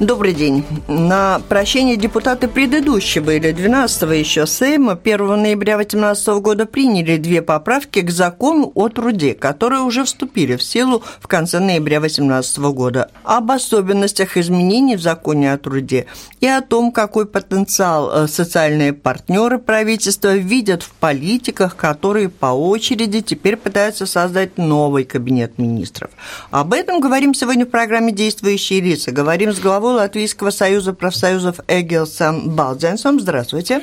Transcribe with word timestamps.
Добрый 0.00 0.34
день. 0.34 0.64
На 0.88 1.40
прощение 1.48 1.96
депутаты 1.96 2.48
предыдущего 2.48 3.30
или 3.30 3.52
12 3.52 4.02
еще 4.18 4.44
Сейма 4.44 4.98
1 5.00 5.40
ноября 5.40 5.76
2018 5.76 6.28
года 6.40 6.66
приняли 6.66 7.16
две 7.16 7.42
поправки 7.42 8.00
к 8.00 8.10
закону 8.10 8.72
о 8.74 8.88
труде, 8.88 9.34
которые 9.34 9.82
уже 9.82 10.02
вступили 10.04 10.56
в 10.56 10.64
силу 10.64 11.04
в 11.20 11.28
конце 11.28 11.60
ноября 11.60 12.00
2018 12.00 12.58
года. 12.58 13.08
Об 13.22 13.52
особенностях 13.52 14.36
изменений 14.36 14.96
в 14.96 15.00
законе 15.00 15.52
о 15.52 15.58
труде 15.58 16.06
и 16.40 16.48
о 16.48 16.60
том, 16.60 16.90
какой 16.90 17.26
потенциал 17.26 18.10
э, 18.10 18.26
социальные 18.26 18.94
партнеры 18.94 19.58
правительства 19.58 20.34
видят 20.34 20.82
в 20.82 20.90
политиках, 20.90 21.76
которые 21.76 22.30
по 22.30 22.46
очереди 22.46 23.20
теперь 23.20 23.56
пытаются 23.56 24.06
создать 24.06 24.58
новый 24.58 25.04
кабинет 25.04 25.56
министров. 25.56 26.10
Об 26.50 26.72
этом 26.72 26.98
говорим 26.98 27.32
сегодня 27.32 27.64
в 27.64 27.70
программе 27.70 28.10
«Действующие 28.10 28.80
лица». 28.80 29.12
Говорим 29.12 29.52
с 29.52 29.60
главой 29.60 29.83
Латвийского 29.92 30.50
союза 30.50 30.92
профсоюзов 30.92 31.60
Эгилсом 31.68 32.50
Балдзенсом. 32.50 33.20
Здравствуйте. 33.20 33.82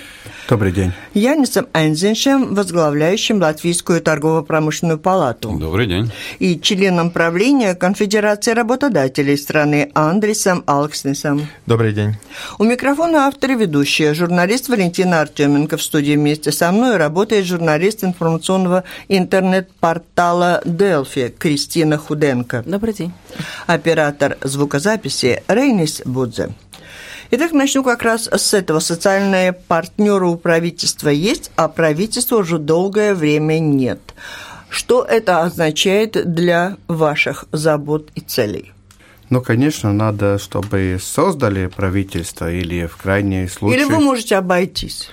Добрый 0.49 0.71
день. 0.71 0.91
Янисом 1.13 1.67
Энзеншем, 1.73 2.55
возглавляющим 2.55 3.39
Латвийскую 3.41 4.01
торгово-промышленную 4.01 4.99
палату. 4.99 5.51
Добрый 5.57 5.87
день. 5.87 6.11
И 6.39 6.59
членом 6.59 7.11
правления 7.11 7.75
Конфедерации 7.75 8.51
работодателей 8.51 9.37
страны 9.37 9.91
Андресом 9.93 10.63
Алкснесом. 10.65 11.47
Добрый 11.65 11.93
день. 11.93 12.15
У 12.59 12.63
микрофона 12.63 13.27
автор 13.27 13.51
и 13.51 13.55
ведущая, 13.55 14.13
журналист 14.13 14.67
Валентина 14.67 15.21
Артеменко 15.21 15.77
в 15.77 15.81
студии 15.81 16.15
вместе 16.15 16.51
со 16.51 16.71
мной 16.71 16.97
работает 16.97 17.45
журналист 17.45 18.03
информационного 18.03 18.83
интернет-портала 19.07 20.61
Делфи 20.65 21.33
Кристина 21.37 21.97
Худенко. 21.97 22.63
Добрый 22.65 22.93
день. 22.93 23.13
Оператор 23.67 24.37
звукозаписи 24.41 25.43
Рейнис 25.91 26.01
Будзе. 26.05 26.49
Итак, 27.31 27.53
начну 27.53 27.83
как 27.83 28.03
раз 28.03 28.27
с 28.27 28.53
этого. 28.53 28.79
Социальные 28.79 29.53
партнеры 29.53 30.27
у 30.27 30.35
правительства 30.35 31.09
есть, 31.09 31.51
а 31.55 31.67
правительства 31.67 32.37
уже 32.37 32.57
долгое 32.57 33.13
время 33.13 33.59
нет. 33.59 33.99
Что 34.69 35.03
это 35.03 35.41
означает 35.41 36.33
для 36.33 36.77
ваших 36.87 37.45
забот 37.51 38.09
и 38.15 38.21
целей? 38.21 38.71
Ну, 39.29 39.41
конечно, 39.41 39.93
надо, 39.93 40.39
чтобы 40.39 40.97
создали 41.01 41.67
правительство 41.67 42.51
или 42.51 42.85
в 42.85 42.97
крайней 42.97 43.47
случае... 43.47 43.81
Или 43.81 43.85
вы 43.85 43.99
можете 43.99 44.35
обойтись? 44.35 45.09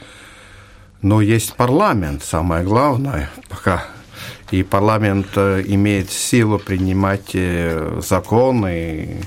Но 1.03 1.21
есть 1.21 1.55
парламент, 1.55 2.25
самое 2.25 2.65
главное, 2.65 3.31
пока. 3.49 3.85
И 4.51 4.65
парламент 4.65 5.29
э, 5.37 5.63
имеет 5.67 6.11
силу 6.11 6.59
принимать 6.59 7.31
э, 7.35 8.01
законы, 8.05 9.23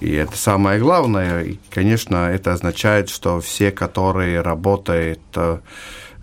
и 0.00 0.12
это 0.12 0.36
самое 0.36 0.80
главное. 0.80 1.42
И, 1.44 1.58
конечно, 1.70 2.30
это 2.30 2.52
означает, 2.52 3.08
что 3.08 3.40
все, 3.40 3.70
которые 3.70 4.40
работают 4.40 5.20
э, 5.36 5.58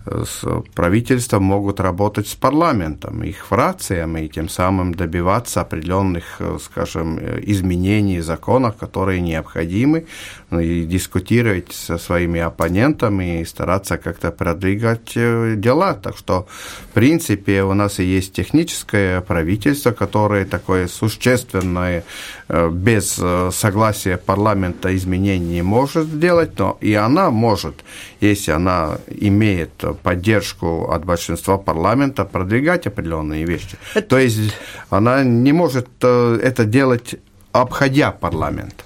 с 0.04 0.44
правительством 0.74 1.44
могут 1.44 1.80
работать 1.80 2.28
с 2.28 2.34
парламентом, 2.34 3.22
их 3.22 3.46
фракциями, 3.46 4.22
и 4.22 4.28
тем 4.28 4.48
самым 4.48 4.94
добиваться 4.94 5.60
определенных, 5.60 6.36
э, 6.40 6.58
скажем, 6.62 7.18
изменений 7.18 8.18
в 8.18 8.24
законах, 8.24 8.76
которые 8.76 9.20
необходимы, 9.20 10.06
и 10.60 10.84
дискутировать 10.84 11.72
со 11.72 11.98
своими 11.98 12.40
оппонентами 12.40 13.40
и 13.40 13.44
стараться 13.44 13.98
как-то 13.98 14.30
продвигать 14.30 15.12
э, 15.16 15.54
дела. 15.56 15.94
Так 15.94 16.16
что, 16.16 16.46
в 16.90 16.94
принципе, 16.94 17.62
у 17.62 17.74
нас 17.74 17.98
и 17.98 18.04
есть 18.04 18.32
техническое 18.32 19.20
правительство, 19.20 19.92
которое 19.92 20.44
такое 20.44 20.88
существенное, 20.88 22.04
э, 22.48 22.70
без 22.70 23.20
согласия 23.54 24.16
парламента 24.16 24.94
изменений 24.94 25.52
не 25.52 25.62
может 25.62 26.06
сделать, 26.06 26.58
но 26.58 26.76
и 26.80 26.94
она 26.94 27.30
может, 27.30 27.84
если 28.20 28.52
она 28.52 28.98
имеет 29.08 29.70
поддержку 30.02 30.90
от 30.90 31.04
большинства 31.04 31.58
парламента 31.58 32.24
продвигать 32.24 32.86
определенные 32.86 33.44
вещи. 33.44 33.76
Это... 33.94 34.08
То 34.08 34.18
есть 34.18 34.52
она 34.90 35.24
не 35.24 35.52
может 35.52 35.88
э, 36.02 36.38
это 36.42 36.64
делать 36.64 37.16
обходя 37.52 38.12
парламент. 38.12 38.84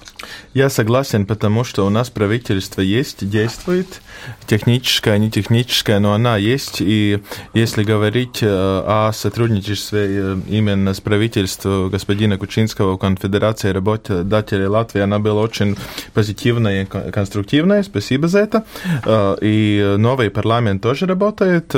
Я 0.57 0.71
согласен, 0.71 1.27
потому 1.27 1.63
что 1.63 1.85
у 1.85 1.89
нас 1.91 2.09
правительство 2.09 2.81
есть, 2.81 3.29
действует, 3.29 4.01
техническая, 4.47 5.19
не 5.19 5.29
техническая, 5.29 5.99
но 5.99 6.13
она 6.13 6.37
есть. 6.37 6.77
И 6.79 7.19
если 7.53 7.83
говорить 7.83 8.39
э, 8.41 8.47
о 8.49 9.11
сотрудничестве 9.13 10.07
э, 10.09 10.37
именно 10.49 10.95
с 10.95 10.99
правительством 10.99 11.91
господина 11.91 12.39
Кучинского 12.39 12.97
Конфедерации 12.97 13.69
работодателей 13.69 14.65
Латвии, 14.65 15.01
она 15.01 15.19
была 15.19 15.41
очень 15.41 15.77
позитивная 16.15 16.83
и 16.83 17.11
конструктивная. 17.11 17.83
Спасибо 17.83 18.27
за 18.27 18.39
это. 18.39 18.63
Э, 19.05 19.35
и 19.41 19.95
новый 19.99 20.31
парламент 20.31 20.81
тоже 20.81 21.05
работает, 21.05 21.71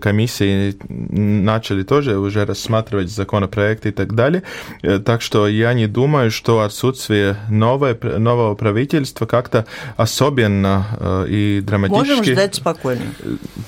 комиссии 0.00 0.76
начали 0.90 1.84
тоже 1.84 2.18
уже 2.18 2.44
рассматривать 2.44 3.10
законопроекты 3.10 3.88
и 3.88 3.92
так 3.92 4.14
далее. 4.14 4.42
Так 4.82 5.22
что 5.22 5.48
я 5.48 5.72
не 5.72 5.86
думаю, 5.86 6.30
что 6.30 6.60
отсутствие 6.60 7.36
новой, 7.48 7.94
нового 8.26 8.54
правительства 8.54 9.26
как-то 9.26 9.64
особенно 9.96 11.26
и 11.28 11.62
драматично 11.62 12.16
Можем 12.16 12.24
ждать 12.24 12.54
спокойно. 12.56 13.02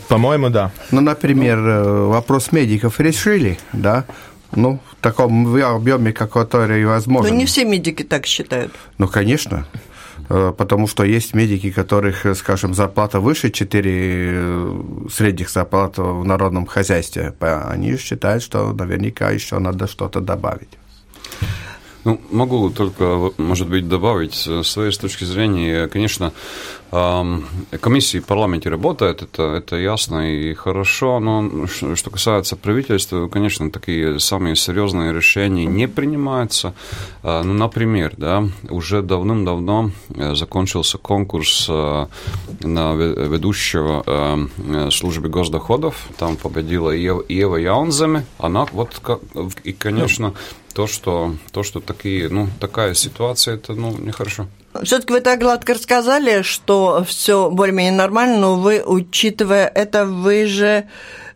По-моему, 0.08 0.50
да. 0.50 0.70
Ну, 0.90 1.00
например, 1.00 1.58
э, 1.58 2.06
вопрос 2.06 2.52
медиков 2.52 3.00
решили, 3.00 3.58
да? 3.72 4.04
Ну, 4.56 4.80
в 4.90 5.02
таком 5.02 5.56
объеме, 5.56 6.12
который 6.12 6.84
возможно. 6.86 7.30
Но 7.30 7.36
не 7.36 7.44
все 7.44 7.64
медики 7.64 8.02
так 8.02 8.26
считают. 8.26 8.72
Ну, 8.98 9.08
конечно 9.08 9.66
э, 10.30 10.52
потому 10.56 10.88
что 10.88 11.04
есть 11.04 11.34
медики, 11.34 11.70
которых, 11.70 12.26
скажем, 12.36 12.74
зарплата 12.74 13.20
выше 13.20 13.50
4 13.50 13.90
э, 13.92 14.80
средних 15.10 15.50
зарплат 15.50 15.98
в 15.98 16.24
народном 16.24 16.66
хозяйстве. 16.66 17.34
Они 17.40 17.96
считают, 17.98 18.42
что 18.42 18.72
наверняка 18.72 19.30
еще 19.30 19.58
надо 19.58 19.86
что-то 19.86 20.20
добавить. 20.20 20.78
Ну, 22.04 22.20
могу 22.30 22.70
только, 22.70 23.32
может 23.36 23.68
быть, 23.68 23.88
добавить 23.88 24.34
с 24.34 24.62
своей 24.62 24.92
точки 24.92 25.24
зрения. 25.24 25.88
Конечно, 25.88 26.32
комиссии 26.90 28.18
в 28.18 28.26
парламенте 28.26 28.70
работают, 28.70 29.22
это, 29.22 29.42
это 29.54 29.76
ясно 29.76 30.32
и 30.32 30.54
хорошо, 30.54 31.20
но 31.20 31.66
что 31.66 32.10
касается 32.10 32.56
правительства, 32.56 33.28
конечно, 33.28 33.70
такие 33.70 34.18
самые 34.18 34.56
серьезные 34.56 35.12
решения 35.12 35.66
не 35.66 35.86
принимаются. 35.86 36.74
А, 37.22 37.42
ну, 37.42 37.52
например, 37.52 38.14
да, 38.16 38.48
уже 38.70 39.02
давным-давно 39.02 39.90
э, 40.14 40.34
закончился 40.34 40.98
конкурс 40.98 41.66
э, 41.68 42.06
на 42.60 42.94
ведущего 42.94 44.02
э, 44.06 44.90
службы 44.90 45.28
госдоходов, 45.28 46.08
там 46.18 46.36
победила 46.36 46.90
Ева 46.90 47.56
Яунземе, 47.56 48.24
она 48.38 48.66
вот, 48.72 49.00
и, 49.64 49.72
конечно, 49.72 50.32
то, 50.72 50.86
что, 50.86 51.34
то, 51.52 51.62
что 51.62 51.80
такие, 51.80 52.28
ну, 52.28 52.48
такая 52.60 52.94
ситуация, 52.94 53.56
это, 53.56 53.74
ну, 53.74 53.96
нехорошо. 53.98 54.46
Все-таки 54.84 55.12
вы 55.12 55.20
так 55.20 55.40
гладко 55.40 55.74
рассказали, 55.74 56.42
что 56.42 57.04
все 57.06 57.50
более-менее 57.50 57.92
нормально, 57.92 58.38
но 58.38 58.56
вы, 58.56 58.82
учитывая 58.84 59.66
это, 59.66 60.06
вы 60.06 60.46
же 60.46 60.88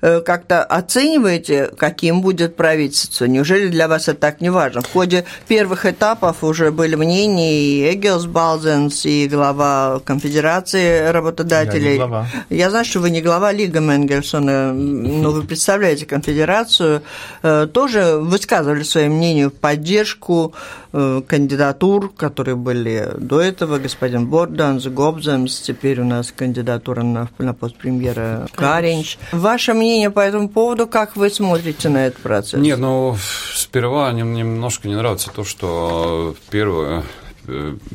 как-то 0.02 0.64
оцениваете, 0.64 1.70
каким 1.76 2.22
будет 2.22 2.56
правительство? 2.56 3.26
Неужели 3.26 3.68
для 3.68 3.86
вас 3.86 4.08
это 4.08 4.18
так 4.18 4.40
не 4.40 4.50
важно? 4.50 4.82
В 4.82 4.92
ходе 4.92 5.24
первых 5.46 5.86
этапов 5.86 6.42
уже 6.42 6.72
были 6.72 6.96
мнения 6.96 7.60
и 7.60 7.94
Эггелс 7.94 8.26
Балзенс, 8.26 9.06
и 9.06 9.28
глава 9.28 10.00
Конфедерации 10.04 11.08
работодателей. 11.10 11.84
Я, 11.84 11.92
не 11.92 11.98
глава. 11.98 12.26
Я 12.50 12.70
знаю, 12.70 12.84
что 12.84 13.00
вы 13.00 13.10
не 13.10 13.22
глава 13.22 13.52
Лига 13.52 13.80
Менгельсона, 13.80 14.72
но 14.72 15.30
вы 15.30 15.42
представляете 15.42 16.04
конфедерацию, 16.06 17.02
э, 17.42 17.68
тоже 17.72 18.16
высказывали 18.16 18.82
свое 18.82 19.08
мнение 19.08 19.50
в 19.50 19.54
поддержку 19.54 20.52
э, 20.92 21.22
кандидатур, 21.26 22.12
которые 22.12 22.56
были 22.56 23.10
до 23.18 23.40
этого, 23.40 23.78
господин 23.78 24.26
Борданс, 24.26 24.86
Гобземс, 24.86 25.60
теперь 25.60 26.00
у 26.00 26.04
нас 26.04 26.32
кандидатура 26.32 27.02
на, 27.02 27.28
на 27.38 27.54
пост 27.54 27.76
премьера 27.76 28.48
Каринч. 28.54 29.18
Ваше 29.30 29.74
мнение 29.74 29.91
мнение 29.92 30.10
по 30.10 30.20
этому 30.20 30.48
поводу? 30.48 30.86
Как 30.86 31.16
вы 31.16 31.28
смотрите 31.28 31.88
на 31.90 32.06
этот 32.06 32.22
процесс? 32.22 32.60
Нет, 32.60 32.78
ну, 32.78 33.16
сперва 33.54 34.10
немножко 34.12 34.88
не 34.88 34.96
нравится 34.96 35.30
то, 35.30 35.44
что 35.44 36.34
первое, 36.50 37.04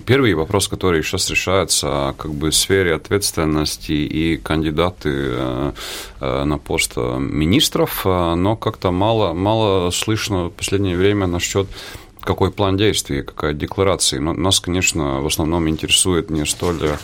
первый 0.06 0.36
вопрос, 0.36 0.68
который 0.68 1.02
сейчас 1.02 1.30
решается, 1.30 2.14
как 2.18 2.34
бы 2.34 2.52
в 2.52 2.56
сфере 2.56 2.94
ответственности 2.94 3.94
и 3.94 4.38
кандидаты 4.38 5.64
на 6.22 6.58
пост 6.60 6.98
министров, 6.98 8.06
но 8.06 8.56
как-то 8.56 8.92
мало, 8.92 9.34
мало 9.34 9.90
слышно 9.90 10.46
в 10.46 10.52
последнее 10.52 10.98
время 10.98 11.26
насчет 11.26 11.68
какой 12.28 12.52
план 12.52 12.76
действий, 12.76 13.24
какая 13.24 13.54
декларация. 13.54 14.20
Но 14.20 14.34
нас, 14.34 14.60
конечно, 14.60 15.22
в 15.22 15.26
основном 15.28 15.70
интересует 15.70 16.30
не 16.30 16.46
столь 16.46 16.98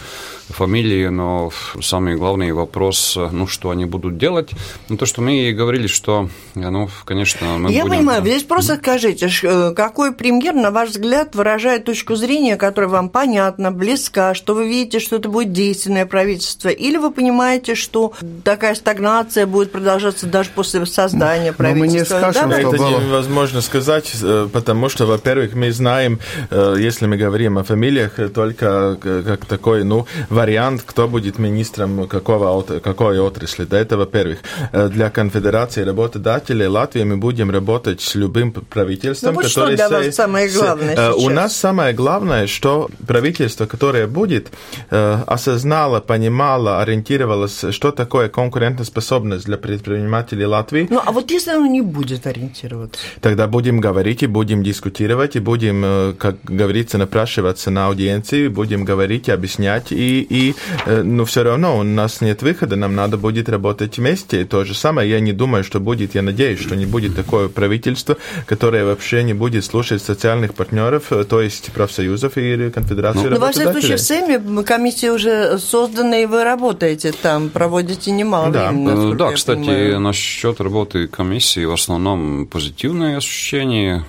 фамилии, 0.50 1.08
но 1.08 1.52
самый 1.82 2.16
главный 2.16 2.52
вопрос, 2.52 3.18
ну, 3.32 3.48
что 3.48 3.70
они 3.70 3.86
будут 3.86 4.18
делать. 4.18 4.50
Ну, 4.90 4.98
то, 4.98 5.06
что 5.06 5.22
мы 5.22 5.50
и 5.50 5.54
говорили, 5.54 5.88
что, 5.88 6.30
ну, 6.56 6.90
конечно, 7.06 7.58
мы 7.58 7.72
Я 7.72 7.84
будем... 7.84 7.98
понимаю, 7.98 8.22
здесь 8.22 8.44
просто 8.44 8.76
скажите, 8.76 9.30
э, 9.44 9.74
какой 9.74 10.14
премьер, 10.14 10.54
на 10.54 10.72
ваш 10.72 10.90
взгляд, 10.90 11.36
выражает 11.36 11.86
точку 11.86 12.16
зрения, 12.16 12.58
которая 12.58 12.90
вам 12.90 13.10
понятна, 13.10 13.72
близка, 13.72 14.34
что 14.34 14.54
вы 14.54 14.68
видите, 14.68 15.00
что 15.00 15.16
это 15.16 15.30
будет 15.30 15.54
действенное 15.54 16.06
правительство, 16.06 16.70
или 16.70 16.98
вы 16.98 17.12
понимаете, 17.12 17.76
что 17.76 18.14
такая 18.44 18.76
стагнация 18.76 19.48
будет 19.48 19.72
продолжаться 19.72 20.26
даже 20.26 20.50
после 20.50 20.86
создания 20.86 21.54
правительства? 21.54 21.86
Но 21.86 21.94
мы 21.94 22.00
не 22.00 22.06
скажем, 22.34 22.50
да, 22.50 22.60
Это 22.60 22.78
было. 22.78 23.00
невозможно 23.00 23.62
сказать, 23.62 24.12
э, 24.22 24.48
потому 24.52 24.90
что, 24.90 25.06
во-первых, 25.14 25.56
мы 25.56 25.72
знаем, 25.72 26.20
э, 26.50 26.76
если 26.88 27.08
мы 27.08 27.18
говорим 27.18 27.58
о 27.58 27.64
фамилиях, 27.64 28.12
только 28.34 28.98
как 29.26 29.46
такой, 29.46 29.84
ну, 29.84 30.06
вариант, 30.30 30.84
кто 30.86 31.08
будет 31.08 31.40
министром 31.40 32.08
какого, 32.08 32.64
какой 32.80 33.20
отрасли. 33.20 33.66
Да, 33.66 33.80
это 33.80 33.98
во-первых. 33.98 34.40
Э, 34.72 34.90
для 34.90 35.10
конфедерации 35.10 35.86
работодателей 35.86 36.68
Латвии 36.68 37.04
мы 37.04 37.18
будем 37.18 37.52
работать 37.52 38.02
с 38.02 38.16
любым 38.16 38.52
правительством, 38.52 39.36
ну, 39.36 39.42
вот 39.42 39.50
которое... 39.50 39.78
что 39.78 39.88
для 39.88 39.90
вас 39.90 40.16
самое 40.16 40.50
главное 40.50 40.96
с? 40.96 41.16
У 41.16 41.30
нас 41.30 41.56
самое 41.56 41.94
главное, 41.94 42.48
что 42.48 42.90
правительство, 43.08 43.66
которое 43.66 44.08
будет, 44.08 44.52
осознало, 44.90 46.00
понимало, 46.00 46.82
ориентировалось, 46.82 47.66
что 47.72 47.92
такое 47.92 48.30
конкурентоспособность 48.30 49.46
для 49.46 49.58
предпринимателей 49.58 50.46
Латвии. 50.46 50.88
Ну, 50.90 51.02
а 51.06 51.12
вот 51.12 51.32
если 51.32 51.52
оно 51.52 51.68
не 51.68 51.82
будет 51.82 52.28
ориентироваться? 52.28 53.00
Тогда 53.22 53.48
будем 53.48 53.80
говорить 53.80 54.24
и 54.24 54.28
будем 54.28 54.64
дискутировать, 54.64 54.93
и 55.02 55.40
будем, 55.40 56.16
как 56.18 56.38
говорится, 56.44 56.98
напрашиваться 56.98 57.72
на 57.72 57.88
аудиенции, 57.88 58.48
будем 58.48 58.86
говорить, 58.86 59.30
объяснять, 59.30 59.92
и, 59.92 60.26
и 60.30 60.56
ну, 60.86 61.26
все 61.26 61.44
равно 61.44 61.78
у 61.78 61.84
нас 61.84 62.22
нет 62.22 62.42
выхода, 62.42 62.76
нам 62.76 62.96
надо 62.96 63.18
будет 63.18 63.50
работать 63.50 63.98
вместе. 63.98 64.42
И 64.42 64.46
то 64.46 64.64
же 64.64 64.74
самое, 64.74 65.10
я 65.10 65.20
не 65.20 65.34
думаю, 65.34 65.64
что 65.64 65.80
будет, 65.80 66.16
я 66.16 66.22
надеюсь, 66.22 66.60
что 66.60 66.76
не 66.76 66.86
будет 66.86 67.16
такое 67.16 67.48
правительство, 67.48 68.18
которое 68.46 68.86
вообще 68.86 69.24
не 69.24 69.34
будет 69.34 69.66
слушать 69.66 70.02
социальных 70.02 70.54
партнеров, 70.54 71.12
то 71.30 71.42
есть 71.42 71.72
профсоюзов 71.72 72.38
и 72.38 72.70
конфедерации 72.70 73.28
ну, 73.28 73.40
во 73.40 73.52
всяком 73.52 73.74
случае, 73.74 73.98
в 73.98 74.02
СЭМе 74.02 74.64
комиссия 74.64 75.12
уже 75.12 75.58
создана, 75.60 76.18
и 76.18 76.26
вы 76.26 76.44
работаете 76.44 77.12
там, 77.12 77.50
проводите 77.50 78.12
немало 78.12 78.52
да. 78.52 78.70
времени. 78.70 79.16
Да, 79.16 79.32
кстати, 79.32 79.60
понимаю. 79.60 80.00
насчет 80.00 80.60
работы 80.62 81.08
комиссии 81.08 81.66
в 81.66 81.74
основном 81.74 82.48
позитивные 82.48 83.18
ощущения. 83.18 84.06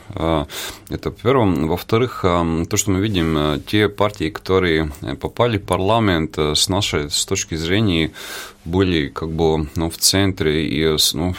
Это 0.91 1.11
первым. 1.11 1.67
Во-вторых, 1.69 2.21
то, 2.23 2.77
что 2.77 2.91
мы 2.91 3.01
видим, 3.01 3.63
те 3.67 3.89
партии, 3.89 4.29
которые 4.29 4.91
попали 5.21 5.57
в 5.57 5.65
парламент 5.65 6.39
с 6.39 6.69
нашей 6.69 7.11
с 7.11 7.25
точки 7.25 7.55
зрения 7.55 8.13
были 8.65 9.09
как 9.09 9.31
бы 9.31 9.69
ну, 9.77 9.91
в 9.91 9.97
центре 9.97 10.67
и 10.67 10.97
ну, 11.15 11.35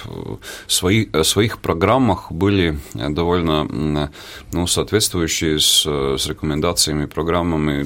в 0.68 0.72
свои, 0.72 1.08
своих 1.24 1.60
программах 1.60 2.32
были 2.32 2.80
довольно 2.94 4.10
ну, 4.52 4.68
соответствующие 4.68 5.60
с, 5.60 5.86
с 5.86 6.28
рекомендациями, 6.28 7.06
программами 7.06 7.86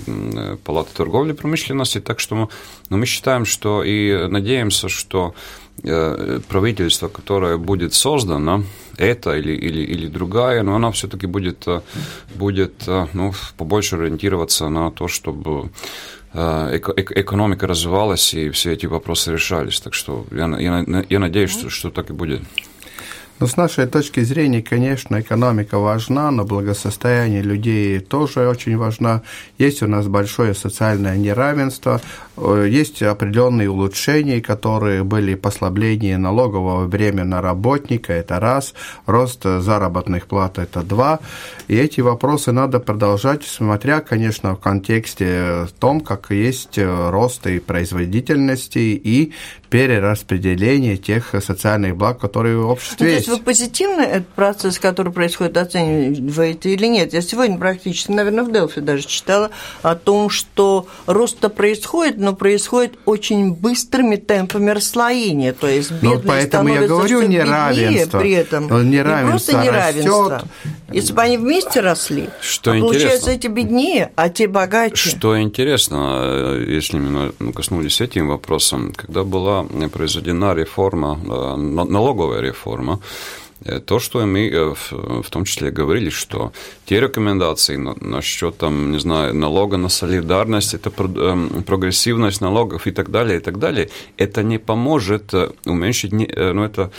Палаты 0.63 0.91
торговли 0.93 1.33
и 1.33 1.35
промышленности. 1.35 1.99
Так 1.99 2.19
что 2.19 2.35
мы, 2.35 2.47
ну, 2.89 2.97
мы 2.97 3.05
считаем, 3.05 3.45
что 3.45 3.83
и 3.83 4.27
надеемся, 4.27 4.87
что 4.89 5.33
правительство, 6.49 7.07
которое 7.07 7.57
будет 7.57 7.93
создано, 7.93 8.63
это 8.99 9.35
или, 9.37 9.53
или, 9.53 9.81
или 9.81 10.07
другая, 10.07 10.63
но 10.63 10.75
она 10.75 10.91
все-таки 10.91 11.27
будет, 11.27 11.65
будет 12.35 12.87
ну, 13.13 13.33
побольше 13.57 13.95
ориентироваться 13.95 14.69
на 14.69 14.91
то, 14.91 15.07
чтобы 15.07 15.69
экономика 16.33 17.65
развивалась 17.65 18.33
и 18.35 18.49
все 18.51 18.73
эти 18.73 18.85
вопросы 18.85 19.31
решались. 19.33 19.79
Так 19.79 19.93
что 19.93 20.25
я, 20.31 20.45
я, 20.59 21.05
я 21.09 21.19
надеюсь, 21.19 21.51
что, 21.51 21.69
что 21.69 21.89
так 21.89 22.11
и 22.11 22.13
будет. 22.13 22.41
Ну, 23.39 23.47
с 23.47 23.55
нашей 23.55 23.87
точки 23.87 24.21
зрения, 24.21 24.61
конечно, 24.61 25.21
экономика 25.21 25.79
важна, 25.79 26.29
но 26.29 26.43
благосостояние 26.43 27.41
людей 27.41 28.01
тоже 28.01 28.45
очень 28.49 28.75
важно. 28.75 29.21
Есть 29.57 29.81
у 29.81 29.87
нас 29.87 30.07
большое 30.07 30.53
социальное 30.53 31.15
неравенство, 31.15 32.01
есть 32.37 33.01
определенные 33.01 33.69
улучшения, 33.69 34.41
которые 34.41 35.05
были 35.05 35.35
послабление 35.35 36.17
налогового 36.17 36.85
бремя 36.87 37.23
на 37.23 37.41
работника, 37.41 38.11
это 38.11 38.41
раз, 38.41 38.73
рост 39.05 39.43
заработных 39.43 40.27
плат, 40.27 40.57
это 40.57 40.81
два. 40.81 41.19
И 41.69 41.77
эти 41.77 42.01
вопросы 42.01 42.51
надо 42.51 42.81
продолжать, 42.81 43.45
смотря, 43.45 44.01
конечно, 44.01 44.55
в 44.55 44.59
контексте 44.59 45.65
том, 45.79 46.01
как 46.01 46.31
есть 46.31 46.77
рост 46.77 47.47
и 47.47 47.59
производительности, 47.59 48.79
и 48.79 49.31
перераспределение 49.69 50.97
тех 50.97 51.35
социальных 51.43 51.95
благ, 51.95 52.19
которые 52.19 52.57
в 52.57 52.69
обществе 52.69 52.97
ну, 52.99 53.13
есть. 53.13 53.25
То 53.25 53.31
есть 53.31 53.39
вы 53.39 53.45
позитивно 53.45 54.01
этот 54.01 54.27
процесс, 54.29 54.79
который 54.79 55.13
происходит, 55.13 55.57
оцениваете 55.57 56.73
или 56.73 56.87
нет? 56.87 57.13
Я 57.13 57.21
сегодня 57.21 57.57
практически, 57.57 58.11
наверное, 58.11 58.43
в 58.43 58.51
Делфи 58.51 58.81
даже 58.81 59.05
читала 59.05 59.51
о 59.81 59.95
том, 59.95 60.29
что 60.29 60.87
рост-то 61.05 61.49
происходит, 61.49 62.17
но 62.17 62.33
происходит 62.33 62.97
очень 63.05 63.53
быстрыми 63.53 64.15
темпами 64.15 64.71
расслоения, 64.71 65.53
то 65.53 65.67
есть 65.67 65.91
бедные 65.91 66.15
ну, 66.15 66.21
поэтому 66.25 66.69
я 66.69 66.87
говорю 66.87 67.21
неравенство. 67.21 68.19
при 68.19 68.31
этом. 68.31 68.89
Неравенство 68.89 69.51
не 69.51 69.57
просто 69.59 69.63
неравенство. 69.63 70.29
Растет. 70.29 70.49
Если 70.91 71.13
бы 71.13 71.21
они 71.21 71.37
вместе 71.37 71.81
росли, 71.81 72.29
что 72.41 72.71
а 72.71 72.77
интересно, 72.77 72.99
получается, 72.99 73.31
эти 73.31 73.47
беднее, 73.47 74.11
а 74.15 74.29
те 74.29 74.47
богаче. 74.47 75.09
Что 75.09 75.39
интересно, 75.39 76.57
если 76.67 76.97
мы 76.97 77.31
коснулись 77.53 78.01
этим 78.01 78.27
вопросом, 78.27 78.93
когда 78.93 79.23
была 79.23 79.58
произведена 79.63 80.53
реформа, 80.53 81.15
налоговая 81.57 82.41
реформа, 82.41 82.99
то, 83.85 83.99
что 83.99 84.25
мы 84.25 84.73
в 84.93 85.29
том 85.29 85.43
числе 85.43 85.69
говорили, 85.69 86.09
что 86.09 86.53
те 86.85 87.01
рекомендации 87.01 87.75
насчет, 87.75 88.57
там, 88.57 88.91
не 88.91 88.99
знаю, 88.99 89.35
налога 89.35 89.75
на 89.75 89.89
солидарность, 89.89 90.73
это 90.73 90.89
прогрессивность 90.89 92.39
налогов 92.39 92.87
и 92.87 92.91
так 92.91 93.11
далее, 93.11 93.39
и 93.39 93.41
так 93.41 93.59
далее, 93.59 93.89
это 94.15 94.43
не 94.43 94.59
поможет 94.59 95.33
уменьшить, 95.65 96.13
ну, 96.13 96.63
это 96.63 96.91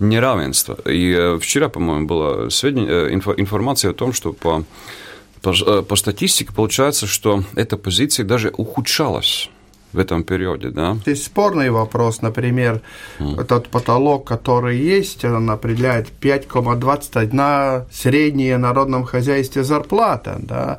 неравенство. 0.00 0.78
И 0.86 1.36
вчера, 1.40 1.68
по-моему, 1.68 2.06
была 2.06 2.46
информация 2.46 3.90
о 3.90 3.94
том, 3.94 4.14
что 4.14 4.32
по, 4.32 4.64
по, 5.42 5.82
по 5.82 5.96
статистике 5.96 6.50
получается, 6.52 7.06
что 7.06 7.44
эта 7.56 7.76
позиция 7.76 8.24
даже 8.24 8.52
ухудшалась 8.56 9.50
в 9.96 9.98
этом 9.98 10.22
периоде, 10.22 10.68
да? 10.70 10.96
Есть 11.06 11.24
спорный 11.24 11.70
вопрос, 11.70 12.22
например, 12.22 12.80
mm. 13.18 13.44
тот 13.44 13.68
потолок, 13.68 14.26
который 14.26 14.76
есть, 14.76 15.24
он 15.24 15.50
определяет 15.50 16.06
5,21 16.20 17.84
средняя 17.90 18.56
в 18.56 18.60
народном 18.60 19.04
хозяйстве 19.04 19.64
зарплата, 19.64 20.36
да, 20.38 20.78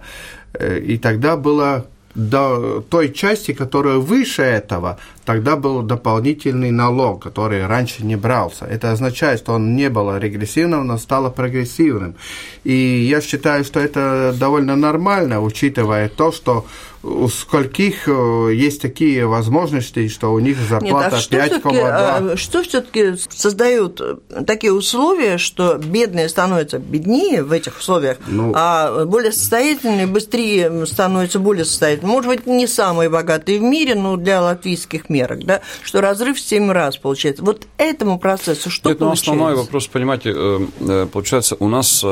и 0.60 0.98
тогда 0.98 1.36
было 1.36 1.86
до 2.18 2.84
той 2.90 3.14
части, 3.14 3.54
которая 3.54 3.98
выше 3.98 4.42
этого, 4.42 4.98
тогда 5.24 5.56
был 5.56 5.84
дополнительный 5.84 6.72
налог, 6.72 7.22
который 7.22 7.68
раньше 7.68 8.04
не 8.04 8.16
брался. 8.16 8.66
Это 8.66 8.92
означает, 8.92 9.40
что 9.40 9.54
он 9.54 9.76
не 9.76 9.90
был 9.90 10.18
регрессивным, 10.18 10.88
но 10.88 10.98
стал 10.98 11.32
прогрессивным. 11.32 12.16
И 12.64 12.74
я 13.08 13.22
считаю, 13.22 13.64
что 13.64 13.80
это 13.80 14.34
довольно 14.40 14.76
нормально, 14.76 15.42
учитывая 15.42 16.10
то, 16.10 16.32
что 16.32 16.66
у 17.04 17.28
скольких 17.28 18.08
э, 18.08 18.52
есть 18.54 18.82
такие 18.82 19.26
возможности, 19.26 20.08
что 20.08 20.34
у 20.34 20.40
них 20.40 20.58
зарплата 20.58 21.20
Нет, 21.32 21.62
а 21.64 21.70
5,2. 21.70 22.38
Что 22.38 22.64
все-таки 22.64 23.16
создают 23.30 24.02
такие 24.46 24.74
условия, 24.74 25.38
что 25.38 25.76
бедные 25.76 26.30
становятся 26.30 26.80
беднее 26.80 27.44
в 27.44 27.52
этих 27.52 27.78
условиях, 27.78 28.18
ну, 28.28 28.52
а 28.56 29.06
более 29.06 29.32
состоятельные 29.32 30.08
быстрее 30.08 30.86
становятся 30.86 31.40
более 31.40 31.66
состоятельными? 31.66 32.12
Может 32.12 32.30
быть, 32.30 32.48
не 32.48 32.68
самые 32.68 33.10
богатые 33.10 33.60
в 33.60 33.64
мире, 33.64 33.96
но 33.96 34.18
для 34.18 34.42
латвийских 34.42 35.10
мерок, 35.10 35.46
да, 35.46 35.62
что 35.84 36.02
разрыв 36.02 36.38
в 36.38 36.42
7 36.42 36.72
раз 36.72 36.98
получается. 36.98 37.44
Вот 37.44 37.68
этому 37.78 38.20
процессу 38.20 38.70
что 38.70 38.90
Нет, 38.90 39.00
получается? 39.00 39.32
Ну, 39.32 39.34
основной 39.34 39.56
вопрос, 39.56 39.88
понимаете, 39.88 40.34
э, 40.36 41.08
получается, 41.12 41.56
у 41.60 41.68
нас 41.68 42.04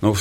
Ну, 0.00 0.14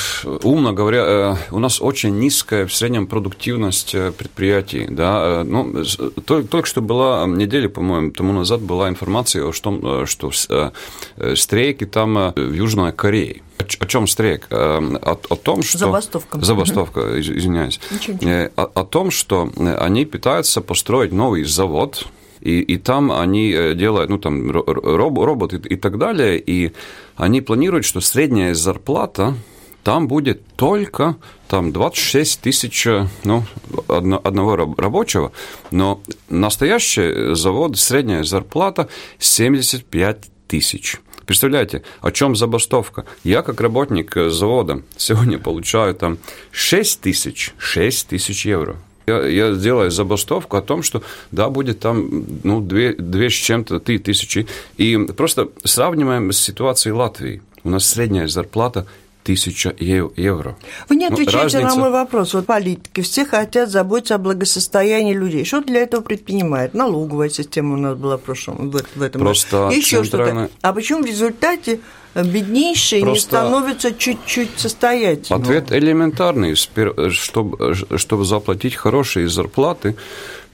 умно 0.44 0.74
говоря, 0.74 1.38
у 1.52 1.60
нас 1.60 1.82
очень 1.82 2.18
низкая 2.18 2.66
в 2.66 2.74
среднем 2.74 3.06
продуктивность 3.06 3.92
предприятий. 3.92 4.88
Да? 4.90 5.44
Ну, 5.46 5.84
только, 6.26 6.48
только 6.48 6.68
что 6.68 6.82
была 6.82 7.28
неделя, 7.28 7.70
по-моему, 7.70 8.12
тому 8.12 8.34
назад 8.34 8.62
была 8.62 8.90
информация 8.90 9.46
о 9.46 9.52
том, 9.52 10.06
что 10.08 10.32
стрейки 11.36 11.86
там 11.86 12.34
в 12.36 12.54
Южной 12.54 12.92
Корее. 12.92 13.42
О 13.80 13.86
чем 13.86 14.08
стрейк? 14.08 14.48
О, 14.50 15.20
о 15.30 15.36
том, 15.36 15.64
что... 15.64 15.78
Забастовка. 15.78 16.40
Забастовка, 16.42 17.20
извиняюсь. 17.20 17.80
Ничего, 17.92 18.14
ничего. 18.14 18.50
О, 18.56 18.64
о 18.64 18.86
том, 18.86 19.12
что 19.12 19.52
они 19.80 20.06
пытаются 20.06 20.62
построить 20.62 21.12
новый 21.12 21.44
завод, 21.44 22.08
и, 22.40 22.60
и 22.62 22.78
там 22.78 23.12
они 23.12 23.52
э, 23.52 23.74
делают, 23.74 24.10
ну, 24.10 24.18
там, 24.20 24.52
роб, 24.52 25.18
роботы 25.18 25.58
и 25.58 25.76
так 25.76 25.98
далее, 25.98 26.40
и 26.40 26.72
они 27.16 27.42
планируют, 27.42 27.86
что 27.86 28.00
средняя 28.00 28.54
зарплата 28.54 29.36
там 29.88 30.10
будет 30.10 30.46
только 30.58 31.16
там 31.48 31.72
26 31.72 32.42
тысяч 32.42 32.86
ну, 33.24 33.46
одно, 33.88 34.20
одного 34.22 34.58
рабочего, 34.58 35.32
но 35.72 36.02
настоящий 36.28 37.34
завод, 37.36 37.78
средняя 37.78 38.24
зарплата 38.24 38.90
75 39.20 40.26
тысяч. 40.50 40.98
Представляете, 41.26 41.84
о 42.02 42.12
чем 42.12 42.36
забастовка? 42.36 43.06
Я, 43.24 43.42
как 43.44 43.62
работник 43.62 44.14
завода, 44.30 44.82
сегодня 44.98 45.40
получаю 45.40 45.96
там 45.96 46.18
6 46.52 47.00
тысяч, 47.00 47.54
6 47.58 48.10
тысяч 48.10 48.46
евро. 48.46 48.76
Я, 49.08 49.26
я 49.26 49.54
сделаю 49.54 49.90
забастовку 49.90 50.58
о 50.58 50.62
том, 50.62 50.84
что 50.84 51.02
да, 51.32 51.48
будет 51.48 51.80
там 51.80 52.26
ну, 52.44 52.60
две, 52.60 52.92
две 52.92 53.30
с 53.30 53.34
чем-то, 53.36 53.80
три 53.80 54.00
тысячи. 54.00 54.48
И 54.76 54.98
просто 54.98 55.48
сравниваем 55.64 56.34
с 56.34 56.40
ситуацией 56.40 56.92
Латвии. 56.92 57.42
У 57.64 57.70
нас 57.70 57.86
средняя 57.86 58.28
зарплата 58.28 58.86
тысяча 59.28 59.76
евро. 59.78 60.56
Вы 60.88 60.96
не 60.96 61.10
ну, 61.10 61.14
отвечаете 61.14 61.58
Разница... 61.58 61.76
на 61.76 61.82
мой 61.82 61.92
вопрос. 61.92 62.34
Вот 62.34 62.46
политики 62.46 63.02
все 63.02 63.26
хотят 63.26 63.70
заботиться 63.70 64.16
о 64.16 64.20
благосостоянии 64.20 65.14
людей. 65.14 65.44
Что 65.44 65.60
для 65.60 65.82
этого 65.82 66.00
предпринимает? 66.00 66.74
Налоговая 66.74 67.28
система 67.30 67.74
у 67.74 67.78
нас 67.78 67.98
была 67.98 68.16
в 68.16 68.22
прошлом 68.22 68.70
в 68.70 69.02
этом 69.02 69.20
Просто 69.20 69.70
Еще 69.74 70.02
центральная... 70.02 70.46
что-то. 70.46 70.60
А 70.62 70.72
почему 70.72 71.04
в 71.04 71.06
результате 71.06 71.82
беднейшие 72.16 73.02
Просто... 73.02 73.14
не 73.14 73.20
становятся 73.20 73.94
чуть-чуть 73.94 74.52
состоятельными? 74.56 75.44
Ответ 75.44 75.74
элементарный. 75.74 76.56
Чтобы, 76.56 77.76
чтобы 77.98 78.24
заплатить 78.24 78.76
хорошие 78.76 79.28
зарплаты, 79.28 79.98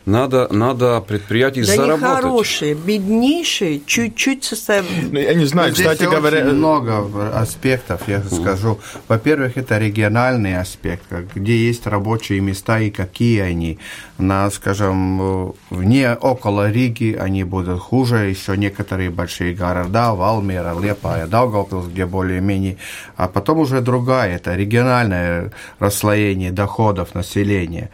надо, 0.05 0.47
надо 0.51 0.99
предприятий 1.01 1.61
да 1.61 1.75
заработать. 1.75 2.01
Да 2.01 2.15
хорошие, 2.15 2.73
беднейшие, 2.73 3.81
чуть-чуть 3.85 4.43
составят. 4.43 4.85
Ну, 5.11 5.19
я 5.19 5.33
не 5.33 5.45
знаю, 5.45 5.69
ну, 5.69 5.75
кстати 5.75 6.03
говоря... 6.03 6.39
Очень 6.39 6.55
много 6.57 7.37
аспектов, 7.37 8.01
я 8.07 8.17
mm. 8.17 8.41
скажу. 8.41 8.79
Во-первых, 9.07 9.57
это 9.57 9.77
региональный 9.77 10.59
аспект, 10.59 11.05
где 11.35 11.55
есть 11.55 11.87
рабочие 11.87 12.41
места 12.41 12.79
и 12.79 12.89
какие 12.89 13.39
они. 13.39 13.79
На, 14.17 14.49
скажем, 14.51 15.53
вне, 15.69 16.13
около 16.13 16.69
Риги 16.69 17.17
они 17.19 17.43
будут 17.43 17.79
хуже, 17.79 18.29
еще 18.29 18.57
некоторые 18.57 19.09
большие 19.09 19.53
города, 19.53 20.13
Валмера, 20.13 20.77
Лепая, 20.79 21.27
Даугавпилс, 21.27 21.87
где 21.87 22.05
более-менее. 22.05 22.77
А 23.15 23.27
потом 23.27 23.59
уже 23.59 23.81
другая, 23.81 24.35
это 24.35 24.55
региональное 24.55 25.51
расслоение 25.79 26.51
доходов 26.51 27.15
населения. 27.15 27.89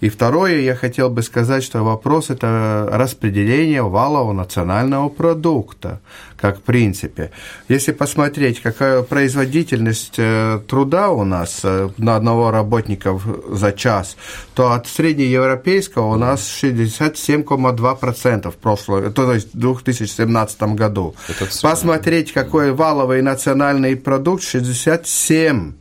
И 0.00 0.08
второе, 0.10 0.60
я 0.60 0.74
хотел 0.74 1.08
бы 1.08 1.22
сказать, 1.22 1.53
что 1.62 1.84
вопрос– 1.84 2.30
это 2.30 2.88
распределение 2.90 3.82
валового 3.82 4.32
национального 4.32 5.08
продукта, 5.08 6.00
как 6.36 6.58
в 6.58 6.62
принципе. 6.62 7.30
Если 7.68 7.92
посмотреть, 7.92 8.60
какая 8.60 9.02
производительность 9.02 10.14
э, 10.18 10.60
труда 10.66 11.10
у 11.10 11.24
нас 11.24 11.60
э, 11.62 11.90
на 11.98 12.16
одного 12.16 12.50
работника 12.50 13.18
за 13.48 13.72
час, 13.72 14.16
то 14.54 14.72
от 14.72 14.86
среднеевропейского 14.86 16.14
у 16.14 16.16
нас 16.16 16.40
67,2% 16.62 18.50
в 18.50 18.56
прошлом, 18.56 19.12
то 19.12 19.32
есть 19.32 19.54
в 19.54 19.58
2017 19.58 20.62
году. 20.74 21.14
Посмотреть, 21.62 22.32
какой 22.32 22.72
валовый 22.72 23.22
национальный 23.22 23.96
продукт– 23.96 24.42
67%. 24.54 25.74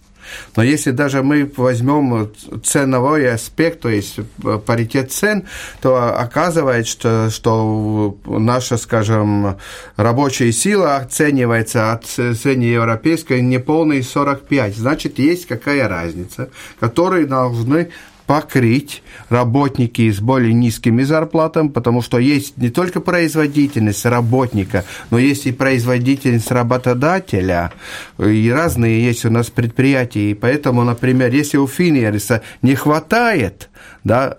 Но 0.56 0.64
если 0.64 0.92
даже 0.92 1.24
мы 1.24 1.52
возьмем 1.56 2.32
ценовой 2.64 3.32
аспект, 3.32 3.82
то 3.82 3.90
есть 3.90 4.20
э, 4.20 4.60
паритет 4.66 5.12
цен, 5.12 5.46
то 5.82 6.18
оказывается, 6.18 7.30
что, 7.30 7.30
что 7.30 8.18
наша, 8.26 8.78
скажем, 8.78 9.58
рабочая 9.96 10.52
сила 10.52 10.98
оценивается 10.98 11.92
от 11.92 12.06
среднеевропейской 12.06 13.42
неполной 13.42 14.04
45. 14.04 14.76
Значит, 14.76 15.20
есть 15.20 15.46
какая 15.48 15.88
разница, 15.88 16.50
которые 16.80 17.26
должны 17.26 17.90
покрыть 18.26 19.04
работники 19.30 20.10
с 20.12 20.20
более 20.20 20.54
низкими 20.54 21.04
зарплатами, 21.04 21.70
потому 21.70 22.02
что 22.02 22.18
есть 22.20 22.58
не 22.58 22.70
только 22.70 23.00
производительность 23.00 24.06
работника, 24.06 24.86
но 25.10 25.20
есть 25.20 25.46
и 25.46 25.52
производительность 25.52 26.52
работодателя, 26.52 27.72
и 28.20 28.52
разные 28.52 29.04
есть 29.04 29.26
у 29.26 29.30
нас 29.30 29.50
предприятия, 29.50 30.32
и 30.32 30.34
поэтому, 30.34 30.84
например, 30.84 31.34
если 31.34 31.58
у 31.58 31.68
Финерса 31.68 32.42
не 32.62 32.76
хватает 32.76 33.70
да, 34.04 34.38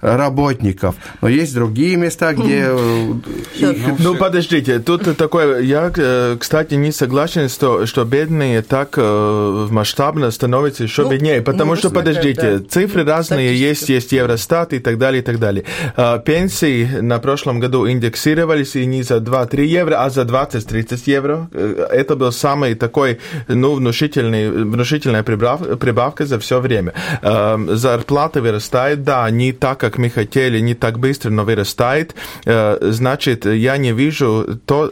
работников. 0.00 0.94
Но 1.20 1.28
есть 1.28 1.54
другие 1.54 1.96
места, 1.96 2.32
где... 2.34 2.68
Ну, 3.98 4.14
подождите, 4.14 4.78
тут 4.78 5.16
такое... 5.16 5.60
Я, 5.60 5.92
э, 5.96 6.36
кстати, 6.38 6.74
не 6.74 6.92
согласен, 6.92 7.48
что, 7.48 7.86
что 7.86 8.04
бедные 8.04 8.62
так 8.62 8.94
э, 8.96 9.66
масштабно 9.70 10.30
становятся 10.30 10.84
еще 10.84 11.02
ну, 11.02 11.10
беднее, 11.10 11.42
потому 11.42 11.72
ну, 11.72 11.76
что, 11.76 11.90
подождите, 11.90 12.58
да. 12.58 12.64
цифры 12.68 13.04
разные 13.04 13.56
есть, 13.56 13.88
есть 13.88 14.12
Евростат 14.12 14.72
и 14.72 14.78
так 14.78 14.98
далее, 14.98 15.22
и 15.22 15.24
так 15.24 15.38
далее. 15.38 15.64
Пенсии 16.24 17.00
на 17.00 17.18
прошлом 17.18 17.60
году 17.60 17.88
индексировались 17.88 18.76
и 18.76 18.86
не 18.86 19.02
за 19.02 19.16
2-3 19.16 19.64
евро, 19.64 20.04
а 20.04 20.10
за 20.10 20.22
20-30 20.22 21.02
евро. 21.06 21.48
Э, 21.52 21.86
это 21.90 22.16
был 22.16 22.32
самый 22.32 22.74
такой, 22.74 23.18
ну, 23.48 23.74
внушительный, 23.74 24.50
внушительная 24.50 25.22
прибавка 25.22 26.26
за 26.26 26.38
все 26.38 26.60
время. 26.60 26.92
А, 27.22 27.58
зарплата 27.68 28.40
вырастает, 28.40 29.02
да, 29.02 29.30
не 29.30 29.52
так 29.52 29.65
так, 29.66 29.80
как 29.80 29.98
мы 29.98 30.10
хотели, 30.10 30.60
не 30.60 30.74
так 30.74 31.00
быстро, 31.00 31.30
но 31.30 31.44
вырастает, 31.44 32.14
значит, 32.44 33.46
я 33.46 33.76
не 33.78 33.92
вижу 33.92 34.60
то, 34.64 34.90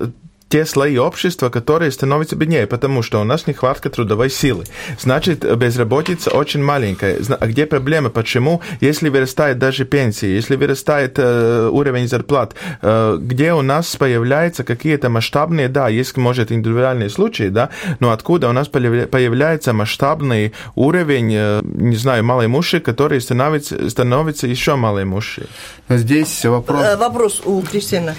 те 0.48 0.64
слои 0.64 0.98
общества, 0.98 1.48
которые 1.48 1.90
становятся 1.90 2.36
беднее, 2.36 2.66
потому 2.66 3.02
что 3.02 3.20
у 3.20 3.24
нас 3.24 3.46
нехватка 3.46 3.90
трудовой 3.90 4.30
силы. 4.30 4.64
Значит, 5.00 5.44
безработица 5.58 6.30
очень 6.30 6.62
маленькая. 6.62 7.18
А 7.40 7.46
где 7.46 7.66
проблема? 7.66 8.08
Почему? 8.10 8.60
Если 8.80 9.08
вырастает 9.08 9.58
даже 9.58 9.84
пенсии, 9.84 10.28
если 10.28 10.56
вырастает 10.56 11.14
э, 11.18 11.68
уровень 11.72 12.06
зарплат, 12.06 12.54
э, 12.82 13.18
где 13.20 13.52
у 13.52 13.62
нас 13.62 13.96
появляются 13.96 14.62
какие-то 14.62 15.08
масштабные, 15.08 15.68
да, 15.68 15.88
есть, 15.88 16.16
может, 16.16 16.52
индивидуальные 16.52 17.10
случаи, 17.10 17.48
да, 17.48 17.70
но 17.98 18.12
откуда 18.12 18.48
у 18.48 18.52
нас 18.52 18.68
появляется 18.68 19.72
масштабный 19.72 20.52
уровень, 20.76 21.32
э, 21.34 21.60
не 21.64 21.96
знаю, 21.96 22.24
малоимущих, 22.24 22.84
который 22.84 23.20
становится, 23.20 23.90
становится 23.90 24.46
еще 24.46 24.76
малоимущие? 24.76 25.46
Здесь 25.88 26.44
вопрос... 26.44 26.80
Э, 26.80 26.96
вопрос 26.96 27.42
у 27.44 27.60
Кристины. 27.62 28.14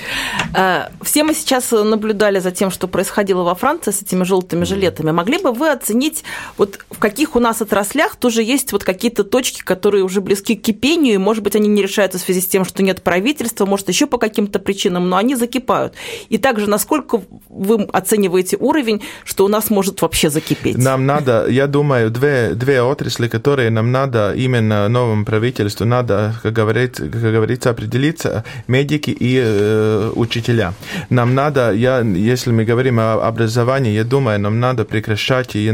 Э, 0.54 0.88
все 1.02 1.24
мы 1.24 1.34
сейчас 1.34 1.72
наблюдаем 1.72 2.25
наблюдали 2.26 2.40
за 2.40 2.52
тем, 2.52 2.72
что 2.72 2.88
происходило 2.88 3.44
во 3.44 3.56
Франции 3.56 3.92
с 3.92 4.02
этими 4.02 4.24
желтыми 4.24 4.66
жилетами, 4.66 5.12
могли 5.12 5.38
бы 5.38 5.52
вы 5.52 5.72
оценить, 5.72 6.24
вот 6.58 6.80
в 6.90 6.98
каких 6.98 7.36
у 7.36 7.40
нас 7.40 7.62
отраслях 7.62 8.16
тоже 8.16 8.42
есть 8.42 8.72
вот 8.72 8.84
какие-то 8.84 9.24
точки, 9.24 9.62
которые 9.64 10.04
уже 10.04 10.22
близки 10.22 10.56
к 10.56 10.62
кипению, 10.62 11.16
и, 11.16 11.18
может 11.18 11.44
быть, 11.44 11.56
они 11.56 11.68
не 11.68 11.82
решаются 11.82 12.18
в 12.18 12.22
связи 12.22 12.42
с 12.42 12.48
тем, 12.48 12.66
что 12.66 12.84
нет 12.84 13.02
правительства, 13.02 13.66
может, 13.66 13.90
еще 13.90 14.08
по 14.08 14.18
каким-то 14.18 14.60
причинам, 14.60 15.10
но 15.10 15.18
они 15.18 15.36
закипают. 15.36 15.94
И 16.30 16.38
также, 16.38 16.68
насколько 16.70 17.22
вы 17.50 17.84
оцениваете 17.94 18.58
уровень, 18.60 19.02
что 19.24 19.46
у 19.46 19.48
нас 19.48 19.70
может 19.70 20.02
вообще 20.02 20.30
закипеть? 20.30 20.78
Нам 20.78 21.06
надо, 21.06 21.46
я 21.50 21.68
думаю, 21.68 22.10
две, 22.10 22.54
две 22.56 22.82
отрасли, 22.82 23.28
которые 23.28 23.70
нам 23.70 23.92
надо 23.92 24.34
именно 24.36 24.90
новому 24.90 25.26
правительству, 25.26 25.86
надо, 25.86 26.34
как 26.44 26.54
говорится, 26.54 27.04
как 27.04 27.22
говорится 27.22 27.70
определиться, 27.70 28.44
медики 28.68 29.12
и 29.12 29.40
э, 29.44 30.12
учителя. 30.16 30.74
Нам 31.10 31.36
надо, 31.36 31.72
я 31.72 32.02
если 32.14 32.52
мы 32.52 32.66
говорим 32.66 33.00
о 33.00 33.14
образовании, 33.28 33.94
я 33.94 34.04
думаю, 34.04 34.40
нам 34.40 34.60
надо 34.60 34.86
прекращать, 34.86 35.56
и 35.56 35.72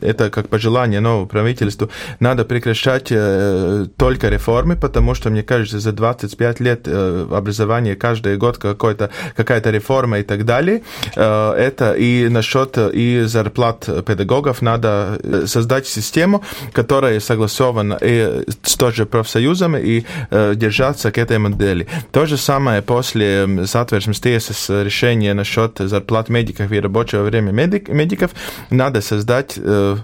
это 0.00 0.30
как 0.30 0.48
пожелание 0.48 1.00
нового 1.00 1.26
правительства, 1.26 1.88
надо 2.20 2.44
прекращать 2.44 3.08
э, 3.10 3.86
только 3.96 4.28
реформы, 4.28 4.76
потому 4.76 5.14
что, 5.14 5.30
мне 5.30 5.42
кажется, 5.42 5.80
за 5.80 5.92
25 5.92 6.60
лет 6.60 6.82
э, 6.86 7.26
образования 7.30 7.96
каждый 7.96 8.36
год 8.36 8.58
какая-то 8.58 9.70
реформа 9.70 10.18
и 10.18 10.22
так 10.22 10.44
далее. 10.44 10.82
Э, 11.16 11.52
это 11.52 11.92
и 11.92 12.28
насчет 12.28 12.76
и 12.78 13.22
зарплат 13.24 13.88
педагогов 14.06 14.62
надо 14.62 15.18
создать 15.46 15.86
систему, 15.86 16.42
которая 16.72 17.20
согласована 17.20 17.98
и 18.00 18.44
с 18.62 18.76
тоже 18.76 19.06
профсоюзами, 19.06 19.78
и 19.80 20.04
держаться 20.30 21.10
к 21.10 21.18
этой 21.18 21.38
модели. 21.38 21.86
То 22.12 22.26
же 22.26 22.36
самое 22.36 22.82
после 22.82 23.46
Satversmes 23.66 24.20
tiesas 24.20 24.84
решения 24.84 25.34
насчет 25.38 25.78
зарплат 25.78 26.28
медиков 26.28 26.70
и 26.70 26.80
рабочего 26.80 27.22
времени 27.22 27.52
медик, 27.52 27.88
медиков. 27.88 28.32
Надо 28.70 29.00
создать, 29.00 29.58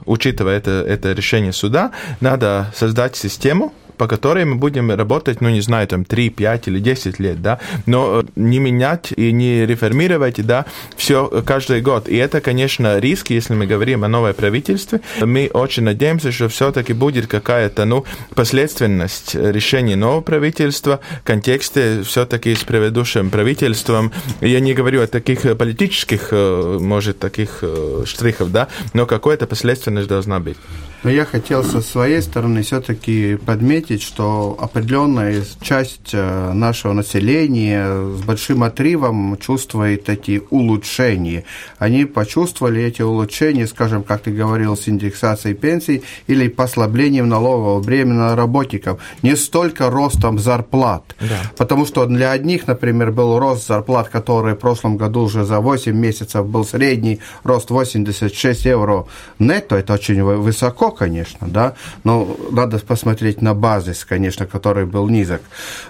учитывая 0.07 0.57
это, 0.57 0.71
это 0.89 1.13
решение 1.13 1.53
суда, 1.53 1.91
надо 2.21 2.73
создать 2.75 3.17
систему, 3.17 3.75
по 3.97 4.07
которой 4.07 4.45
мы 4.45 4.57
будем 4.57 4.91
работать, 4.91 5.41
ну, 5.41 5.49
не 5.51 5.61
знаю, 5.61 5.87
там, 5.89 6.05
3, 6.05 6.31
5 6.31 6.69
или 6.69 6.81
10 6.81 7.19
лет, 7.19 7.43
да, 7.43 7.59
но 7.87 8.21
э, 8.21 8.25
не 8.37 8.59
менять 8.59 9.13
и 9.17 9.33
не 9.33 9.67
реформировать, 9.67 10.45
да, 10.45 10.67
все 10.97 11.43
каждый 11.47 11.81
год. 11.81 12.09
И 12.09 12.17
это, 12.17 12.41
конечно, 12.41 12.99
риск, 12.99 13.31
если 13.31 13.55
мы 13.55 13.67
говорим 13.67 14.05
о 14.05 14.09
новом 14.09 14.35
правительстве. 14.35 15.01
Мы 15.21 15.51
очень 15.53 15.85
надеемся, 15.85 16.33
что 16.33 16.49
все-таки 16.49 16.93
будет 16.93 17.27
какая-то, 17.27 17.85
ну, 17.85 18.05
последственность 18.35 19.35
решения 19.35 19.97
нового 19.97 20.21
правительства 20.21 21.01
в 21.23 21.27
контексте 21.27 22.03
все-таки 22.03 22.55
с 22.55 22.65
предыдущим 22.65 23.31
правительством. 23.31 24.13
Я 24.41 24.61
не 24.61 24.75
говорю 24.75 25.03
о 25.03 25.07
таких 25.07 25.57
политических, 25.57 26.29
э, 26.31 26.79
может, 26.81 27.19
таких 27.19 27.59
э, 27.63 28.05
штрихов, 28.07 28.51
да, 28.51 28.69
но 28.93 29.07
какая-то 29.07 29.47
последственность 29.47 30.09
должна 30.09 30.41
быть. 30.41 30.57
Но 31.05 31.11
я 31.11 31.27
хотел 31.27 31.63
со 31.63 31.83
своей 31.83 32.23
стороны 32.23 32.63
все-таки 32.63 33.37
подметить, 33.37 34.01
что 34.03 34.57
определенная 34.59 35.45
часть 35.61 36.15
э, 36.15 36.53
нашего 36.55 36.95
населения 36.95 38.17
с 38.17 38.23
большим 38.23 38.63
отрывом 38.63 39.37
чувствует 39.37 40.09
эти 40.09 40.43
улучшения. 40.49 41.45
Они 41.79 42.07
почувствовали 42.07 42.83
эти 42.83 43.03
улучшения, 43.03 43.67
скажем, 43.67 44.03
как 44.03 44.23
ты 44.23 44.31
говорил, 44.31 44.79
с 44.79 44.89
индексацией 44.89 45.55
пенсий 45.55 46.03
или 46.27 46.49
послаблением 46.49 47.29
налогового 47.29 47.83
бремени 47.83 48.17
на 48.17 48.35
работников. 48.35 48.99
Не 49.21 49.37
столько 49.37 49.91
ростом 49.91 50.39
зарплат. 50.39 51.15
Да. 51.21 51.53
Потому 51.59 51.85
что 51.85 52.07
для 52.07 52.31
одних, 52.31 52.67
например, 52.67 53.13
был 53.13 53.39
рост 53.39 53.67
зарплат, 53.67 54.09
который 54.09 54.55
в 54.55 54.59
прошлом 54.59 54.97
году 54.97 55.25
уже 55.25 55.45
за 55.45 55.61
8 55.61 55.95
месяцев 55.95 56.47
был 56.47 56.65
средний 56.65 57.21
рост 57.43 57.69
86 57.69 58.65
евро 58.65 59.05
нетто. 59.39 59.77
Это 59.77 59.93
очень 59.93 60.23
высоко, 60.23 60.94
конечно, 60.95 61.49
да, 61.49 61.75
но 62.05 62.37
надо 62.51 62.79
посмотреть 62.79 63.43
на 63.43 63.55
базис, 63.55 64.05
конечно, 64.05 64.47
который 64.47 64.87
был 64.87 65.09
низок. 65.09 65.43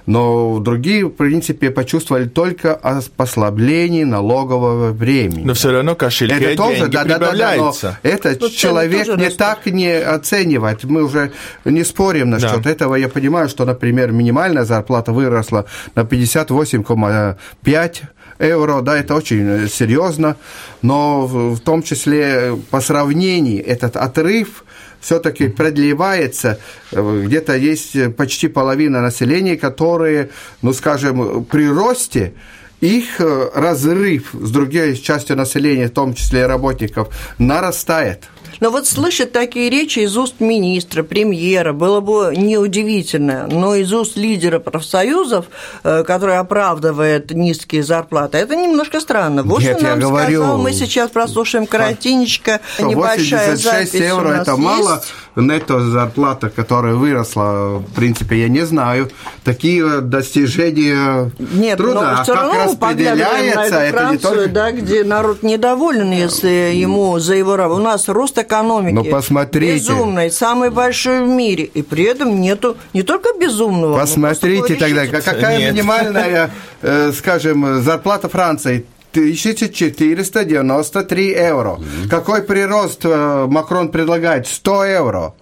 Но 0.06 0.58
другие, 0.58 1.06
в 1.06 1.10
принципе, 1.10 1.70
почувствовали 1.70 2.26
только 2.26 2.74
о 2.74 3.00
послаблении 3.16 4.04
налогового 4.04 4.92
времени. 4.92 5.44
Но 5.44 5.54
все 5.54 5.70
равно 5.70 5.94
кошельки 5.94 6.34
это 6.34 6.56
тоже, 6.56 6.88
да, 6.88 7.04
да, 7.04 7.18
да, 7.18 7.32
да, 7.32 7.54
но 7.56 7.74
это 8.02 8.36
но 8.40 8.48
человек 8.48 9.06
не 9.06 9.26
растут. 9.26 9.36
так 9.36 9.66
не 9.66 9.92
оценивает. 9.92 10.82
Мы 10.84 11.04
уже 11.04 11.30
не 11.64 11.84
спорим 11.84 12.30
насчет 12.30 12.62
да. 12.62 12.70
этого. 12.70 12.96
Я 12.96 13.08
понимаю, 13.08 13.48
что, 13.48 13.64
например, 13.64 14.10
минимальная 14.12 14.64
зарплата 14.64 15.12
выросла 15.12 15.66
на 15.94 16.00
58,5 16.00 18.02
евро, 18.38 18.80
да, 18.80 18.98
это 18.98 19.14
очень 19.14 19.68
серьезно, 19.68 20.36
но 20.82 21.26
в 21.26 21.60
том 21.60 21.82
числе 21.82 22.56
по 22.70 22.80
сравнению 22.80 23.64
этот 23.64 23.96
отрыв 23.96 24.64
все-таки 25.04 25.48
продлевается, 25.48 26.58
где-то 26.90 27.54
есть 27.56 28.16
почти 28.16 28.48
половина 28.48 29.02
населения, 29.02 29.56
которые, 29.56 30.30
ну, 30.62 30.72
скажем, 30.72 31.44
при 31.44 31.68
росте 31.68 32.32
их 32.80 33.20
э, 33.20 33.50
разрыв 33.54 34.30
с 34.32 34.50
другой 34.50 34.96
частью 34.96 35.36
населения, 35.36 35.88
в 35.88 35.92
том 35.92 36.14
числе 36.14 36.40
и 36.40 36.44
работников, 36.44 37.14
нарастает. 37.38 38.24
Но 38.60 38.70
вот 38.70 38.86
слышать 38.86 39.32
такие 39.32 39.70
речи 39.70 40.00
из 40.00 40.16
уст 40.16 40.36
министра, 40.40 41.02
премьера, 41.02 41.72
было 41.72 42.00
бы 42.00 42.34
неудивительно, 42.36 43.46
но 43.50 43.74
из 43.74 43.92
уст 43.92 44.16
лидера 44.16 44.58
профсоюзов, 44.58 45.46
э, 45.82 46.04
который 46.04 46.38
оправдывает 46.38 47.30
низкие 47.30 47.82
зарплаты, 47.82 48.38
это 48.38 48.56
немножко 48.56 49.00
странно. 49.00 49.42
Вот 49.42 49.62
Нет, 49.62 49.78
что 49.78 49.86
нам 49.86 49.98
я 49.98 50.06
говорю... 50.06 50.40
сказал, 50.40 50.58
мы 50.58 50.72
сейчас 50.72 51.10
прослушаем 51.10 51.66
коротенечко, 51.66 52.60
небольшая 52.78 53.52
86 53.52 53.62
запись 53.62 53.94
евро– 53.94 54.28
это 54.40 54.52
есть. 54.52 54.62
мало, 54.62 55.02
нетто 55.36 55.80
зарплата, 55.80 56.50
которая 56.50 56.94
выросла, 56.94 57.78
в 57.78 57.94
принципе, 57.94 58.42
я 58.42 58.48
не 58.48 58.64
знаю. 58.66 59.10
Такие 59.42 60.00
достижения 60.00 61.30
Нет, 61.38 61.78
труда. 61.78 62.16
но 62.16 62.22
все 62.22 62.32
а 62.32 62.36
равно 62.36 62.70
как 62.70 62.78
поглядываем 62.78 63.54
на 63.54 63.66
эту 63.66 63.74
это 63.74 63.96
Францию, 63.98 64.30
не 64.30 64.36
только... 64.36 64.48
да, 64.50 64.72
где 64.72 65.04
народ 65.04 65.42
недоволен, 65.42 66.12
если 66.12 66.72
ему 66.74 67.18
за 67.18 67.34
его 67.34 67.56
работу. 67.56 67.80
У 67.80 67.84
нас 67.84 68.08
рост 68.08 68.38
экономики 68.44 68.94
Ну, 68.94 69.04
посмотрите. 69.04 69.74
безумный, 69.74 70.30
самый 70.30 70.70
большой 70.70 71.24
в 71.24 71.28
мире, 71.28 71.64
и 71.64 71.82
при 71.82 72.04
этом 72.04 72.40
нету 72.40 72.76
не 72.92 73.02
только 73.02 73.30
безумного, 73.38 73.94
но 73.94 73.98
Посмотрите 74.00 74.74
тогда, 74.76 75.06
какая 75.06 75.58
Нет. 75.58 75.72
минимальная, 75.74 76.50
э, 76.82 77.12
скажем, 77.12 77.82
зарплата 77.82 78.28
Франции 78.28 78.84
1493 79.12 81.30
евро. 81.30 81.78
Какой 82.10 82.42
прирост 82.42 83.00
э, 83.04 83.46
Макрон 83.48 83.88
предлагает? 83.88 84.46
100 84.46 84.84
евро. 84.84 85.34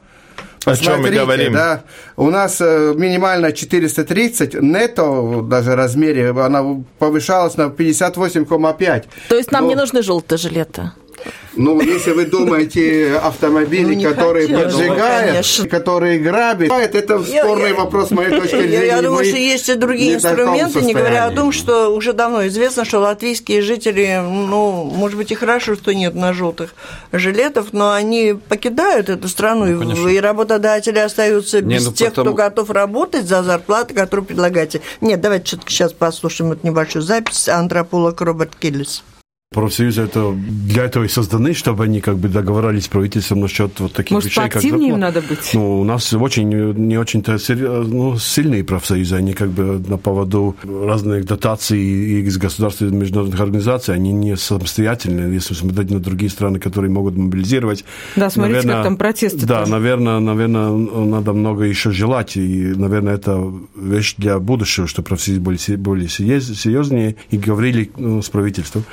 О 0.65 0.77
чем 0.77 1.01
мы 1.01 1.09
Посмотрите, 1.09 1.21
говорим? 1.21 1.53
Да, 1.55 1.83
у 2.17 2.31
нас 2.31 2.61
э, 2.61 2.95
минимально 2.97 3.51
430, 3.53 4.55
нетто 4.63 5.41
даже 5.43 5.75
размере, 5.75 6.31
она 6.31 6.65
повышалась 7.01 7.57
на 7.57 7.63
58,5. 7.69 9.05
То 9.29 9.37
есть 9.37 9.51
нам 9.51 9.65
Ну, 9.65 9.71
не 9.71 9.75
нужны 9.75 10.03
желтые 10.03 10.39
жилеты. 10.39 10.93
Ну, 11.55 11.79
если 11.83 12.13
вы 12.13 12.25
думаете, 12.25 13.17
автомобили, 13.23 13.95
Ну, 13.97 14.03
которые 14.03 14.47
хотела 14.49 14.65
поджигают, 14.71 15.31
конечно. 15.33 15.69
которые 15.69 16.19
грабят, 16.19 16.73
это 16.73 17.23
Я- 17.27 17.45
спорный 17.45 17.69
я- 17.71 17.75
вопрос, 17.75 18.09
с 18.09 18.11
моей 18.11 18.31
точки 18.31 18.57
зрения. 18.57 18.87
я 18.87 19.03
думаю, 19.03 19.23
что 19.25 19.37
есть 19.37 19.69
и 19.69 19.75
другие 19.75 20.15
инструменты, 20.15 20.81
не 20.81 20.95
говоря 20.95 21.27
о 21.27 21.31
том, 21.31 21.53
что 21.53 21.89
уже 21.95 22.15
давно 22.15 22.47
известно, 22.47 22.87
что 22.87 23.01
латвийские 23.01 23.61
жители, 23.61 24.19
ну, 24.23 24.85
может 24.85 25.19
быть, 25.19 25.31
и 25.31 25.35
хорошо, 25.35 25.75
что 25.75 25.93
нет 25.93 26.15
на 26.15 26.33
желтых 26.33 26.75
жилетов, 27.13 27.69
но 27.73 27.93
они 27.93 28.35
покидают 28.49 29.11
эту 29.11 29.29
страну, 29.29 29.67
и- 29.67 29.79
конечно. 29.79 30.09
и 30.09 30.19
работодатели 30.21 30.99
остаются 31.01 31.61
Не, 31.61 31.75
без 31.75 31.85
ну, 31.85 31.93
тех, 31.93 32.09
потому- 32.11 32.31
кто 32.35 32.45
готов 32.45 32.71
работать 32.71 33.27
за 33.27 33.43
зарплаты, 33.43 33.93
которые 33.93 34.25
предлагаете. 34.25 34.81
Нет, 35.03 35.21
давайте 35.21 35.59
сейчас 35.67 35.93
послушаем 35.93 36.53
эту 36.53 36.67
небольшую 36.67 37.03
запись 37.03 37.49
антрополог 37.51 38.19
Роберт 38.23 38.57
Киллис. 38.57 39.03
Профсоюзы 39.53 40.03
это 40.03 40.33
для 40.35 40.85
этого 40.85 41.05
и 41.05 41.09
созданы, 41.09 41.55
чтобы 41.55 41.85
они 41.85 42.01
как 42.01 42.17
бы 42.19 42.29
договорились 42.29 42.85
с 42.85 42.89
правительством 42.89 43.41
насчет 43.41 43.79
вот 43.81 43.93
таких 43.93 44.13
Может, 44.13 44.31
вещей, 44.31 44.41
как 44.43 44.53
поактивнее 44.55 44.93
зарплата. 44.93 45.15
надо 45.17 45.29
быть? 45.29 45.51
Ну, 45.55 45.81
у 45.81 45.85
нас 45.85 46.13
очень 46.13 46.49
не 46.49 46.97
очень-то 46.99 47.37
ну, 47.87 48.17
сильные 48.19 48.65
профсоюзы, 48.65 49.17
они 49.17 49.33
как 49.35 49.51
бы 49.51 49.79
на 49.87 49.99
поводу 49.99 50.57
разных 50.65 51.25
дотаций 51.27 51.79
и 51.81 52.21
из 52.23 52.39
государственных 52.39 52.95
международных 52.95 53.41
организаций, 53.41 53.95
они 53.95 54.13
не 54.13 54.37
самостоятельные, 54.37 55.33
если 55.33 55.55
смотреть 55.55 55.91
на 55.91 56.01
другие 56.01 56.31
страны, 56.31 56.59
которые 56.59 56.91
могут 56.91 57.17
мобилизировать. 57.17 57.85
Да, 58.17 58.31
смотрите, 58.31 58.69
как 58.69 58.85
там 58.85 58.97
протесты 58.97 59.47
Да, 59.47 59.61
тоже. 59.61 59.73
наверное, 59.73 60.19
наверное, 60.21 60.71
надо 60.71 61.33
много 61.33 61.65
еще 61.65 61.91
желать, 61.91 62.37
и, 62.37 62.73
наверное, 62.75 63.15
это 63.15 63.53
вещь 63.77 64.15
для 64.17 64.39
будущего, 64.39 64.87
что 64.87 65.03
профсоюзы 65.03 65.41
были 65.41 65.77
более 65.77 66.09
серьез- 66.09 66.55
серьезнее 66.55 67.17
и 67.31 67.37
говорили 67.37 67.91
ну, 67.97 68.23
с 68.23 68.29
правительством. 68.29 68.85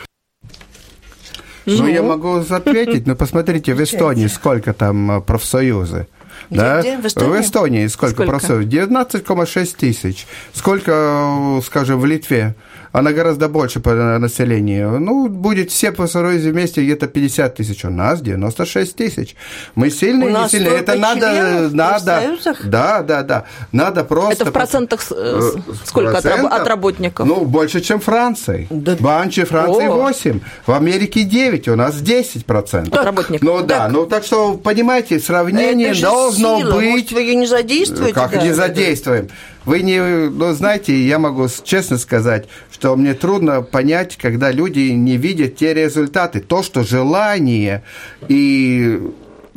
Ну, 1.77 1.87
я 1.87 2.01
могу 2.01 2.37
ответить, 2.37 3.05
но 3.07 3.15
посмотрите, 3.15 3.73
в 3.73 3.83
Эстонии 3.83 4.27
сколько 4.27 4.73
там 4.73 5.11
э, 5.11 5.21
профсоюзы. 5.21 6.07
Да? 6.49 6.79
где? 6.81 6.97
В 6.97 7.05
Эстонии? 7.05 7.29
В 7.29 7.41
Эстонии 7.41 7.87
сколько, 7.87 8.13
Сколько? 8.13 8.31
профсоюзов? 8.31 8.71
19,6 8.71 9.75
тысяч. 9.77 10.27
Сколько, 10.53 10.91
э, 10.91 11.61
скажем, 11.65 11.99
в 11.99 12.05
Литве? 12.05 12.55
Она 12.91 13.11
гораздо 13.11 13.47
больше 13.49 13.79
по 13.79 13.93
населению. 13.93 14.99
Ну, 14.99 15.27
будет 15.29 15.69
все 15.71 15.91
профсоюзы 15.91 16.51
вместе 16.51 16.83
где-то 16.83 17.07
50 17.07 17.55
тысяч. 17.55 17.85
У 17.85 17.89
нас 17.89 18.21
96 18.21 18.95
тысяч. 18.95 19.35
Мы 19.75 19.89
сильные, 19.91 20.29
У 20.29 20.31
не 20.43 20.49
сильные. 20.49 20.77
Это 20.79 20.95
надо, 20.95 21.69
надо. 21.71 22.21
Да, 22.63 23.01
да, 23.03 23.23
да. 23.23 23.43
Надо 23.71 24.03
просто. 24.03 24.43
Это 24.43 24.45
в 24.45 24.53
процентах 24.53 25.01
э, 25.11 25.39
Э, 25.39 25.71
сколько 25.85 26.11
процентов? 26.11 26.51
от 26.51 26.67
работников? 26.67 27.27
Ну, 27.27 27.45
больше, 27.45 27.81
чем 27.81 27.99
Франции. 27.99 28.67
Да- 28.69 28.95
В 28.99 29.07
Анче 29.07 29.45
Франции 29.45 29.87
О. 29.87 29.91
8, 29.95 30.39
в 30.65 30.71
Америке 30.71 31.23
9, 31.23 31.67
у 31.67 31.75
нас 31.75 32.01
10 32.01 32.45
процентов. 32.45 32.93
От 32.99 33.05
работников. 33.05 33.41
Ну 33.47 33.61
да, 33.63 33.87
ну 33.89 34.05
так 34.05 34.23
что, 34.23 34.55
понимаете, 34.55 35.19
сравнение 35.19 35.89
Это 35.91 36.01
должно 36.01 36.59
сила. 36.59 36.73
быть... 36.75 36.89
Может, 36.89 37.11
вы 37.11 37.21
ее 37.21 37.35
не 37.35 37.45
задействуете? 37.47 38.13
Как 38.13 38.31
да? 38.31 38.41
не 38.41 38.51
задействуем? 38.53 39.29
Вы 39.69 39.83
не, 39.83 40.01
ну, 40.01 40.51
знаете, 40.53 40.99
я 40.99 41.19
могу 41.19 41.47
честно 41.63 41.99
сказать, 41.99 42.47
что 42.71 42.95
мне 42.95 43.13
трудно 43.13 43.61
понять, 43.61 44.17
когда 44.17 44.49
люди 44.51 44.79
не 44.89 45.15
видят 45.15 45.57
те 45.57 45.75
результаты. 45.75 46.39
То, 46.39 46.63
что 46.63 46.81
желание 46.81 47.83
и 48.27 48.99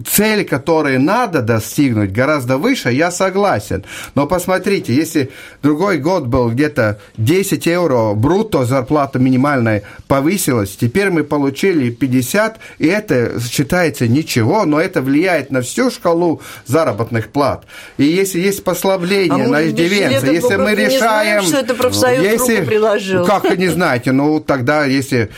цели, 0.07 0.43
которые 0.43 0.99
надо 0.99 1.43
достигнуть, 1.43 2.13
гораздо 2.13 2.59
выше, 2.59 2.91
я 2.91 3.11
согласен. 3.11 3.85
Но 4.15 4.27
посмотрите, 4.27 4.95
если 4.95 5.31
другой 5.63 5.99
год 5.99 6.27
был 6.27 6.51
где-то 6.51 6.99
10 7.17 7.67
евро 7.67 8.15
брутто 8.15 8.65
зарплата 8.65 9.19
минимальная 9.19 9.83
повысилась, 10.09 10.77
теперь 10.77 11.11
мы 11.11 11.25
получили 11.25 11.91
50, 11.91 12.59
и 12.79 12.87
это 12.87 13.41
считается 13.41 14.09
ничего, 14.09 14.65
но 14.65 14.81
это 14.81 15.03
влияет 15.03 15.51
на 15.51 15.63
всю 15.63 15.91
шкалу 15.91 16.41
заработных 16.67 17.29
плат. 17.29 17.65
И 17.99 18.05
если 18.05 18.41
есть 18.41 18.65
послабление 18.65 19.45
а 19.45 19.49
на 19.49 19.67
иждивенца, 19.67 20.27
если 20.27 20.57
мы 20.57 20.75
решаем... 20.75 20.99
Знаем, 20.99 21.43
что 21.43 21.59
это 21.59 21.75
профсоюз 21.75 22.25
если, 22.25 22.57
руку 22.57 22.67
приложил. 22.67 23.25
Как 23.25 23.45
вы 23.45 23.57
не 23.57 23.69
знаете? 23.69 24.13
Ну, 24.13 24.41
тогда, 24.41 24.85
если 24.85 25.31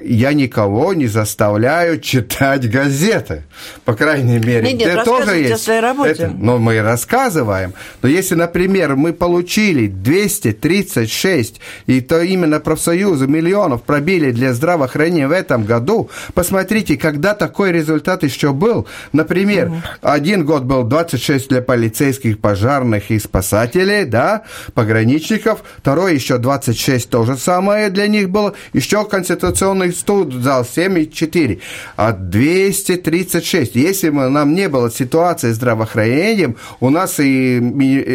я 0.00 0.32
никого 0.32 0.94
не 0.94 1.06
заставляю 1.06 2.00
читать 2.00 2.70
газеты, 2.70 3.44
по 3.84 3.94
крайней 3.94 4.38
мере. 4.38 4.72
Нет, 4.72 4.80
нет, 4.80 4.88
это 4.88 5.04
тоже 5.04 5.36
есть. 5.36 5.52
о 5.52 5.58
своей 5.58 5.80
работе. 5.80 6.10
Это, 6.10 6.28
но 6.28 6.58
мы 6.58 6.80
рассказываем. 6.80 7.74
Но 8.02 8.08
если, 8.08 8.34
например, 8.34 8.96
мы 8.96 9.12
получили 9.12 9.86
236, 9.88 11.60
и 11.86 12.00
то 12.00 12.20
именно 12.20 12.60
профсоюзы 12.60 13.26
миллионов 13.26 13.82
пробили 13.82 14.30
для 14.30 14.52
здравоохранения 14.52 15.28
в 15.28 15.32
этом 15.32 15.64
году, 15.64 16.10
посмотрите, 16.34 16.96
когда 16.96 17.34
такой 17.34 17.72
результат 17.72 18.22
еще 18.22 18.52
был. 18.52 18.86
Например, 19.12 19.68
угу. 19.68 19.82
один 20.02 20.44
год 20.44 20.64
был 20.64 20.84
26 20.84 21.48
для 21.48 21.62
полицейских, 21.62 22.38
пожарных 22.38 23.10
и 23.10 23.18
спасателей, 23.18 24.04
да, 24.04 24.42
пограничников, 24.74 25.62
второй 25.78 26.14
еще 26.14 26.38
26 26.38 27.08
то 27.10 27.24
же 27.24 27.36
самое 27.36 27.90
для 27.90 28.06
них 28.06 28.30
было, 28.30 28.54
еще 28.72 29.04
конституционный 29.04 29.87
суд 29.92 30.42
дал 30.42 30.62
7,4, 30.62 31.60
а 31.96 32.12
236. 32.12 33.74
Если 33.74 34.10
бы 34.10 34.28
нам 34.28 34.54
не 34.54 34.68
было 34.68 34.90
ситуации 34.90 35.52
с 35.52 35.56
здравоохранением, 35.56 36.56
у 36.80 36.90
нас 36.90 37.20
и 37.20 37.58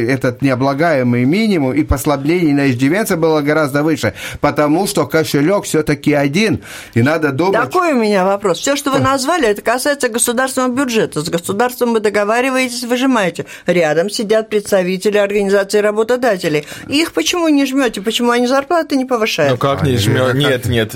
этот 0.10 0.42
необлагаемый 0.42 1.26
минимум 1.26 1.74
и 1.74 1.84
послабление 1.84 2.54
на 2.54 2.70
иждивенца 2.70 3.18
было 3.18 3.42
гораздо 3.42 3.84
выше, 3.84 4.14
потому 4.42 4.88
что 4.88 5.06
кошелек 5.06 5.66
все-таки 5.66 6.14
один, 6.14 6.62
и 6.94 7.02
надо 7.02 7.32
думать... 7.32 7.54
Такой 7.54 7.94
у 7.94 8.00
меня 8.00 8.26
вопрос. 8.26 8.60
Все, 8.60 8.76
что 8.76 8.92
вы 8.92 9.00
назвали, 9.00 9.48
это 9.48 9.62
касается 9.62 10.10
государственного 10.10 10.74
бюджета. 10.74 11.22
С 11.22 11.30
государством 11.30 11.94
вы 11.94 12.00
договариваетесь, 12.00 12.84
выжимаете. 12.84 13.46
Рядом 13.66 14.10
сидят 14.10 14.50
представители 14.50 15.18
организации 15.18 15.80
работодателей. 15.80 16.66
Их 16.88 17.14
почему 17.14 17.48
не 17.48 17.66
жмете? 17.66 18.02
Почему 18.02 18.32
они 18.32 18.48
зарплаты 18.48 18.96
не 18.96 19.06
повышают? 19.06 19.52
Ну 19.52 19.58
как 19.58 19.84
не 19.84 19.98
жмете? 19.98 20.38
Нет, 20.38 20.66
нет. 20.66 20.96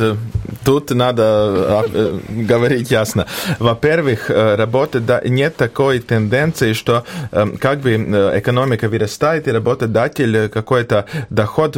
Тут 0.68 0.90
надо 0.90 1.24
а, 1.24 1.86
э, 1.94 2.20
говорить 2.28 2.92
ясно. 2.92 3.26
Во-первых, 3.58 4.30
э, 4.30 4.56
работа, 4.56 5.00
да, 5.00 5.22
нет 5.24 5.56
такой 5.56 6.00
тенденции, 6.00 6.74
что 6.74 7.06
эм, 7.32 7.56
как 7.56 7.80
бы 7.80 7.92
э, 7.92 8.40
экономика 8.40 8.90
вырастает, 8.90 9.48
и 9.48 9.52
работодатель 9.52 10.50
какой-то 10.50 11.06
доход 11.30 11.78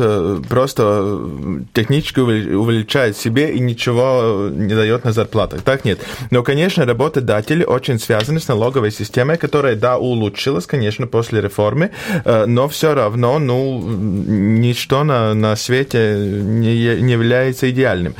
просто 0.49 1.19
технически 1.73 2.19
увеличает 2.19 3.15
себе 3.15 3.51
и 3.53 3.59
ничего 3.59 4.49
не 4.51 4.73
дает 4.73 5.05
на 5.05 5.11
зарплатах. 5.11 5.61
Так 5.61 5.85
нет. 5.85 5.99
Но, 6.31 6.41
конечно, 6.41 6.83
работодатели 6.83 7.63
очень 7.63 7.99
связаны 7.99 8.39
с 8.39 8.47
налоговой 8.47 8.89
системой, 8.91 9.37
которая, 9.37 9.75
да, 9.75 9.99
улучшилась, 9.99 10.65
конечно, 10.65 11.05
после 11.05 11.41
реформы, 11.41 11.91
но 12.25 12.67
все 12.67 12.95
равно, 12.95 13.37
ну, 13.37 13.83
ничто 13.87 15.03
на, 15.03 15.35
на 15.35 15.55
свете 15.55 16.15
не, 16.17 17.01
не 17.01 17.11
является 17.11 17.69
идеальным. 17.69 18.15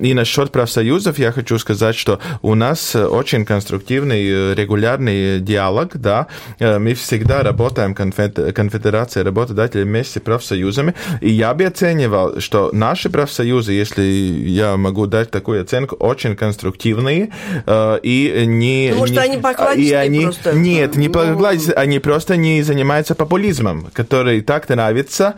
И 0.00 0.14
насчет 0.14 0.50
профсоюзов 0.50 1.18
я 1.18 1.32
хочу 1.32 1.58
сказать, 1.58 1.96
что 1.96 2.18
у 2.42 2.54
нас 2.54 2.94
очень 2.94 3.44
конструктивный, 3.44 4.24
э, 4.26 4.54
регулярный 4.54 5.40
диалог, 5.40 5.96
да, 5.96 6.26
э, 6.58 6.78
мы 6.78 6.94
всегда 6.94 7.42
работаем, 7.42 7.94
конфедерация 7.94 9.24
работодателей 9.24 9.84
вместе 9.84 10.20
с 10.20 10.22
профсоюзами, 10.22 10.94
и 11.20 11.30
я 11.30 11.54
бы 11.54 11.64
оценивал, 11.64 12.40
что 12.40 12.70
наши 12.72 13.10
профсоюзы, 13.10 13.72
если 13.72 14.02
я 14.02 14.76
могу 14.76 15.06
дать 15.06 15.30
такую 15.30 15.62
оценку, 15.62 15.96
очень 15.96 16.36
конструктивные, 16.36 17.30
э, 17.66 17.98
и 18.02 18.44
не... 18.46 18.88
Потому 18.90 19.06
что 19.06 19.22
они 19.22 19.38
покладистые 19.38 19.90
и 19.90 19.94
они, 19.94 20.24
просто. 20.24 20.52
Нет, 20.52 20.96
не 20.96 21.08
ну... 21.08 21.14
покладистые, 21.14 21.74
они 21.74 21.98
просто 21.98 22.36
не 22.36 22.62
занимаются 22.62 23.14
популизмом, 23.14 23.88
который 23.92 24.40
так 24.40 24.68
нравится 24.68 25.34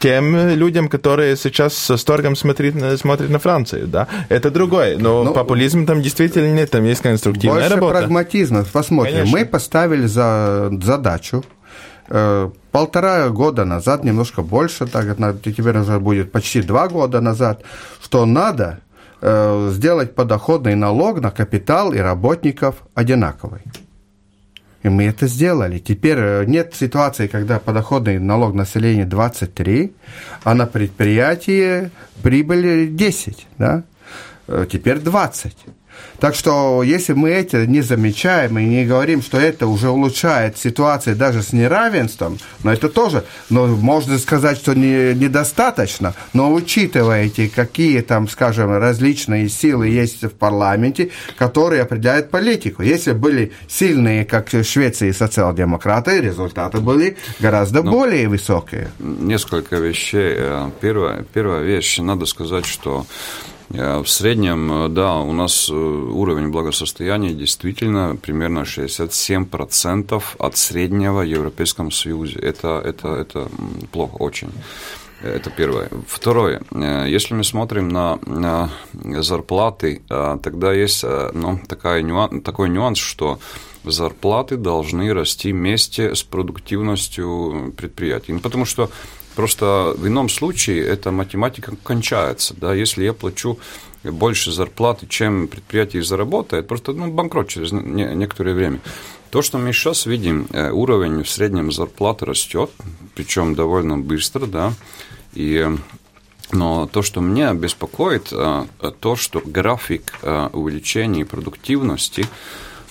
тем 0.00 0.48
людям, 0.50 0.88
которые 0.88 1.36
сейчас 1.36 1.90
с 1.90 2.04
торгом 2.04 2.36
смотрят, 2.36 2.74
смотрят 3.04 3.30
на 3.30 3.38
Францию, 3.38 3.86
да, 3.86 4.08
это 4.30 4.50
другое. 4.50 4.96
Но 4.98 5.24
ну, 5.24 5.34
популизм 5.34 5.84
там 5.84 6.00
действительно 6.00 6.50
нет, 6.54 6.70
там 6.70 6.84
есть 6.84 7.02
конструктивная 7.02 7.60
больше 7.60 7.74
работа. 7.74 7.98
прагматизма. 7.98 8.64
Посмотрим. 8.72 9.14
Конечно. 9.14 9.38
Мы 9.38 9.44
поставили 9.44 10.06
за 10.06 10.70
задачу 10.82 11.44
э, 12.08 12.50
полтора 12.72 13.28
года 13.28 13.66
назад, 13.66 14.04
немножко 14.04 14.42
больше, 14.42 14.86
так 14.86 15.16
теперь 15.42 15.78
уже 15.78 15.98
будет 16.00 16.32
почти 16.32 16.62
два 16.62 16.88
года 16.88 17.20
назад, 17.20 17.62
что 18.02 18.24
надо 18.24 18.78
э, 19.20 19.70
сделать 19.72 20.14
подоходный 20.14 20.74
налог 20.74 21.20
на 21.20 21.30
капитал 21.30 21.92
и 21.92 21.98
работников 21.98 22.76
одинаковый. 22.94 23.60
И 24.84 24.88
мы 24.90 25.04
это 25.04 25.26
сделали. 25.26 25.78
Теперь 25.78 26.18
э, 26.18 26.44
нет 26.44 26.74
ситуации, 26.74 27.26
когда 27.26 27.58
подоходный 27.58 28.18
налог 28.18 28.54
населения 28.54 29.06
23, 29.06 29.92
а 30.44 30.54
на 30.54 30.66
предприятии 30.66 31.90
прибыль 32.22 32.94
10, 32.94 33.46
да? 33.58 33.82
Э, 34.46 34.66
теперь 34.70 34.98
20. 34.98 35.56
Так 36.18 36.34
что, 36.34 36.82
если 36.82 37.12
мы 37.12 37.30
это 37.30 37.66
не 37.66 37.80
замечаем 37.80 38.58
и 38.58 38.64
не 38.64 38.84
говорим, 38.84 39.22
что 39.22 39.38
это 39.38 39.66
уже 39.66 39.90
улучшает 39.90 40.56
ситуацию 40.56 41.16
даже 41.16 41.42
с 41.42 41.52
неравенством, 41.52 42.38
но 42.62 42.72
это 42.72 42.88
тоже, 42.88 43.24
но 43.50 43.66
можно 43.66 44.18
сказать, 44.18 44.56
что 44.56 44.74
не, 44.74 45.14
недостаточно, 45.14 46.14
но 46.32 46.52
учитываете, 46.52 47.48
какие 47.48 48.00
там, 48.00 48.28
скажем, 48.28 48.70
различные 48.72 49.48
силы 49.48 49.88
есть 49.88 50.22
в 50.22 50.30
парламенте, 50.30 51.10
которые 51.36 51.82
определяют 51.82 52.30
политику. 52.30 52.82
Если 52.82 53.12
были 53.12 53.52
сильные, 53.68 54.24
как 54.24 54.52
в 54.52 54.64
Швеции, 54.64 55.10
социал-демократы, 55.10 56.20
результаты 56.20 56.78
были 56.80 57.16
гораздо 57.40 57.82
ну, 57.82 57.90
более 57.90 58.28
высокие. 58.28 58.88
Несколько 58.98 59.76
вещей. 59.76 60.34
Э, 60.36 60.70
первая, 60.80 61.24
первая 61.32 61.62
вещь, 61.62 61.98
надо 61.98 62.26
сказать, 62.26 62.66
что 62.66 63.06
в 63.74 64.06
среднем, 64.06 64.72
э, 64.72 64.88
да, 64.88 65.18
у 65.18 65.32
нас 65.32 65.68
э, 65.68 65.74
уровень 65.74 66.50
благосостояния 66.50 67.32
действительно 67.34 68.16
примерно 68.16 68.60
67% 68.60 70.22
от 70.38 70.56
среднего 70.56 71.20
в 71.20 71.24
Европейском 71.24 71.90
Союзе. 71.90 72.38
Это, 72.38 72.80
это, 72.84 73.08
это 73.08 73.48
плохо 73.92 74.16
очень. 74.16 74.50
Это 75.22 75.50
первое. 75.50 75.88
Второе. 76.06 76.60
Если 77.06 77.34
мы 77.34 77.44
смотрим 77.44 77.88
на, 77.88 78.18
на 78.26 78.70
зарплаты, 79.22 80.02
тогда 80.08 80.74
есть 80.74 81.02
ну, 81.32 81.58
такая 81.66 82.02
нюанс, 82.02 82.42
такой 82.44 82.68
нюанс, 82.68 82.98
что 82.98 83.38
зарплаты 83.84 84.58
должны 84.58 85.14
расти 85.14 85.52
вместе 85.52 86.14
с 86.14 86.22
продуктивностью 86.22 87.72
предприятий. 87.74 88.32
Ну, 88.34 88.40
потому 88.40 88.66
что 88.66 88.90
Просто 89.34 89.94
в 89.96 90.06
ином 90.06 90.28
случае 90.28 90.84
эта 90.86 91.10
математика 91.10 91.74
кончается. 91.82 92.54
Да? 92.54 92.74
Если 92.74 93.04
я 93.04 93.12
плачу 93.12 93.58
больше 94.02 94.52
зарплаты, 94.52 95.06
чем 95.06 95.48
предприятие 95.48 96.02
заработает, 96.02 96.68
просто 96.68 96.92
ну, 96.92 97.10
банкрот 97.10 97.48
через 97.48 97.72
некоторое 97.72 98.54
время. 98.54 98.80
То, 99.30 99.42
что 99.42 99.58
мы 99.58 99.72
сейчас 99.72 100.06
видим, 100.06 100.46
э, 100.52 100.70
уровень 100.70 101.24
в 101.24 101.28
среднем 101.28 101.72
зарплаты 101.72 102.24
растет, 102.24 102.70
причем 103.16 103.54
довольно 103.54 103.98
быстро, 103.98 104.46
да, 104.46 104.72
и 105.32 105.68
но 106.52 106.86
то, 106.86 107.02
что 107.02 107.20
меня 107.20 107.52
беспокоит, 107.52 108.28
э, 108.30 108.66
то, 109.00 109.16
что 109.16 109.42
график 109.44 110.12
э, 110.22 110.50
увеличения 110.52 111.24
продуктивности 111.24 112.26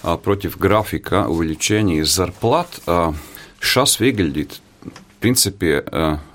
против 0.02 0.58
графика 0.58 1.30
увеличения 1.30 2.04
зарплат 2.04 2.82
сейчас 3.62 4.02
выглядит, 4.02 4.60
принципе, 5.24 5.86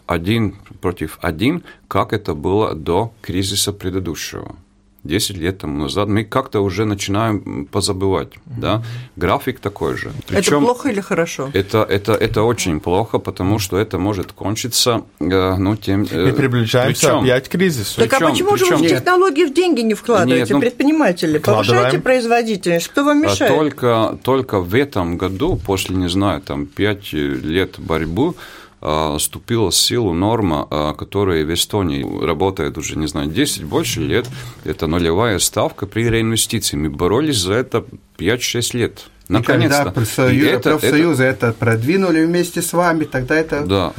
один 0.07 0.57
против 0.81 1.19
один, 1.21 1.63
как 1.89 2.13
это 2.13 2.35
было 2.35 2.75
до 2.75 3.13
кризиса 3.21 3.73
предыдущего. 3.73 4.57
10 5.05 5.37
лет 5.37 5.59
тому 5.59 5.83
назад, 5.83 6.09
мы 6.09 6.25
как-то 6.25 6.61
уже 6.61 6.85
начинаем 6.85 7.67
позабывать. 7.67 8.35
Mm-hmm. 8.35 8.61
Да? 8.61 8.83
График 9.17 9.61
такой 9.61 9.97
же. 9.97 10.13
Причем 10.27 10.57
это 10.57 10.67
плохо 10.67 10.89
или 10.89 11.01
хорошо? 11.01 11.51
Это, 11.55 11.87
это, 11.89 12.13
это 12.13 12.43
очень 12.43 12.81
плохо, 12.81 13.19
потому 13.19 13.59
что 13.59 13.79
это 13.79 13.99
может 13.99 14.33
кончиться 14.33 15.03
э, 15.21 15.57
ну, 15.57 15.77
тем... 15.77 16.07
Э, 16.11 16.27
Мы 16.27 16.33
приближаемся 16.33 17.07
причем, 17.07 17.25
опять 17.25 17.49
к 17.49 17.53
кризису. 17.53 18.01
Так 18.01 18.11
причем, 18.11 18.27
а 18.27 18.31
почему 18.31 18.53
причем, 18.53 18.67
же 18.67 18.77
вы 18.77 18.87
в 18.87 18.89
технологии 18.89 19.45
в 19.45 19.55
деньги 19.55 19.81
не 19.83 19.95
вкладываете, 19.95 20.41
нет, 20.41 20.51
ну, 20.51 20.61
предприниматели? 20.61 21.39
Повышайте 21.39 22.01
производительность, 22.01 22.89
кто 22.89 23.05
вам 23.05 23.23
а 23.23 23.27
мешает? 23.27 23.55
Только, 23.55 24.19
только 24.23 24.61
в 24.61 24.75
этом 24.75 25.17
году, 25.17 25.57
после, 25.65 25.97
не 25.97 26.09
знаю, 26.09 26.41
там, 26.41 26.67
5 26.67 27.13
лет 27.13 27.79
борьбы, 27.79 28.35
вступила 28.81 29.71
в 29.71 29.75
силу 29.75 30.13
норма, 30.13 30.95
которая 30.97 31.45
в 31.45 31.53
Эстонии 31.53 32.25
работает 32.25 32.79
уже, 32.79 32.97
не 32.97 33.07
знаю, 33.07 33.29
10 33.29 33.65
больше 33.65 34.01
лет. 34.01 34.29
Это 34.65 34.87
нулевая 34.87 35.39
ставка 35.39 35.87
при 35.87 36.09
реинвестиции. 36.09 36.77
Мы 36.77 36.91
боролись 36.91 37.39
за 37.39 37.55
это 37.55 37.85
5-6 38.19 38.77
лет. 38.77 39.11
Наконец-то. 39.29 39.79
Когда 39.79 39.91
профсоюзы, 39.91 40.49
это, 40.49 40.71
профсоюзы 40.71 41.25
это, 41.25 41.47
это 41.49 41.59
продвинули 41.59 42.25
вместе 42.25 42.63
с 42.63 42.73
вами, 42.73 43.05
тогда 43.05 43.37
это 43.37 43.61
да, 43.61 43.93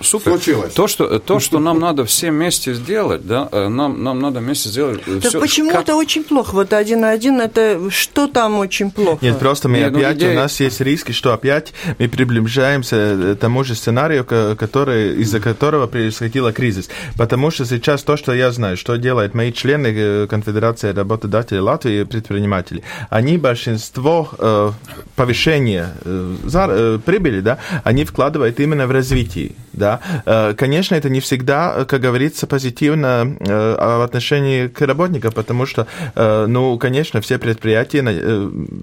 супер. 0.00 0.32
случилось. 0.32 0.74
То, 0.74 0.86
что, 0.86 1.18
то, 1.18 1.40
что 1.40 1.58
нам 1.58 1.80
надо 1.80 2.04
все 2.04 2.30
вместе 2.30 2.72
сделать, 2.74 3.26
да, 3.26 3.48
э, 3.50 3.68
нам, 3.68 4.04
нам 4.04 4.20
надо 4.20 4.40
вместе 4.40 4.68
сделать 4.68 5.04
так 5.04 5.24
все. 5.24 5.40
почему 5.40 5.70
как... 5.72 5.82
это 5.82 5.96
очень 5.96 6.22
плохо? 6.22 6.54
Вот 6.54 6.72
один 6.72 7.00
на 7.00 7.10
один, 7.10 7.40
это 7.40 7.90
что 7.90 8.28
там 8.28 8.58
очень 8.58 8.90
плохо? 8.90 9.18
Нет, 9.24 9.38
просто 9.38 9.68
мы 9.68 9.78
Нет, 9.78 9.92
ну, 9.92 9.98
опять, 9.98 10.12
ну, 10.12 10.18
идея... 10.18 10.32
у 10.32 10.34
нас 10.36 10.60
есть 10.60 10.80
риски, 10.80 11.12
что 11.12 11.32
опять 11.32 11.72
мы 11.98 12.08
приближаемся 12.08 13.34
к 13.36 13.40
тому 13.40 13.64
же 13.64 13.74
сценарию, 13.74 14.24
который, 14.24 15.16
из-за 15.22 15.40
которого 15.40 15.86
происходила 15.86 16.52
кризис. 16.52 16.88
Потому 17.16 17.50
что 17.50 17.64
сейчас 17.64 18.02
то, 18.02 18.16
что 18.16 18.32
я 18.32 18.52
знаю, 18.52 18.76
что 18.76 18.96
делают 18.96 19.34
мои 19.34 19.52
члены 19.52 19.88
э, 19.88 20.26
Конфедерации 20.28 20.92
работодателей 20.92 21.60
Латвии, 21.60 22.04
предприниматели, 22.04 22.82
они 23.10 23.36
большинство 23.36 24.30
э, 24.38 24.70
повышение 25.16 25.88
э, 26.04 26.36
э, 26.44 26.98
прибыли, 27.04 27.40
да, 27.40 27.58
они 27.84 28.04
вкладывают 28.04 28.60
именно 28.60 28.86
в 28.86 28.90
развитие, 28.90 29.52
да. 29.72 30.00
Э, 30.26 30.54
конечно, 30.54 30.94
это 30.94 31.08
не 31.08 31.20
всегда, 31.20 31.84
как 31.86 32.00
говорится, 32.00 32.46
позитивно 32.46 33.36
в 33.40 34.04
отношении 34.04 34.68
к 34.68 34.80
работникам, 34.82 35.32
потому 35.32 35.66
что, 35.66 35.86
ну, 36.14 36.78
конечно, 36.78 37.20
все 37.20 37.38
предприятия 37.38 37.96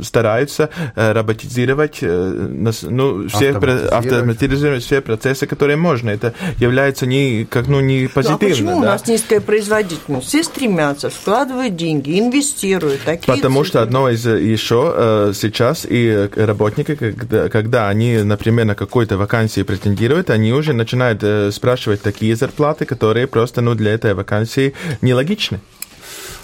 стараются 0.04 0.70
роботизировать, 0.96 2.00
ну, 2.02 3.28
все 3.30 3.52
автоматизировать 3.52 4.84
все 4.84 5.02
процессы, 5.02 5.46
которые 5.46 5.78
можно. 5.78 6.10
Это 6.10 6.34
является 6.58 7.06
не, 7.06 7.46
как, 7.46 7.68
ну, 7.68 7.80
не 7.80 8.08
позитивно. 8.08 8.40
Ну, 8.40 8.48
а 8.48 8.50
почему 8.50 8.70
да? 8.72 8.78
у 8.78 8.82
нас 8.82 9.08
низкая 9.08 9.42
производительность? 9.42 10.28
Все 10.28 10.44
стремятся, 10.44 11.10
вкладывают 11.10 11.76
деньги, 11.76 12.20
инвестируют. 12.20 13.02
Такие 13.06 13.36
Потому 13.36 13.64
что 13.64 13.82
одно 13.82 14.10
из 14.10 14.26
еще 14.26 15.32
сейчас 15.34 15.83
и 15.90 16.30
работники, 16.36 16.96
когда, 16.96 17.50
когда 17.50 17.90
они, 17.90 18.18
например, 18.18 18.66
на 18.66 18.76
какой-то 18.76 19.18
вакансии 19.18 19.64
претендируют, 19.64 20.30
они 20.30 20.54
уже 20.54 20.74
начинают 20.74 21.24
э, 21.24 21.52
спрашивать 21.52 22.02
такие 22.02 22.36
зарплаты, 22.36 22.86
которые 22.86 23.28
просто 23.28 23.62
ну, 23.62 23.76
для 23.76 23.94
этой 23.94 24.14
вакансии 24.14 24.74
нелогичны. 25.02 25.60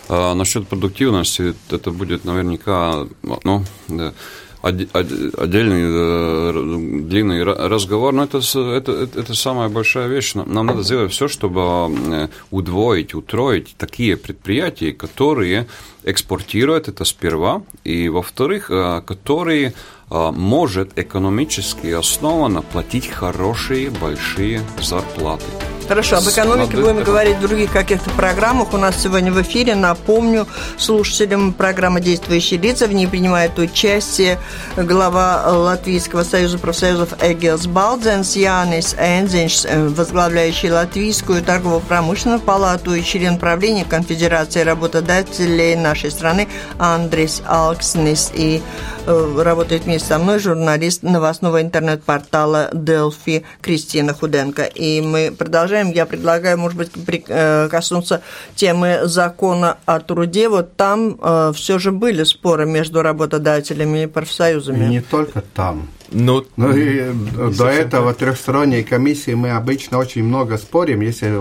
А, 0.09 0.33
насчет 0.33 0.67
продуктивности, 0.67 1.53
это 1.69 1.91
будет 1.91 2.25
наверняка, 2.25 3.05
ну, 3.43 3.63
да, 3.87 4.13
отдельный 4.61 5.83
э, 5.85 7.01
длинный 7.03 7.43
разговор, 7.43 8.13
но 8.13 8.23
это, 8.23 8.39
это, 8.39 9.09
это 9.15 9.33
самая 9.33 9.69
большая 9.69 10.07
вещь. 10.07 10.33
Нам 10.33 10.65
надо 10.65 10.83
сделать 10.83 11.11
все, 11.11 11.27
чтобы 11.27 11.61
э, 11.61 12.27
удвоить, 12.51 13.13
утроить 13.13 13.75
такие 13.77 14.17
предприятия, 14.17 14.91
которые 14.91 15.67
экспортируют 16.03 16.87
это 16.87 17.05
сперва, 17.05 17.61
и 17.83 18.09
во-вторых, 18.09 18.69
э, 18.71 19.01
которые 19.05 19.73
может 20.11 20.97
экономически 20.97 21.91
основанно 21.91 22.63
платить 22.63 23.05
хорошие, 23.05 23.91
большие 23.91 24.61
зарплаты. 24.81 25.45
Хорошо, 25.89 26.17
об 26.17 26.29
экономике 26.29 26.77
будем 26.77 27.03
говорить 27.03 27.37
в 27.37 27.41
других 27.41 27.71
каких-то 27.71 28.11
программах. 28.11 28.75
У 28.75 28.77
нас 28.77 28.95
сегодня 29.01 29.31
в 29.31 29.41
эфире, 29.41 29.73
напомню, 29.73 30.45
слушателям 30.77 31.51
программы 31.51 31.99
«Действующие 31.99 32.59
лица». 32.59 32.85
В 32.85 32.93
ней 32.93 33.07
принимает 33.07 33.57
участие 33.57 34.37
глава 34.77 35.41
Латвийского 35.47 36.21
союза 36.21 36.59
профсоюзов 36.59 37.13
Эгилс 37.23 37.65
Балдзенс, 37.65 38.35
Янис 38.35 38.93
Энзинш, 38.99 39.65
возглавляющий 39.65 40.71
Латвийскую 40.71 41.41
торгово-промышленную 41.41 42.39
палату 42.39 42.93
и 42.93 43.01
член 43.01 43.39
правления 43.39 43.83
Конфедерации 43.83 44.61
работодателей 44.61 45.75
нашей 45.75 46.11
страны 46.11 46.47
Андрис 46.77 47.41
Алкснис. 47.47 48.31
И 48.35 48.61
э, 49.07 49.41
работает 49.43 49.85
вместе 49.85 50.09
со 50.09 50.19
мной 50.19 50.37
журналист 50.37 51.01
новостного 51.01 51.63
интернет-портала 51.63 52.69
Delphi 52.73 53.43
Кристина 53.61 54.13
Худенко. 54.13 54.65
И 54.65 55.01
мы 55.01 55.33
продолжаем 55.35 55.78
продолжаем. 55.79 55.91
Я 55.95 56.05
предлагаю, 56.05 56.57
может 56.57 56.77
быть, 56.77 56.91
э, 57.27 57.67
коснуться 57.69 58.21
темы 58.55 59.01
закона 59.03 59.77
о 59.85 59.99
труде. 59.99 60.49
Вот 60.49 60.75
там 60.75 61.17
э, 61.21 61.51
все 61.55 61.79
же 61.79 61.91
были 61.91 62.23
споры 62.23 62.65
между 62.65 63.01
работодателями 63.01 64.03
и 64.03 64.07
профсоюзами. 64.07 64.85
Не 64.85 65.01
только 65.01 65.41
там. 65.41 65.87
Ну, 66.11 66.45
ну 66.57 66.75
и 66.75 67.11
до 67.57 67.67
этого 67.67 68.13
трехсторонней 68.13 68.83
комиссии 68.83 69.35
мы 69.35 69.51
обычно 69.51 69.99
очень 69.99 70.23
много 70.23 70.57
спорим, 70.57 71.01
если 71.01 71.31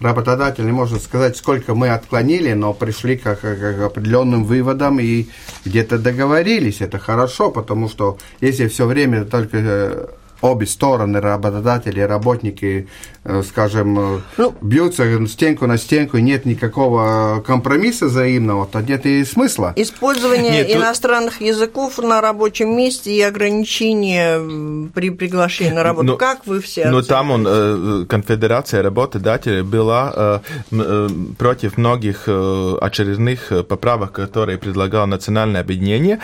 работодатель 0.00 0.66
не 0.66 0.72
может 0.72 1.02
сказать, 1.02 1.36
сколько 1.36 1.74
мы 1.74 1.88
отклонили, 1.88 2.52
но 2.52 2.74
пришли 2.74 3.16
к, 3.16 3.34
к, 3.34 3.40
к 3.40 3.86
определенным 3.86 4.44
выводам 4.44 5.00
и 5.00 5.26
где-то 5.64 5.98
договорились. 5.98 6.82
Это 6.82 6.98
хорошо, 6.98 7.50
потому 7.50 7.88
что 7.88 8.18
если 8.42 8.68
все 8.68 8.86
время 8.86 9.24
только 9.24 9.56
э, 9.56 10.06
обе 10.44 10.66
стороны, 10.66 11.20
работодатели 11.20 12.00
и 12.00 12.02
работники, 12.02 12.88
э, 13.24 13.42
скажем, 13.48 13.98
э, 13.98 14.20
ну, 14.36 14.54
бьются 14.60 15.26
стенку 15.26 15.66
на 15.66 15.78
стенку, 15.78 16.18
и 16.18 16.22
нет 16.22 16.44
никакого 16.44 17.42
компромисса 17.46 18.06
взаимного, 18.06 18.66
то 18.66 18.80
нет 18.80 19.06
и 19.06 19.24
смысла. 19.24 19.72
Использование 19.76 20.52
нет, 20.52 20.70
иностранных 20.70 21.38
тут... 21.38 21.46
языков 21.46 21.98
на 21.98 22.20
рабочем 22.20 22.76
месте 22.76 23.10
и 23.12 23.20
ограничения 23.22 24.90
при 24.92 25.10
приглашении 25.10 25.72
на 25.72 25.82
работу. 25.82 26.06
Но, 26.06 26.16
как 26.16 26.46
вы 26.46 26.60
все 26.60 26.90
Ну, 26.90 27.02
там 27.02 27.30
он, 27.30 27.46
э, 27.48 28.04
конфедерация 28.06 28.82
работодателей 28.82 29.62
была 29.62 30.40
против 31.38 31.78
многих 31.78 32.28
очередных 32.28 33.52
поправок, 33.68 34.12
которые 34.12 34.58
предлагал 34.58 35.06
национальное 35.06 35.60
объединение. 35.60 36.20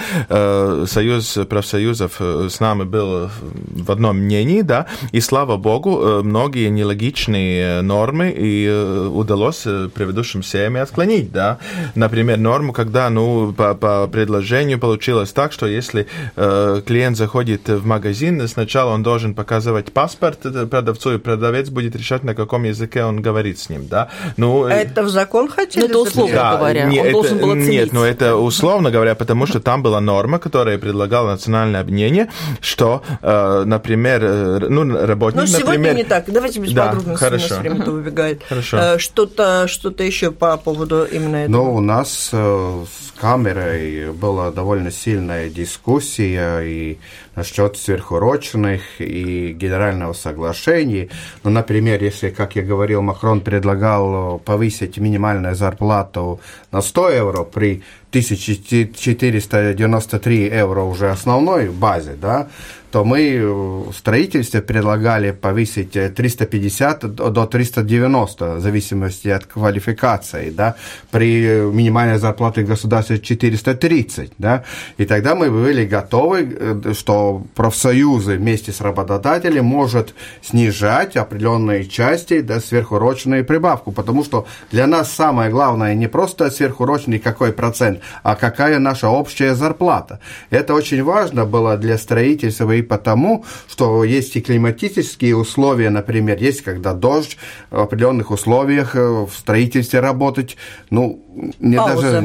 Союз 0.86 1.38
профсоюзов 1.48 2.20
с 2.20 2.60
нами 2.60 2.84
был 2.84 3.30
в 3.70 3.90
одном 3.90 4.09
одном 4.10 4.24
мнении, 4.24 4.62
да, 4.62 4.86
и 5.12 5.20
слава 5.20 5.56
богу, 5.56 6.00
э, 6.00 6.22
многие 6.22 6.68
нелогичные 6.68 7.82
нормы 7.82 8.34
и 8.36 8.66
э, 8.66 9.06
удалось 9.06 9.62
э, 9.66 9.88
предыдущим 9.92 10.42
семьям 10.42 10.76
отклонить, 10.76 11.32
да. 11.32 11.58
Например, 11.94 12.38
норму, 12.38 12.72
когда, 12.72 13.10
ну, 13.10 13.52
по, 13.52 13.74
по 13.74 14.06
предложению 14.06 14.78
получилось 14.78 15.32
так, 15.32 15.52
что 15.52 15.66
если 15.66 16.06
э, 16.36 16.82
клиент 16.86 17.16
заходит 17.16 17.68
в 17.68 17.86
магазин, 17.86 18.46
сначала 18.48 18.92
он 18.92 19.02
должен 19.02 19.34
показывать 19.34 19.92
паспорт 19.92 20.40
продавцу, 20.70 21.14
и 21.14 21.18
продавец 21.18 21.68
будет 21.68 21.96
решать, 21.96 22.24
на 22.24 22.34
каком 22.34 22.64
языке 22.64 23.04
он 23.04 23.22
говорит 23.22 23.58
с 23.58 23.70
ним, 23.70 23.86
да. 23.88 24.08
Ну, 24.36 24.64
это 24.64 25.02
в 25.02 25.08
закон 25.08 25.48
хотели? 25.48 25.84
Ну, 25.84 25.88
это 25.88 25.98
условно 25.98 26.34
да, 26.34 26.56
говоря, 26.56 26.84
не, 26.84 27.00
он 27.00 27.06
это, 27.06 27.12
должен 27.12 27.38
был 27.38 27.50
оценить. 27.50 27.70
Нет, 27.70 27.92
но 27.92 28.04
это 28.04 28.36
условно 28.36 28.90
говоря, 28.90 29.14
потому 29.14 29.46
что 29.46 29.60
там 29.60 29.82
была 29.82 30.00
норма, 30.00 30.38
которая 30.38 30.78
предлагала 30.78 31.30
национальное 31.30 31.80
объединение, 31.80 32.28
что, 32.60 33.02
э, 33.22 33.64
например, 33.66 33.99
например, 34.00 34.24
э, 34.24 34.68
ну, 34.68 35.06
работник, 35.06 35.40
Ну, 35.40 35.46
сегодня 35.46 35.66
например... 35.66 35.96
не 35.96 36.04
так. 36.04 36.24
Давайте 36.26 36.60
без 36.60 36.72
да, 36.72 36.86
подробностей, 36.88 37.26
хорошо. 37.26 37.46
у 37.46 37.50
нас 37.50 37.58
время-то 37.58 37.90
выбегает. 37.90 38.42
Хорошо. 38.48 38.76
Э, 38.78 38.98
что-то, 38.98 39.68
что-то 39.68 40.02
еще 40.02 40.30
по 40.30 40.56
поводу 40.56 41.04
именно 41.04 41.36
этого? 41.36 41.56
Ну, 41.56 41.74
у 41.74 41.80
нас 41.80 42.30
э, 42.32 42.84
камерой 43.20 44.12
была 44.12 44.50
довольно 44.50 44.90
сильная 44.90 45.48
дискуссия 45.50 46.60
и 46.60 46.98
насчет 47.36 47.76
сверхурочных 47.76 48.80
и 48.98 49.52
генерального 49.52 50.14
соглашения. 50.14 51.10
Ну, 51.44 51.50
например, 51.50 52.02
если, 52.02 52.30
как 52.30 52.56
я 52.56 52.62
говорил, 52.62 53.02
Макрон 53.02 53.42
предлагал 53.42 54.38
повысить 54.38 54.96
минимальную 54.98 55.54
зарплату 55.54 56.40
на 56.72 56.80
100 56.80 57.10
евро 57.10 57.44
при 57.44 57.82
1493 58.10 60.42
евро 60.42 60.82
уже 60.82 61.10
основной 61.10 61.68
базе, 61.68 62.16
да, 62.20 62.48
то 62.90 63.04
мы 63.04 63.86
в 63.88 63.92
строительстве 63.92 64.62
предлагали 64.62 65.30
повысить 65.30 65.92
350 65.92 67.14
до 67.14 67.46
390, 67.46 68.56
в 68.56 68.60
зависимости 68.60 69.28
от 69.28 69.46
квалификации, 69.46 70.50
да, 70.50 70.74
при 71.12 71.70
минимальной 71.70 72.18
зарплате 72.18 72.62
государства 72.62 73.09
2430, 73.14 74.32
да, 74.38 74.64
и 74.96 75.04
тогда 75.04 75.34
мы 75.34 75.50
были 75.50 75.84
готовы, 75.84 76.56
э, 76.58 76.92
что 76.94 77.44
профсоюзы 77.54 78.36
вместе 78.36 78.72
с 78.72 78.80
работодателем 78.80 79.64
может 79.64 80.14
снижать 80.42 81.16
определенные 81.16 81.86
части, 81.86 82.40
да, 82.40 82.60
сверхурочную 82.60 83.44
прибавку, 83.44 83.92
потому 83.92 84.24
что 84.24 84.46
для 84.70 84.86
нас 84.86 85.12
самое 85.12 85.50
главное 85.50 85.94
не 85.94 86.08
просто 86.08 86.50
сверхурочный 86.50 87.18
какой 87.18 87.52
процент, 87.52 88.00
а 88.22 88.34
какая 88.34 88.78
наша 88.78 89.08
общая 89.08 89.54
зарплата. 89.54 90.20
Это 90.50 90.74
очень 90.74 91.02
важно 91.02 91.44
было 91.44 91.76
для 91.76 91.98
строительства 91.98 92.72
и 92.72 92.82
потому, 92.82 93.44
что 93.68 94.04
есть 94.04 94.36
и 94.36 94.40
климатические 94.40 95.36
условия, 95.36 95.90
например, 95.90 96.38
есть 96.38 96.62
когда 96.62 96.94
дождь 96.94 97.36
в 97.70 97.80
определенных 97.80 98.30
условиях 98.30 98.96
э, 98.96 99.00
в 99.00 99.32
строительстве 99.32 100.00
работать, 100.00 100.56
ну, 100.90 101.24
не 101.58 101.76
Пауза. 101.76 102.02
даже 102.02 102.20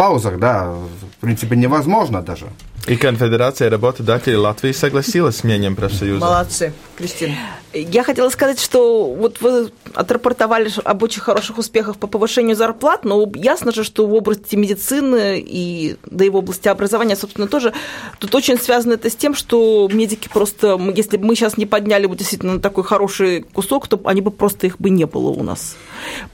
паузах, 0.00 0.38
да, 0.38 0.64
в 0.64 1.20
принципе, 1.20 1.56
невозможно 1.56 2.22
даже. 2.22 2.46
И 2.86 2.96
Конфедерация 2.96 3.70
работодателей 3.70 4.36
Латвии 4.36 4.72
согласилась 4.72 5.36
с 5.36 5.44
мнением 5.44 5.76
профсоюза. 5.76 6.24
Молодцы. 6.24 6.72
Кристина. 6.96 7.34
Я 7.72 8.02
хотела 8.02 8.28
сказать, 8.30 8.60
что 8.60 9.12
вот 9.12 9.40
вы 9.40 9.70
отрапортовали 9.94 10.70
об 10.84 11.02
очень 11.02 11.20
хороших 11.20 11.56
успехах 11.56 11.96
по 11.98 12.08
повышению 12.08 12.56
зарплат, 12.56 13.04
но 13.04 13.30
ясно 13.34 13.72
же, 13.72 13.84
что 13.84 14.06
в 14.06 14.14
области 14.14 14.56
медицины 14.56 15.40
и 15.40 15.96
да 16.04 16.24
и 16.24 16.28
в 16.28 16.36
области 16.36 16.68
образования, 16.68 17.16
собственно, 17.16 17.46
тоже 17.46 17.72
тут 18.18 18.34
очень 18.34 18.58
связано 18.58 18.94
это 18.94 19.08
с 19.08 19.14
тем, 19.14 19.34
что 19.34 19.88
медики 19.90 20.28
просто, 20.28 20.78
если 20.94 21.16
бы 21.16 21.26
мы 21.26 21.36
сейчас 21.36 21.56
не 21.56 21.64
подняли 21.64 22.06
бы 22.06 22.16
действительно 22.16 22.60
такой 22.60 22.82
хороший 22.82 23.42
кусок, 23.42 23.86
то 23.86 24.00
они 24.04 24.20
бы 24.20 24.32
просто 24.32 24.66
их 24.66 24.78
бы 24.78 24.90
не 24.90 25.06
было 25.06 25.30
у 25.30 25.42
нас. 25.42 25.76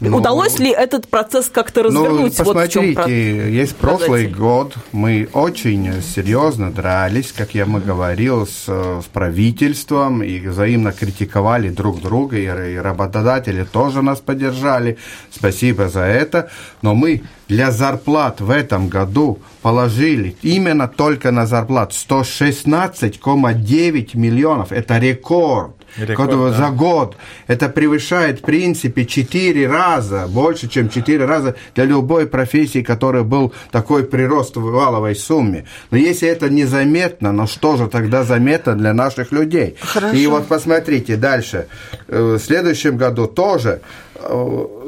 Ну, 0.01 0.17
Удалось 0.17 0.59
ли 0.59 0.71
этот 0.71 1.07
процесс 1.07 1.51
как-то 1.53 1.83
ну, 1.83 1.89
развернуть? 1.89 2.39
Ну, 2.39 2.45
посмотрите, 2.45 2.95
вот 2.97 3.09
есть 3.09 3.77
прошлый 3.77 4.27
год, 4.27 4.75
мы 4.93 5.29
очень 5.35 6.03
серьезно 6.03 6.46
дрались, 6.53 7.33
как 7.33 7.55
я 7.55 7.65
мы 7.67 7.81
говорил, 7.81 8.47
с, 8.47 8.67
с 8.67 9.05
правительством, 9.13 10.23
и 10.23 10.39
взаимно 10.41 10.93
критиковали 10.93 11.71
друг 11.71 12.01
друга, 12.01 12.37
и, 12.37 12.45
и 12.45 12.77
работодатели 12.77 13.65
тоже 13.65 14.03
нас 14.03 14.21
поддержали. 14.21 14.99
Спасибо 15.31 15.89
за 15.89 16.03
это. 16.03 16.51
Но 16.83 16.95
мы 16.95 17.23
для 17.49 17.71
зарплат 17.71 18.41
в 18.41 18.51
этом 18.51 18.89
году 18.89 19.39
положили 19.63 20.37
именно 20.43 20.89
только 20.89 21.31
на 21.31 21.47
зарплат 21.47 21.93
116,9 21.93 24.17
миллионов. 24.17 24.73
Это 24.73 24.99
рекорд. 24.99 25.77
Рекорд, 25.99 26.31
да. 26.31 26.53
за 26.53 26.71
год. 26.71 27.17
Это 27.47 27.69
превышает, 27.69 28.41
в 28.41 28.43
принципе, 28.43 29.05
4 29.05 29.67
раза, 29.69 30.27
больше, 30.29 30.69
чем 30.69 30.89
4 30.89 31.25
раза 31.25 31.55
для 31.75 31.85
любой 31.85 32.27
профессии, 32.27 32.83
которая 32.83 33.23
был 33.23 33.53
такой 33.71 34.05
прирост 34.05 34.57
в 34.57 34.63
валовой 34.63 35.15
сумме. 35.15 35.67
Но 35.91 35.97
если 35.97 36.29
это 36.29 36.49
незаметно, 36.51 37.33
ну 37.33 37.47
что 37.47 37.77
же 37.77 37.89
тогда 37.89 38.25
заметно 38.25 38.75
для 38.75 38.93
наших 38.93 39.33
людей? 39.33 39.77
Хорошо. 39.81 40.17
И 40.17 40.27
вот 40.27 40.47
посмотрите 40.47 41.17
дальше. 41.17 41.67
Э, 42.09 42.37
в 42.39 42.43
следующем 42.43 42.97
году 42.97 43.27
тоже 43.27 43.81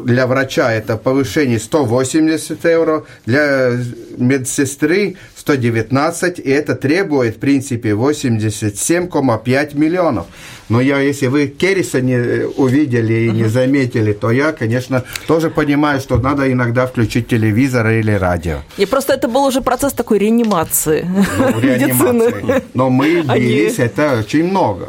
для 0.05 0.27
врача 0.27 0.73
это 0.73 0.97
повышение 0.97 1.59
180 1.59 2.65
евро, 2.65 3.05
для 3.27 3.73
медсестры 4.17 5.17
119, 5.37 6.39
и 6.39 6.51
это 6.51 6.75
требует, 6.75 7.37
в 7.37 7.39
принципе, 7.39 7.91
87,5 7.91 9.79
миллионов. 9.79 10.27
Но 10.69 10.81
я, 10.81 10.99
если 11.01 11.29
вы 11.29 11.47
Керриса 11.47 12.01
не 12.01 12.47
увидели 12.57 13.15
и 13.15 13.31
не 13.31 13.49
заметили, 13.49 14.13
то 14.13 14.31
я, 14.31 14.53
конечно, 14.53 15.03
тоже 15.27 15.51
понимаю, 15.51 16.01
что 16.01 16.19
надо 16.19 16.53
иногда 16.53 16.87
включить 16.87 17.29
телевизор 17.29 17.89
или 17.89 18.13
радио. 18.13 18.59
И 18.77 18.87
просто 18.87 19.15
это 19.15 19.29
был 19.29 19.45
уже 19.45 19.61
процесс 19.61 19.93
такой 19.93 20.19
реанимации. 20.19 21.09
Ну, 21.39 21.61
реанимации. 21.61 22.63
Но 22.75 22.91
мы 22.91 23.23
бились, 23.23 23.79
это 23.79 24.19
очень 24.21 24.45
много. 24.45 24.89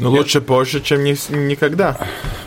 Ну, 0.00 0.10
лучше 0.10 0.40
позже, 0.40 0.80
чем 0.80 1.04
ни, 1.04 1.16
никогда. 1.34 1.98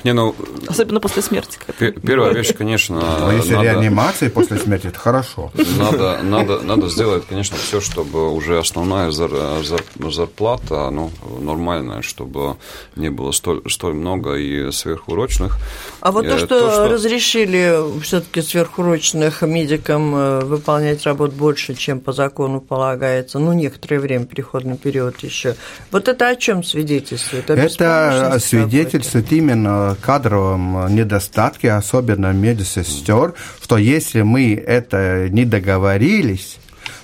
Не, 0.03 0.13
ну, 0.13 0.35
Особенно 0.67 0.99
после 0.99 1.21
смерти. 1.21 1.59
Первая 1.77 2.33
вещь, 2.33 2.53
конечно... 2.57 2.99
Но 3.19 3.31
если 3.31 3.53
надо, 3.53 3.63
реанимация 3.63 4.29
после 4.29 4.57
смерти, 4.57 4.87
это 4.87 4.99
хорошо. 4.99 5.51
Надо, 5.77 6.19
надо, 6.23 6.61
надо 6.61 6.89
сделать, 6.89 7.25
конечно, 7.29 7.57
все, 7.57 7.81
чтобы 7.81 8.31
уже 8.31 8.57
основная 8.57 9.11
зар, 9.11 9.31
зар, 9.63 9.81
зарплата, 10.11 10.89
ну, 10.89 11.11
нормальная, 11.39 12.01
чтобы 12.01 12.55
не 12.95 13.09
было 13.09 13.31
столь, 13.31 13.61
столь 13.69 13.93
много 13.93 14.35
и 14.35 14.71
сверхурочных. 14.71 15.57
А 16.01 16.11
вот 16.11 16.25
то, 16.25 16.35
э, 16.35 16.37
что, 16.37 16.47
то, 16.47 16.71
что... 16.71 16.89
разрешили 16.89 18.01
все-таки 18.01 18.41
сверхурочных 18.41 19.41
медикам 19.41 20.15
э, 20.15 20.39
выполнять 20.45 21.03
работу 21.03 21.33
больше, 21.33 21.75
чем 21.75 21.99
по 21.99 22.13
закону 22.13 22.61
полагается, 22.61 23.39
ну, 23.39 23.53
некоторое 23.53 23.99
время, 23.99 24.25
переходный 24.25 24.77
период 24.77 25.19
еще, 25.23 25.55
вот 25.91 26.07
это 26.07 26.29
о 26.29 26.35
чем 26.35 26.63
свидетельствует? 26.63 27.42
Это, 27.49 28.37
свидетельствует 28.39 29.31
именно 29.31 29.97
кадровом 30.01 30.93
недостатке, 30.93 31.71
особенно 31.71 32.31
медсестер, 32.31 33.33
что 33.61 33.77
если 33.77 34.21
мы 34.21 34.53
это 34.55 35.27
не 35.29 35.45
договорились, 35.45 36.57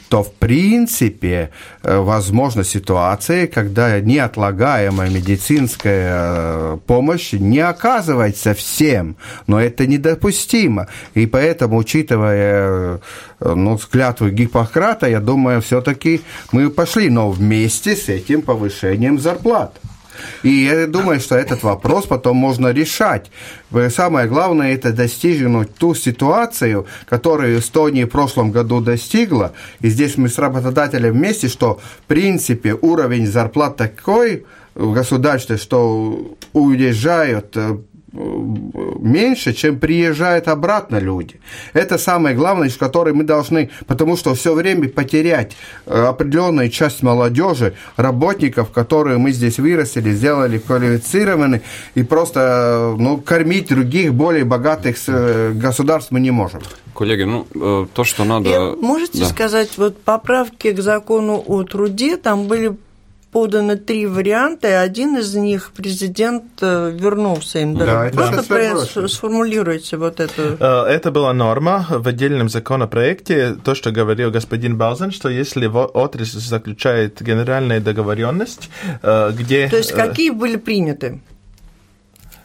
то 0.10 0.23
в 0.23 0.34
принципе 0.34 1.52
э, 1.84 1.97
возможна 1.97 2.63
ситуация, 2.63 3.47
когда 3.47 3.99
неотлагаемая 3.99 5.10
медицинская 5.10 6.12
э, 6.12 6.78
помощь 6.88 7.34
не 7.34 7.60
оказывается 7.60 8.56
всем, 8.56 9.15
но 9.45 9.62
это 9.62 9.86
недопустимо. 9.86 10.88
И 11.13 11.28
поэтому, 11.28 11.78
учитывая 11.78 12.99
э, 13.39 13.54
ну, 13.54 13.78
клятву 13.78 14.30
Гиппократа, 14.30 15.08
я 15.08 15.19
думаю, 15.19 15.62
все-таки 15.62 16.21
мы 16.52 16.71
пошли, 16.71 17.10
но 17.10 17.30
вместе 17.30 17.95
с 17.95 18.10
этим 18.10 18.41
повышением 18.41 19.19
зарплат. 19.19 19.80
И 20.43 20.49
я 20.49 20.88
думаю, 20.88 21.19
что 21.19 21.36
этот 21.36 21.63
вопрос 21.63 22.05
потом 22.05 22.38
можно 22.38 22.67
решать. 22.69 23.32
Самое 23.89 24.27
главное– 24.27 24.73
это 24.75 24.91
достигнуть 24.91 25.75
ту 25.75 25.95
ситуацию, 25.95 26.86
которую 27.08 27.60
Эстония 27.60 28.05
в 28.05 28.10
прошлом 28.10 28.51
году 28.51 28.82
достигла. 28.82 29.53
И 29.82 29.89
здесь 29.89 30.17
мы 30.17 30.29
с 30.29 30.38
работодателем 30.38 31.13
вместе, 31.13 31.47
что 31.47 31.79
в 32.03 32.08
принципе 32.08 32.73
уровень 32.73 33.27
зарплат 33.27 33.77
такой 33.77 34.45
в 34.75 34.93
государстве, 34.93 35.58
что 35.58 36.38
уезжают 36.53 37.55
э, 37.55 37.77
меньше, 38.12 39.54
чем 39.54 39.80
приезжают 39.80 40.48
обратно 40.48 40.98
люди. 40.98 41.39
Это 41.74 41.98
самое 41.98 42.36
главное, 42.36 42.69
с 42.69 42.78
которой 42.78 43.13
мы 43.13 43.24
должны, 43.24 43.69
потому 43.88 44.17
что 44.17 44.34
все 44.34 44.54
время 44.54 44.89
потерять 44.89 45.56
э, 45.86 46.06
определенную 46.06 46.69
часть 46.69 47.04
молодежи, 47.04 47.76
работников, 47.98 48.72
которые 48.72 49.17
мы 49.17 49.32
здесь 49.32 49.60
вырастили, 49.60 50.12
сделали 50.12 50.58
квалифицированы, 50.58 51.62
и 51.95 52.04
просто 52.04 52.95
ну, 52.98 53.17
кормить 53.17 53.69
других 53.69 54.13
более 54.13 54.43
богатых 54.43 54.98
э, 55.08 55.52
государств 55.54 56.12
мы 56.12 56.19
не 56.19 56.32
можем. 56.32 56.62
Коллеги, 56.95 57.24
ну, 57.24 57.48
э, 57.54 57.88
то, 57.93 58.04
что 58.04 58.24
надо... 58.24 58.50
И 58.50 58.82
можете 58.82 59.19
да. 59.19 59.26
сказать, 59.26 59.78
вот 59.78 60.02
поправки 60.02 60.72
к 60.72 60.82
закону 60.82 61.43
о 61.45 61.63
труде, 61.63 62.17
там 62.17 62.48
были 62.48 62.76
поданы 63.31 63.77
три 63.77 64.05
варианта, 64.07 64.67
и 64.67 64.71
один 64.71 65.17
из 65.17 65.35
них 65.35 65.71
президент 65.75 66.43
э, 66.61 66.91
вернулся 66.93 67.59
им. 67.59 67.77
Да, 67.77 68.09
Просто 68.13 68.43
про... 68.43 69.07
сформулируйте 69.07 69.97
вот 69.97 70.19
это. 70.19 70.57
Э, 70.59 70.91
это 70.91 71.11
была 71.11 71.33
норма 71.33 71.85
в 71.89 72.07
отдельном 72.07 72.49
законопроекте, 72.49 73.55
то, 73.63 73.75
что 73.75 73.91
говорил 73.91 74.31
господин 74.31 74.77
Балзен, 74.77 75.11
что 75.11 75.29
если 75.29 75.67
отрасль 75.67 76.39
заключает 76.39 77.21
генеральную 77.21 77.81
договоренность, 77.81 78.69
э, 79.01 79.31
где... 79.33 79.67
То 79.69 79.77
есть 79.77 79.91
какие 79.91 80.31
были 80.31 80.55
приняты? 80.55 81.21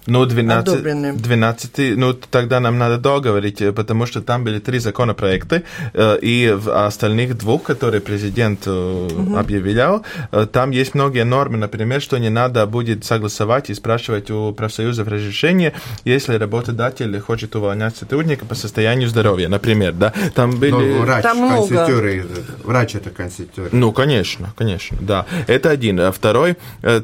Ну, 0.07 0.27
12, 0.27 1.23
12, 1.23 1.97
ну, 1.97 2.13
тогда 2.13 2.61
нам 2.61 2.79
надо 2.79 2.99
договорить, 2.99 3.63
э, 3.63 3.73
потому 3.73 4.07
что 4.07 4.21
там 4.21 4.45
были 4.45 4.59
три 4.59 4.79
законопроекта, 4.79 5.63
э, 5.95 6.19
и 6.21 6.55
в 6.55 6.87
остальных 6.87 7.39
двух, 7.39 7.63
которые 7.63 8.01
президент 8.01 8.67
угу. 8.67 9.37
объявлял, 9.37 10.05
там 10.53 10.73
есть 10.73 10.95
многие 10.95 11.25
нормы, 11.25 11.57
например, 11.57 12.03
что 12.03 12.19
не 12.19 12.31
надо 12.31 12.67
будет 12.67 13.05
согласовать 13.05 13.71
и 13.71 13.75
спрашивать 13.75 14.31
у 14.31 14.53
профсоюзов 14.53 15.09
разрешение, 15.09 15.73
если 16.05 16.35
работодатель 16.35 17.19
хочет 17.21 17.57
увольнять 17.57 17.97
сотрудника 17.97 18.45
по 18.45 18.55
состоянию 18.55 19.09
здоровья, 19.09 19.49
например, 19.49 19.93
да, 19.93 20.13
там 20.35 20.51
были... 20.51 20.71
Ну, 20.71 21.03
врач, 21.03 21.23
там 21.23 21.39
много. 21.39 22.25
врач 22.65 22.95
это 22.95 23.11
конституция. 23.11 23.71
Ну, 23.73 23.93
конечно, 23.93 24.53
конечно, 24.57 24.99
да, 25.01 25.25
это 25.47 25.71
один. 25.71 25.99
А 26.01 26.13
второй, 26.13 26.57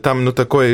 там, 0.03 0.25
ну, 0.25 0.33
такой, 0.33 0.71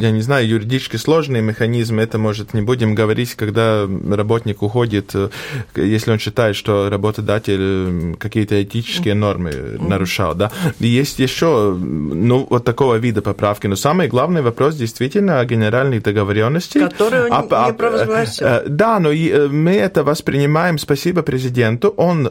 я 0.00 0.10
не 0.10 0.20
знаю, 0.20 0.46
юридически 0.46 0.96
сложный 0.96 1.40
механизм, 1.40 1.61
механизм, 1.62 2.00
это, 2.00 2.18
может, 2.18 2.54
не 2.54 2.62
будем 2.62 2.94
говорить, 2.94 3.34
когда 3.34 3.88
работник 4.10 4.62
уходит, 4.62 5.14
э, 5.14 5.28
если 5.76 6.12
он 6.12 6.18
считает, 6.18 6.56
что 6.56 6.90
работодатель 6.90 8.12
э, 8.12 8.14
какие-то 8.18 8.54
этические 8.62 9.14
нормы 9.14 9.52
нарушал, 9.88 10.34
да. 10.34 10.50
И 10.80 10.86
есть 10.86 11.20
еще, 11.20 11.76
ну, 11.78 12.46
вот 12.50 12.64
такого 12.64 12.98
вида 12.98 13.22
поправки. 13.22 13.68
Но 13.68 13.76
самый 13.76 14.08
главный 14.08 14.42
вопрос 14.42 14.74
действительно 14.74 15.40
о 15.40 15.44
генеральных 15.44 16.02
договоренностях. 16.02 16.90
Которые 16.90 17.24
он 17.30 17.48
а, 17.50 17.66
не 17.66 17.72
провозгласил. 17.72 18.46
А, 18.46 18.62
да, 18.66 18.98
но 18.98 19.10
мы 19.10 19.72
это 19.72 20.02
воспринимаем, 20.02 20.78
спасибо 20.78 21.22
президенту, 21.22 21.94
он 21.96 22.28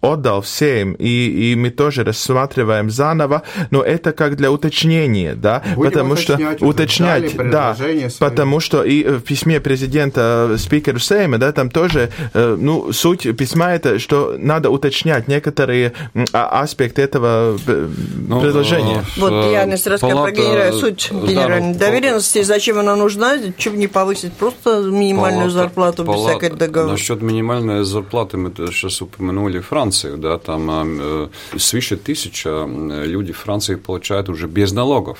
отдал 0.00 0.40
всем, 0.40 0.94
и, 0.94 1.52
и 1.52 1.54
мы 1.56 1.70
тоже 1.70 2.04
рассматриваем 2.04 2.90
заново, 2.90 3.42
но 3.70 3.82
это 3.82 4.12
как 4.12 4.36
для 4.36 4.50
уточнения, 4.50 5.34
да, 5.34 5.62
Будем 5.74 5.90
потому 5.90 6.16
что 6.16 6.38
уточнять, 6.60 7.36
да, 7.36 7.74
свои. 7.74 8.08
потому 8.18 8.60
что 8.60 8.82
и 8.82 9.04
в 9.04 9.20
письме 9.20 9.60
президента 9.60 10.48
э, 10.50 10.58
спикеру 10.58 10.98
Сейма, 10.98 11.38
да, 11.38 11.52
там 11.52 11.70
тоже, 11.70 12.10
э, 12.32 12.56
ну, 12.58 12.92
суть 12.92 13.36
письма 13.36 13.72
это, 13.72 13.98
что 13.98 14.36
надо 14.38 14.70
уточнять 14.70 15.28
некоторые 15.28 15.92
а, 16.32 16.60
аспекты 16.62 17.02
этого 17.02 17.58
э, 17.66 17.88
ну, 18.28 18.40
предложения. 18.40 19.04
Вот 19.16 19.30
я 19.52 19.64
не 19.64 19.74
рассказал 19.74 20.22
про 20.22 20.32
генеральную 20.32 20.80
суть 20.80 21.10
генеральной 21.12 21.74
да, 21.74 21.86
доверенности, 21.86 22.42
зачем 22.42 22.78
она 22.78 22.96
нужна, 22.96 23.38
чтобы 23.58 23.76
не 23.76 23.86
повысить 23.86 24.32
просто 24.32 24.80
минимальную 24.80 25.50
палата, 25.50 25.50
зарплату 25.50 26.04
палата, 26.04 26.22
без 26.22 26.38
всякой 26.38 26.58
договора. 26.58 26.92
Насчет 26.92 27.22
минимальной 27.22 27.84
зарплаты 27.84 28.36
мы 28.36 28.52
сейчас 28.72 29.02
упомянули 29.02 29.60
Францию, 29.60 29.89
Францию, 29.90 30.18
да, 30.18 30.38
там 30.38 30.70
э, 30.70 31.28
свыше 31.58 31.96
тысяча 31.96 32.64
людей 32.64 33.32
в 33.32 33.38
Франции 33.38 33.74
получают 33.74 34.28
уже 34.28 34.46
без 34.46 34.72
налогов 34.72 35.18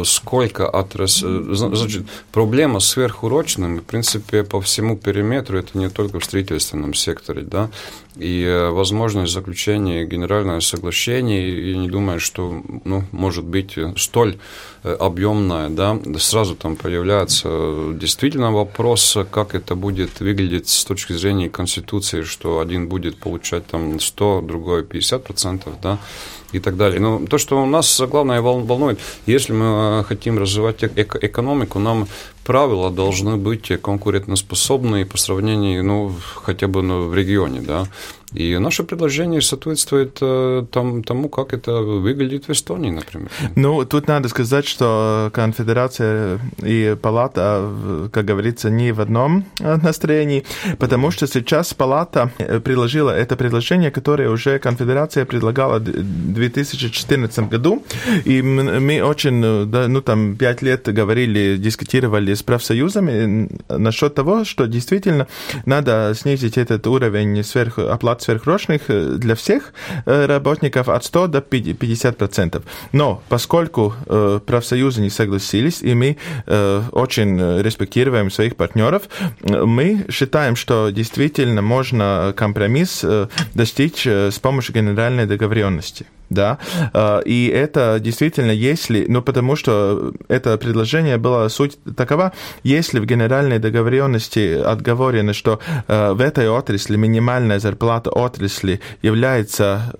сколько 0.06 0.70
отрас... 0.70 1.20
Значит, 1.20 2.06
проблема 2.32 2.80
с 2.80 2.90
сверхурочным, 2.90 3.80
в 3.80 3.84
принципе, 3.84 4.44
по 4.44 4.62
всему 4.62 4.98
периметру, 4.98 5.58
это 5.58 5.78
не 5.78 5.90
только 5.90 6.20
в 6.20 6.26
строительственном 6.26 6.94
секторе, 6.94 7.42
да, 7.42 7.70
и 8.16 8.68
возможность 8.72 9.32
заключения 9.32 10.06
генерального 10.06 10.60
соглашения, 10.60 11.72
я 11.72 11.78
не 11.78 11.90
думаю, 11.90 12.20
что 12.20 12.62
ну, 12.84 13.04
может 13.12 13.46
быть 13.46 13.78
столь 13.96 14.38
э, 14.84 14.94
объемная, 14.94 15.70
да, 15.70 15.98
сразу 16.18 16.56
там 16.56 16.76
появляется 16.76 17.94
действительно 17.94 18.52
вопрос, 18.52 19.18
как 19.32 19.56
это 19.56 19.76
будет 19.76 20.20
выглядеть 20.20 20.68
с 20.68 20.84
точки 20.84 21.14
зрения 21.14 21.50
Конституции, 21.50 22.24
что 22.24 22.60
один 22.60 22.90
будет 22.90 23.18
получать 23.18 23.66
там 23.68 24.00
100, 24.00 24.42
другой 24.42 24.84
50 24.84 25.24
процентов, 25.24 25.74
да, 25.82 25.98
и 26.52 26.60
так 26.60 26.78
далее. 26.78 27.00
Но 27.00 27.26
то, 27.26 27.38
что 27.38 27.62
у 27.62 27.66
нас 27.66 28.02
главное 28.02 28.42
волнует, 28.42 29.00
если 29.26 29.54
мы 29.54 30.02
э, 30.02 30.04
хотим 30.04 30.40
развивать 30.40 30.84
экономику, 30.84 31.80
нам 31.80 32.08
правила 32.44 32.90
должны 32.90 33.38
быть 33.38 33.72
конкурентоспособны 33.82 35.06
по 35.06 35.18
сравнению, 35.18 35.84
ну, 35.84 36.16
хотя 36.36 36.68
бы 36.68 36.82
ну, 36.82 37.08
в 37.08 37.16
регионе, 37.16 37.62
да. 37.62 37.88
И 38.34 38.58
наше 38.58 38.84
предложение 38.84 39.42
соответствует 39.42 40.18
э, 40.22 40.66
там, 40.72 41.04
тому, 41.04 41.30
как 41.30 41.54
это 41.54 41.74
выглядит 41.82 42.48
в 42.48 42.52
Эстонии, 42.52 42.92
например. 42.92 43.30
Ну, 43.56 43.86
тут 43.86 44.08
надо 44.08 44.30
сказать, 44.30 44.66
что 44.66 45.30
конфедерация 45.34 46.40
и 46.64 46.96
палата, 47.02 47.70
как 48.12 48.26
говорится, 48.26 48.70
не 48.70 48.94
в 48.94 49.02
одном 49.02 49.46
настроении, 49.60 50.44
потому 50.80 51.12
что 51.12 51.28
сейчас 51.28 51.74
палата 51.74 52.32
предложила 52.64 53.12
это 53.12 53.36
предложение, 53.36 53.92
которое 53.92 54.30
уже 54.30 54.60
конфедерация 54.60 55.26
предлагала 55.26 55.80
в 55.80 56.34
2014 56.34 57.50
году, 57.50 57.84
и 58.24 58.42
мы 58.42 59.02
очень, 59.04 59.36
ну, 59.36 60.02
там, 60.02 60.36
пять 60.36 60.62
лет 60.62 60.88
говорили, 60.94 61.58
дискутировали 61.58 62.34
с 62.34 62.44
профсоюзами 62.44 63.50
насчет 63.70 64.16
того, 64.16 64.46
что 64.46 64.68
действительно 64.68 65.28
надо 65.66 66.14
снизить 66.16 66.58
этот 66.58 66.88
уровень 66.88 67.44
сверх, 67.44 67.78
оплат 68.22 68.24
сверхурочных 68.24 68.82
э, 68.90 69.18
для 69.18 69.36
всех 69.36 69.74
э, 70.06 70.26
работников 70.26 70.90
от 70.90 71.04
100 71.04 71.28
до 71.28 71.40
50%. 71.40 72.62
Но 72.94 73.22
поскольку 73.30 73.94
э, 74.06 74.40
профсоюзы 74.46 75.02
не 75.02 75.10
согласились, 75.10 75.82
и 75.82 75.94
мы 75.94 76.18
очень 76.92 77.62
респектируем 77.62 78.32
своих 78.32 78.56
партнеров, 78.56 79.04
мы 79.42 80.06
считаем, 80.10 80.56
что 80.56 80.90
действительно 80.92 81.62
можно 81.62 82.34
компромисс 82.36 83.06
достичь 83.54 84.08
с 84.08 84.40
помощью 84.40 84.76
генеральной 84.76 85.26
договоренности 85.26 86.06
да, 86.32 86.58
и 87.26 87.52
это 87.54 88.00
действительно, 88.00 88.52
если, 88.52 89.06
ну, 89.08 89.22
потому 89.22 89.56
что 89.56 90.14
это 90.28 90.58
предложение 90.58 91.18
было 91.18 91.48
суть 91.50 91.78
такова, 91.96 92.32
если 92.64 93.00
в 93.00 93.06
генеральной 93.06 93.60
договоренности 93.60 94.60
отговорено, 94.60 95.34
что 95.34 95.60
в 95.88 96.22
этой 96.22 96.50
отрасли 96.50 96.96
минимальная 96.96 97.60
зарплата 97.60 98.10
отрасли 98.10 98.80
является 99.04 99.94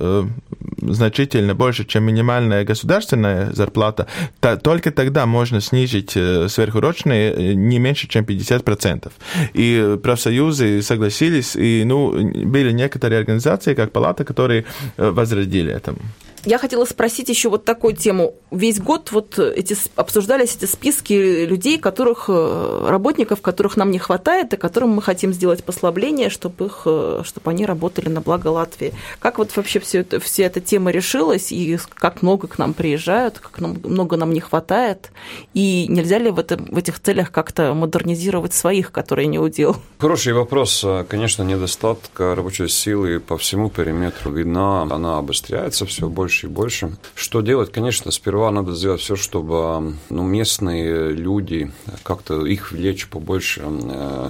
значительно 0.82 1.56
больше, 1.56 1.86
чем 1.86 2.04
минимальная 2.04 2.64
государственная 2.64 3.52
зарплата, 3.54 4.08
то 4.40 4.58
только 4.58 4.92
тогда 4.92 5.26
можно 5.26 5.62
снизить 5.62 6.12
сверхурочные 6.12 7.56
не 7.56 7.80
меньше, 7.80 8.08
чем 8.08 8.26
50%. 8.26 9.12
И 9.54 9.98
профсоюзы 10.02 10.82
согласились, 10.82 11.56
и 11.56 11.84
ну, 11.86 12.12
были 12.46 12.72
некоторые 12.72 13.20
организации, 13.20 13.74
как 13.74 13.92
палата, 13.92 14.24
которые 14.24 14.66
возродили 14.98 15.72
этому. 15.72 16.00
Я 16.44 16.58
хотела 16.58 16.86
спросить 16.86 17.30
еще 17.30 17.50
вот 17.50 17.66
такую 17.66 17.96
тему. 17.96 18.34
Весь 18.50 18.80
год 18.80 19.12
вот 19.12 19.38
эти, 19.38 19.78
обсуждались 19.96 20.56
эти 20.56 20.66
списки 20.66 21.46
людей, 21.46 21.78
которых, 21.78 22.26
э, 22.30 22.86
работников, 22.88 23.42
которых 23.42 23.78
нам 23.78 23.92
не 23.92 24.00
хватает, 24.00 24.54
и 24.54 24.58
которым 24.58 24.90
мы 24.90 25.04
хотим 25.04 25.34
сделать 25.34 25.64
послабление, 25.64 26.30
чтобы, 26.32 26.66
их, 26.66 26.82
э, 26.86 27.22
чтобы 27.24 27.52
они 27.52 27.66
работали 27.66 28.10
на 28.10 28.22
благо 28.22 28.48
Латвии. 28.48 28.94
Как 29.20 29.38
вот 29.38 29.56
вообще 29.56 29.80
все 29.80 30.00
это, 30.00 30.20
вся 30.20 30.46
эта 30.46 30.62
тема 30.62 30.90
решилась, 30.90 31.52
и 31.52 31.78
как 31.94 32.24
много 32.24 32.48
к 32.48 32.58
нам 32.58 32.74
приезжают, 32.74 33.38
как 33.38 33.60
много 33.60 34.18
нам 34.18 34.34
не 34.34 34.40
хватает, 34.40 35.12
и 35.54 35.86
нельзя 35.90 36.18
ли 36.18 36.32
в, 36.32 36.40
этом, 36.40 36.66
в 36.66 36.78
этих 36.78 37.00
целях 37.00 37.32
как-то 37.32 37.76
модернизировать 37.76 38.54
своих, 38.54 38.92
которые 38.92 39.28
не 39.28 39.38
удел? 39.38 39.76
Хороший 40.00 40.34
вопрос. 40.34 40.84
Конечно, 41.08 41.44
недостатка 41.44 42.34
рабочей 42.34 42.68
силы 42.68 43.20
по 43.20 43.38
всему 43.38 43.70
периметру 43.70 44.32
видна, 44.32 44.82
она 44.82 45.20
обостряется 45.20 45.86
все 45.86 46.10
больше 46.10 46.31
больше 46.32 46.48
и 46.48 46.50
больше. 46.50 46.98
Что 47.14 47.42
делать? 47.42 47.72
Конечно, 47.74 48.10
сперва 48.12 48.52
надо 48.52 48.74
сделать 48.74 49.02
все, 49.02 49.18
чтобы 49.18 49.96
ну, 50.10 50.24
местные 50.24 51.12
люди, 51.12 51.72
как-то 52.04 52.46
их 52.46 52.72
влечь 52.72 53.08
побольше 53.08 53.64
э, 53.66 54.30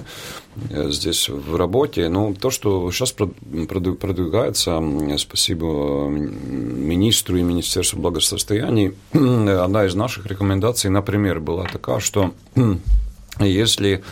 здесь 0.90 1.28
в 1.28 1.54
работе. 1.54 2.08
Ну, 2.08 2.34
то, 2.34 2.50
что 2.50 2.90
сейчас 2.90 3.12
продвигается, 3.12 4.82
спасибо 5.18 6.08
министру 6.08 7.36
и 7.36 7.42
Министерству 7.42 8.00
благосостояния, 8.00 8.94
одна 9.12 9.86
из 9.86 9.94
наших 9.94 10.26
рекомендаций, 10.26 10.90
например, 10.90 11.38
была 11.38 11.66
такая, 11.66 12.00
что 12.00 12.34
если 13.38 14.02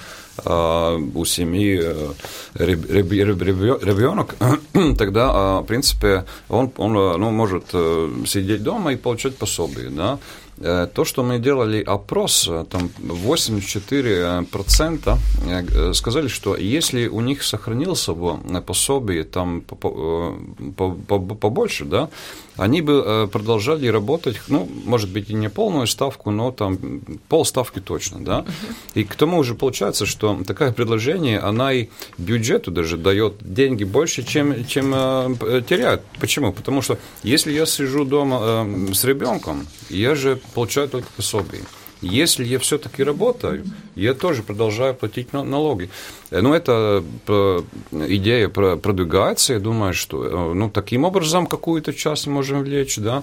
у 0.44 1.24
семьи 1.24 1.80
э, 1.82 2.12
ребенок, 2.54 4.36
тогда, 4.98 5.30
а, 5.32 5.60
в 5.60 5.64
принципе, 5.66 6.24
он, 6.48 6.72
он 6.76 6.92
ну, 6.92 7.30
может 7.30 7.64
э, 7.72 8.10
сидеть 8.26 8.62
дома 8.62 8.92
и 8.92 8.96
получать 8.96 9.36
пособие. 9.36 9.90
Да? 9.90 10.18
Э, 10.60 10.86
то, 10.92 11.04
что 11.04 11.22
мы 11.22 11.38
делали 11.38 11.82
опрос, 11.82 12.50
там 12.70 12.90
84% 12.98 15.94
сказали, 15.94 16.28
что 16.28 16.56
если 16.56 17.08
у 17.08 17.20
них 17.20 17.42
сохранился 17.42 18.12
бы 18.12 18.38
пособие 18.62 19.24
там 19.24 19.62
побольше, 21.40 21.84
да, 21.84 22.08
они 22.60 22.82
бы 22.82 23.02
э, 23.04 23.28
продолжали 23.32 23.86
работать, 23.86 24.36
ну, 24.48 24.68
может 24.84 25.10
быть, 25.10 25.30
и 25.30 25.34
не 25.34 25.48
полную 25.48 25.86
ставку, 25.86 26.30
но 26.30 26.52
там 26.52 26.78
полставки 27.28 27.80
точно, 27.80 28.22
да. 28.22 28.44
И 28.94 29.04
к 29.04 29.14
тому 29.14 29.42
же 29.44 29.54
получается, 29.54 30.04
что 30.04 30.38
такое 30.46 30.70
предложение, 30.70 31.38
она 31.38 31.72
и 31.72 31.88
бюджету 32.18 32.70
даже 32.70 32.98
дает 32.98 33.36
деньги 33.40 33.84
больше, 33.84 34.24
чем, 34.24 34.66
чем 34.66 34.92
э, 34.94 35.62
теряет. 35.66 36.02
Почему? 36.20 36.52
Потому 36.52 36.82
что 36.82 36.98
если 37.22 37.50
я 37.50 37.64
сижу 37.64 38.04
дома 38.04 38.38
э, 38.42 38.92
с 38.92 39.04
ребенком, 39.04 39.66
я 39.88 40.14
же 40.14 40.38
получаю 40.50 40.88
только 40.88 41.08
пособие. 41.16 41.62
Если 42.02 42.44
я 42.44 42.58
все-таки 42.58 43.04
работаю, 43.04 43.64
я 43.94 44.14
тоже 44.14 44.42
продолжаю 44.42 44.94
платить 44.94 45.34
налоги. 45.34 45.90
Ну, 46.30 46.54
эта 46.54 47.04
идея 47.90 48.48
продвигается, 48.48 49.52
я 49.52 49.60
думаю, 49.60 49.92
что 49.92 50.54
ну, 50.54 50.70
таким 50.70 51.04
образом 51.04 51.46
какую-то 51.46 51.92
часть 51.92 52.26
можем 52.26 52.62
влечь, 52.62 52.96
да, 52.96 53.22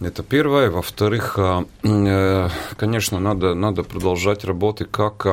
это 0.00 0.22
первое. 0.22 0.70
Во-вторых, 0.70 1.38
э, 1.38 2.48
конечно, 2.76 3.20
надо, 3.20 3.54
надо 3.54 3.84
продолжать 3.84 4.44
работы, 4.44 4.86
как, 4.86 5.26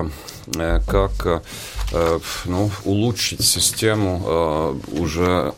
э, 0.56 0.80
как 0.88 1.44
э, 1.92 2.20
ну, 2.46 2.70
улучшить 2.86 3.44
систему 3.44 4.80
уже 4.92 5.54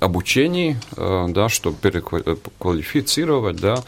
обучений, 0.00 0.76
да, 0.96 1.48
чтобы 1.48 1.76
переквалифицировать, 1.76 3.56
да, 3.56 3.82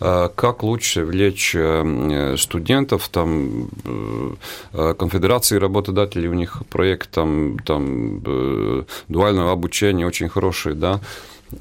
как 0.00 0.62
лучше 0.62 1.04
влечь 1.04 1.54
студентов, 2.40 3.08
там, 3.10 3.68
конфедерации 4.72 5.58
работодателей, 5.58 6.28
у 6.28 6.34
них 6.34 6.62
проект 6.70 7.10
там, 7.10 7.58
там 7.58 8.20
дуального 9.08 9.52
обучения 9.52 10.06
очень 10.06 10.28
хороший, 10.28 10.74
да, 10.74 11.00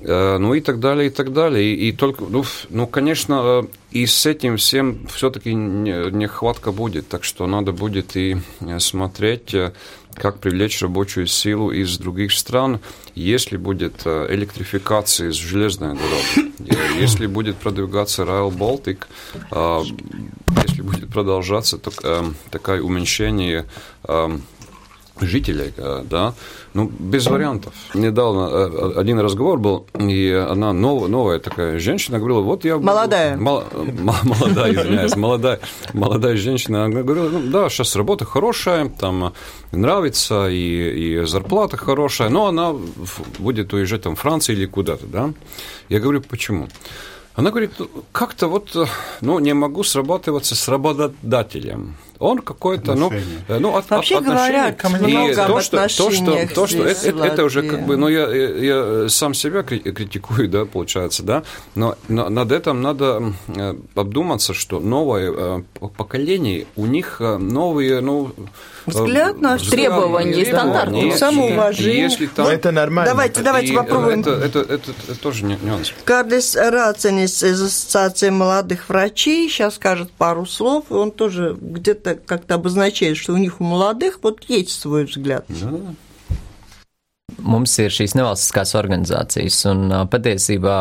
Э, 0.01 0.37
ну 0.37 0.53
и 0.53 0.61
так 0.61 0.79
далее, 0.79 1.07
и 1.07 1.09
так 1.09 1.33
далее. 1.33 1.65
И, 1.65 1.89
и 1.89 1.91
только, 1.91 2.23
ну, 2.23 2.43
ну, 2.69 2.87
конечно, 2.87 3.41
э, 3.43 3.63
и 3.91 4.05
с 4.05 4.25
этим 4.25 4.57
всем 4.57 5.07
все-таки 5.07 5.53
нехватка 5.53 6.71
будет, 6.71 7.07
так 7.07 7.23
что 7.23 7.47
надо 7.47 7.71
будет 7.71 8.15
и 8.15 8.37
э, 8.59 8.79
смотреть, 8.79 9.55
как 10.15 10.39
привлечь 10.39 10.81
рабочую 10.81 11.27
силу 11.27 11.71
из 11.71 11.97
других 11.97 12.31
стран, 12.33 12.79
если 13.15 13.57
будет 13.57 14.05
электрификация 14.05 15.29
из 15.29 15.35
железной 15.35 15.95
дороги, 15.95 16.51
если 16.99 17.25
будет 17.27 17.57
продвигаться 17.57 18.23
Rail 18.23 18.51
Baltic, 18.51 19.05
если 20.67 20.81
будет 20.81 21.09
продолжаться 21.09 21.77
такое 22.49 22.81
уменьшение 22.81 23.65
жителей, 25.21 25.73
да, 25.77 26.33
ну, 26.73 26.91
без 26.99 27.27
вариантов. 27.27 27.73
Недавно 27.93 28.49
э, 28.51 28.93
один 28.95 29.19
разговор 29.19 29.59
был, 29.59 29.87
и 29.95 30.31
она 30.31 30.71
новая, 30.71 31.07
новая 31.07 31.39
такая 31.39 31.79
женщина 31.79 32.19
говорила, 32.19 32.41
вот 32.41 32.63
я... 32.63 32.77
Молодая. 32.77 33.37
Мол, 33.37 33.63
молодая, 34.23 34.73
извиняюсь, 34.73 35.15
молодая, 35.15 35.59
молодая 35.93 36.37
женщина. 36.37 36.85
Она 36.85 37.01
говорила, 37.01 37.29
ну, 37.29 37.41
да, 37.51 37.69
сейчас 37.69 37.95
работа 37.95 38.25
хорошая, 38.25 38.89
там 38.89 39.33
нравится, 39.71 40.47
и, 40.49 41.21
и 41.21 41.25
зарплата 41.25 41.77
хорошая, 41.77 42.29
но 42.29 42.47
она 42.47 42.75
будет 43.39 43.73
уезжать 43.73 44.03
там 44.03 44.15
в 44.15 44.19
Францию 44.19 44.57
или 44.57 44.65
куда-то, 44.65 45.07
да. 45.07 45.33
Я 45.89 45.99
говорю, 45.99 46.21
почему? 46.21 46.67
Она 47.33 47.49
говорит, 47.49 47.71
как-то 48.11 48.47
вот, 48.47 48.75
ну, 49.21 49.39
не 49.39 49.53
могу 49.53 49.83
срабатываться 49.83 50.55
с 50.55 50.67
работодателем 50.67 51.95
он 52.19 52.39
какой-то, 52.39 52.95
ну, 52.95 53.11
э, 53.47 53.59
ну, 53.59 53.75
от, 53.75 53.89
Вообще 53.89 54.17
от, 54.17 54.25
говоря, 54.25 54.69
и 54.69 55.35
то, 55.35 55.61
что, 55.61 55.77
то, 55.77 56.11
что, 56.11 56.47
то, 56.53 56.67
что 56.67 56.83
это, 56.83 57.07
это, 57.07 57.23
это 57.23 57.43
уже 57.45 57.63
как 57.63 57.85
бы, 57.85 57.95
ну, 57.95 58.07
я, 58.09 58.27
я 58.29 59.09
сам 59.09 59.33
себя 59.33 59.63
критикую, 59.63 60.49
да, 60.49 60.65
получается, 60.65 61.23
да, 61.23 61.43
но, 61.75 61.95
но 62.07 62.29
над 62.29 62.51
этим 62.51 62.81
надо 62.81 63.33
э, 63.47 63.75
обдуматься, 63.95 64.53
что 64.53 64.79
новое 64.79 65.31
э, 65.33 65.61
поколение, 65.97 66.67
у 66.75 66.85
них 66.85 67.21
новые, 67.21 68.01
ну, 68.01 68.31
взгляд 68.85 69.39
наш, 69.39 69.67
требования, 69.67 70.45
стандарты, 70.45 71.11
самоуважение. 71.15 72.03
Если 72.03 72.27
там... 72.27 72.45
Но 72.45 72.51
это 72.51 72.71
нормально. 72.71 73.11
Давайте, 73.11 73.41
давайте 73.41 73.73
попробуем. 73.73 74.21
Это, 74.21 74.31
это, 74.31 74.59
это, 74.59 74.91
это 75.07 75.19
тоже 75.19 75.45
нюанс. 75.45 75.93
Кардис 76.03 76.55
Рацинис 76.55 77.43
из 77.43 77.61
Ассоциации 77.61 78.29
молодых 78.29 78.89
врачей 78.89 79.49
сейчас 79.49 79.75
скажет 79.75 80.11
пару 80.11 80.45
слов, 80.45 80.85
и 80.89 80.93
он 80.93 81.11
тоже 81.11 81.55
где-то 81.59 82.08
это 82.08 82.14
как-то 82.14 82.54
обозначает, 82.54 83.16
что 83.16 83.32
у 83.32 83.36
них 83.36 83.60
у 83.60 83.64
молодых 83.64 84.20
вот 84.22 84.44
есть 84.48 84.70
свой 84.80 85.04
взгляд. 85.04 85.44
Да. 85.48 85.94
Mums 87.40 87.72
ir 87.82 87.90
šīs 87.90 88.12
nevalstiskās 88.14 88.74
organizācijas, 88.78 89.56
un 89.70 89.88
patiesībā 90.12 90.74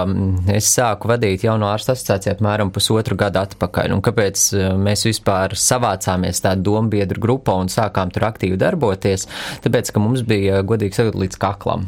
es 0.53 0.67
sāku 0.69 1.09
vadīt 1.09 1.45
jauno 1.47 1.69
ārstu 1.71 1.93
asociāciju 1.93 2.33
apmēram 2.35 2.71
pusotru 2.75 3.17
gadu 3.19 3.41
atpakaļ. 3.41 3.95
Un 3.95 4.03
kāpēc 4.05 4.43
mēs 4.79 5.05
vispār 5.07 5.55
savācāmies 5.57 6.43
tādu 6.43 6.67
dombiedru 6.67 7.23
grupā 7.23 7.55
un 7.63 7.71
sākām 7.73 8.11
tur 8.13 8.27
aktīvi 8.29 8.59
darboties? 8.59 9.25
Tāpēc, 9.65 9.91
ka 9.95 10.03
mums 10.03 10.23
bija, 10.27 10.61
godīgi 10.67 10.99
sakot, 10.99 11.19
līdz 11.23 11.39
kaklam. 11.41 11.87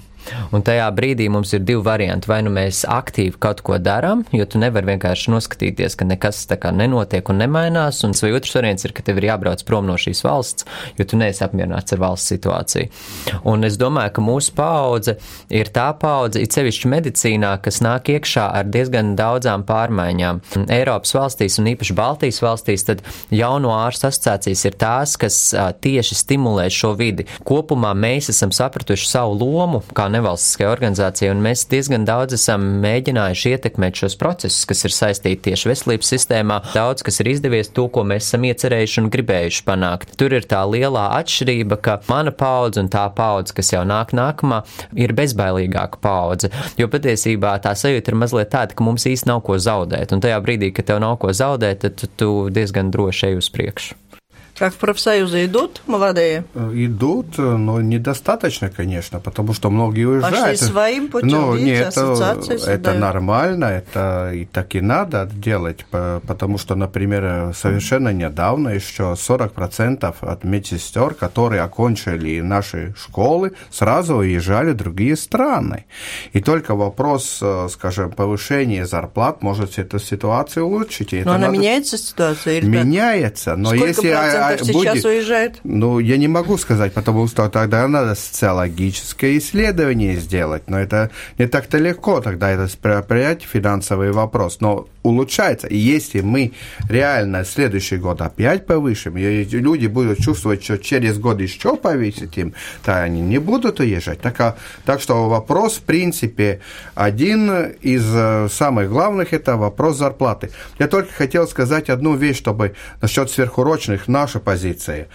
Un 0.55 0.64
tajā 0.66 0.87
brīdī 0.95 1.29
mums 1.33 1.53
ir 1.57 1.64
divi 1.66 1.83
varianti. 1.85 2.29
Vai 2.31 2.41
nu 2.47 2.53
mēs 2.55 2.83
aktīvi 2.89 3.39
kaut 3.43 3.62
ko 3.66 3.79
darām, 3.81 4.25
jo 4.35 4.47
tu 4.49 4.61
nevari 4.62 4.93
vienkārši 4.93 5.33
noskatīties, 5.33 5.97
ka 5.99 6.07
nekas 6.09 6.43
tā 6.51 6.59
kā 6.61 6.73
nenotiek 6.75 7.29
un 7.33 7.41
nemainās, 7.43 8.03
un 8.07 8.14
vai 8.21 8.33
otrs 8.37 8.55
variants 8.59 8.87
ir, 8.87 8.95
ka 8.97 9.05
tev 9.07 9.21
ir 9.21 9.31
jābrauc 9.31 9.64
prom 9.66 9.89
no 9.89 9.97
šīs 10.01 10.23
valsts, 10.27 10.66
jo 10.99 11.07
tu 11.09 11.18
neesi 11.21 11.45
apmierināts 11.47 11.95
ar 11.97 12.03
valsts 12.03 12.35
situāciju. 12.35 12.91
Un 13.51 13.66
es 13.66 13.79
domāju, 13.81 14.14
ka 14.16 14.25
mūsu 14.25 14.55
paudze 14.59 15.16
ir 15.49 15.71
tā 15.75 15.89
paudze, 16.01 16.43
it 16.43 16.55
sevišķi 16.57 16.91
medicīnā, 16.93 17.55
kas 17.64 17.81
nāk 17.85 18.12
iekšā 18.14 18.47
ar 18.61 18.68
diezgan 18.71 19.14
daudzām 19.18 19.64
pārmaiņām. 19.68 20.43
Eiropas 20.71 21.14
valstīs 21.16 21.59
un 21.62 21.71
īpaši 21.73 21.97
Baltijas 21.97 22.43
valstīs, 22.45 22.87
tad 22.89 23.05
jauno 23.35 23.73
ārstu 23.77 24.11
asociācijas 24.11 24.66
ir 24.68 24.79
tās, 24.81 25.16
kas 25.21 25.41
tieši 25.83 26.18
stimulē 26.18 26.68
šo 26.75 26.93
vidi. 26.99 27.27
Kopumā 27.47 27.95
mēs 27.97 28.31
esam 28.35 28.53
sapratuši 28.55 29.09
savu 29.09 29.39
lomu 29.41 29.83
kā 29.97 30.10
nevalstiskai 30.15 30.67
organizācijai, 30.69 31.31
un 31.35 31.43
mēs 31.45 31.65
diezgan 31.71 32.07
daudz 32.09 32.37
esam 32.37 32.65
mēģinājuši 32.83 33.53
ietekmēt 33.55 34.03
šos 34.03 34.17
procesus, 34.21 34.67
kas 34.69 34.85
ir 34.87 34.95
saistīti 34.95 35.51
tieši 35.51 35.71
veselības 35.71 36.13
sistēmā. 36.15 36.61
Daudz, 36.75 37.05
kas 37.07 37.21
ir 37.23 37.31
izdevies 37.33 37.73
to, 37.77 37.87
ko 37.93 38.05
mēs 38.09 38.29
esam 38.29 38.47
iecerējuši 38.49 39.01
un 39.05 39.11
gribējuši 39.15 39.65
panākt. 39.69 40.15
Tur 40.21 40.35
ir 40.37 40.49
tā 40.51 40.63
lielā 40.69 41.07
atšķirība, 41.21 41.81
ka 41.85 41.99
mana 42.11 42.35
paudze 42.35 42.83
un 42.83 42.91
tā 42.93 43.07
paudze, 43.17 43.55
kas 43.57 43.73
jau 43.75 43.85
nāk 43.89 44.15
nākamā, 44.17 44.63
ir 44.99 45.15
bezbailīgāka 45.17 46.03
paudze. 46.03 46.53
Jo 46.81 46.91
patiesībā 46.93 47.57
tā 47.65 47.77
sajūta 47.79 48.13
ir 48.13 48.21
mazliet 48.21 48.53
tāda, 48.53 48.77
ka 48.77 48.87
mums 48.87 49.07
īsti 49.11 49.31
nav 49.31 49.45
ko 49.47 49.59
zaudēt, 49.63 50.15
un 50.15 50.23
tajā 50.25 50.43
brīdī, 50.45 50.75
kad 50.75 50.91
tev 50.91 51.03
nav 51.03 51.19
ko 51.23 51.35
zaudēt, 51.37 51.87
tad 51.87 52.19
tu 52.21 52.49
diezgan 52.53 52.93
droši 52.95 53.31
ej 53.31 53.43
uz 53.43 53.51
priekšu. 53.55 54.10
Как 54.59 54.75
профсоюзы 54.75 55.47
идут, 55.47 55.83
молодые? 55.87 56.45
Идут, 56.55 57.39
но 57.39 57.81
недостаточно, 57.81 58.71
конечно, 58.71 59.21
потому 59.21 59.55
что 59.55 59.71
многие 59.71 60.05
уезжают. 60.05 60.39
Пошли 60.39 60.57
своим 60.57 61.09
путем, 61.09 61.29
но 61.29 61.55
видите, 61.55 61.71
нет, 61.71 61.97
это, 61.97 62.71
это 62.71 62.93
нормально, 62.95 63.65
это 63.65 64.33
и 64.35 64.45
так 64.45 64.75
и 64.75 64.81
надо 64.81 65.29
делать, 65.33 65.87
потому 65.91 66.59
что, 66.59 66.75
например, 66.75 67.55
совершенно 67.55 68.11
недавно 68.13 68.69
еще 68.71 69.15
40% 69.15 70.15
от 70.21 70.45
медсестер, 70.45 71.15
которые 71.15 71.63
окончили 71.63 72.41
наши 72.41 72.95
школы, 72.97 73.53
сразу 73.71 74.17
уезжали 74.17 74.73
в 74.73 74.77
другие 74.77 75.17
страны. 75.17 75.87
И 76.33 76.41
только 76.41 76.75
вопрос, 76.75 77.43
скажем, 77.71 78.11
повышения 78.11 78.87
зарплат 78.87 79.43
может 79.43 79.79
эту 79.79 79.99
ситуацию 79.99 80.67
улучшить. 80.67 81.13
но 81.13 81.33
она 81.33 81.47
надо... 81.47 81.53
меняется 81.53 81.99
ситуация? 81.99 82.61
Меняется, 82.63 83.57
но 83.57 83.69
Сколько 83.69 83.87
если 83.87 84.09
а, 84.49 84.59
сейчас 84.59 84.70
будет, 84.70 85.05
уезжает? 85.05 85.61
Ну, 85.64 85.99
я 85.99 86.16
не 86.16 86.28
могу 86.28 86.57
сказать, 86.59 86.93
потому 86.93 87.26
что 87.26 87.49
тогда 87.49 87.86
надо 87.88 88.14
социологическое 88.14 89.38
исследование 89.38 90.16
сделать. 90.16 90.64
Но 90.66 90.78
это 90.78 91.11
не 91.38 91.47
так-то 91.47 91.78
легко 91.78 92.20
тогда 92.20 92.51
это 92.51 92.68
принять 93.03 93.43
финансовый 93.43 94.12
вопрос. 94.12 94.61
Но 94.61 94.86
улучшается. 95.03 95.66
И 95.66 95.76
если 95.76 96.20
мы 96.20 96.53
реально 96.88 97.45
следующий 97.45 97.97
год 97.97 98.20
опять 98.20 98.66
повышим, 98.66 99.16
и 99.16 99.45
люди 99.45 99.86
будут 99.86 100.18
чувствовать, 100.18 100.62
что 100.62 100.78
через 100.78 101.18
год 101.18 101.41
еще 101.41 101.76
повысить 101.76 102.36
им, 102.36 102.55
то 102.84 103.03
они 103.03 103.20
не 103.20 103.38
будут 103.38 103.80
уезжать. 103.80 104.20
Так, 104.20 104.41
а, 104.41 104.57
так 104.84 105.01
что 105.01 105.28
вопрос, 105.28 105.78
в 105.78 105.82
принципе, 105.82 106.61
один 106.95 107.51
из 107.80 108.05
э, 108.14 108.49
самых 108.51 108.91
главных– 108.91 109.32
это 109.32 109.57
вопрос 109.57 109.97
зарплаты. 109.97 110.51
Я 110.78 110.86
только 110.86 111.12
хотел 111.12 111.49
сказать 111.49 111.88
одну 111.88 112.14
вещь, 112.14 112.36
чтобы 112.36 112.74
насчет 113.01 113.30
сверхурочных 113.30 114.09
наша 114.09 114.30
позиция. 114.39 115.09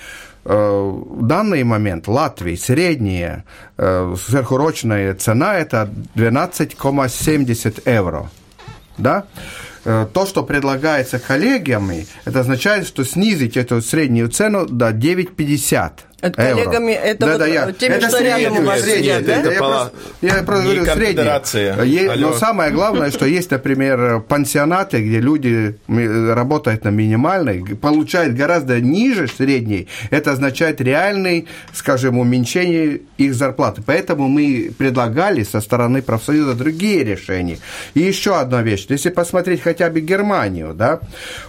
Э, 0.44 0.92
в 0.94 1.26
данный 1.26 1.64
момент 1.64 2.08
Латвии 2.08 2.56
средняя 2.56 3.46
э, 3.78 4.16
сверхурочная 4.20 5.16
цена– 5.16 5.56
это 5.58 5.90
12,70 6.16 7.90
евро. 7.90 8.30
Да? 8.98 9.26
Э, 9.86 10.08
то, 10.12 10.26
что 10.26 10.44
предлагается 10.44 11.20
коллегиями, 11.20 12.08
это 12.26 12.42
означает, 12.42 12.88
что 12.88 13.04
снизить 13.04 13.56
эту 13.56 13.82
среднюю 13.82 14.30
цену 14.30 14.66
до 14.66 14.90
9,50 14.90 15.92
Это 16.22 16.42
коллегами, 16.56 16.92
это 16.92 17.26
да, 17.26 17.32
вот 17.34 17.40
да, 17.40 17.46
я. 17.48 17.72
теми, 17.72 17.94
это 17.94 18.10
что 18.10 18.24
рядом 18.24 18.58
у 18.60 18.62
вас 18.64 18.82
среднее, 18.82 19.20
да? 19.20 19.42
да? 19.44 19.52
Я, 19.52 19.58
просто, 19.60 19.92
я 20.22 20.34
просто 20.44 20.64
не 20.64 20.74
говорю 20.76 20.86
среднее. 20.96 21.26
Е- 21.86 22.10
Алло. 22.12 22.30
Но 22.30 22.34
самое 22.34 22.72
главное, 22.72 23.12
что 23.12 23.26
есть, 23.26 23.52
например, 23.52 24.22
пансионаты, 24.22 25.02
где 25.04 25.20
люди 25.20 25.78
работают 25.88 26.84
на 26.84 26.90
минимальной, 26.90 27.64
получают 27.76 28.34
гораздо 28.36 28.80
ниже 28.80 29.28
средней. 29.28 29.88
Это 30.10 30.32
означает 30.32 30.82
реальный, 30.82 31.48
скажем, 31.74 32.18
уменьшение 32.18 33.02
их 33.18 33.34
зарплаты. 33.36 33.84
Поэтому 33.86 34.28
мы 34.28 34.72
предлагали 34.76 35.44
со 35.44 35.62
стороны 35.62 36.02
профсоюза 36.02 36.56
другие 36.56 37.04
решения. 37.04 37.60
И 37.94 38.00
еще 38.00 38.36
одна 38.40 38.62
вещь. 38.64 38.88
Если 38.90 39.10
посмотреть 39.10 39.62
хотя 39.62 39.90
бы 39.90 40.00
Германию, 40.00 40.74
да, 40.74 41.00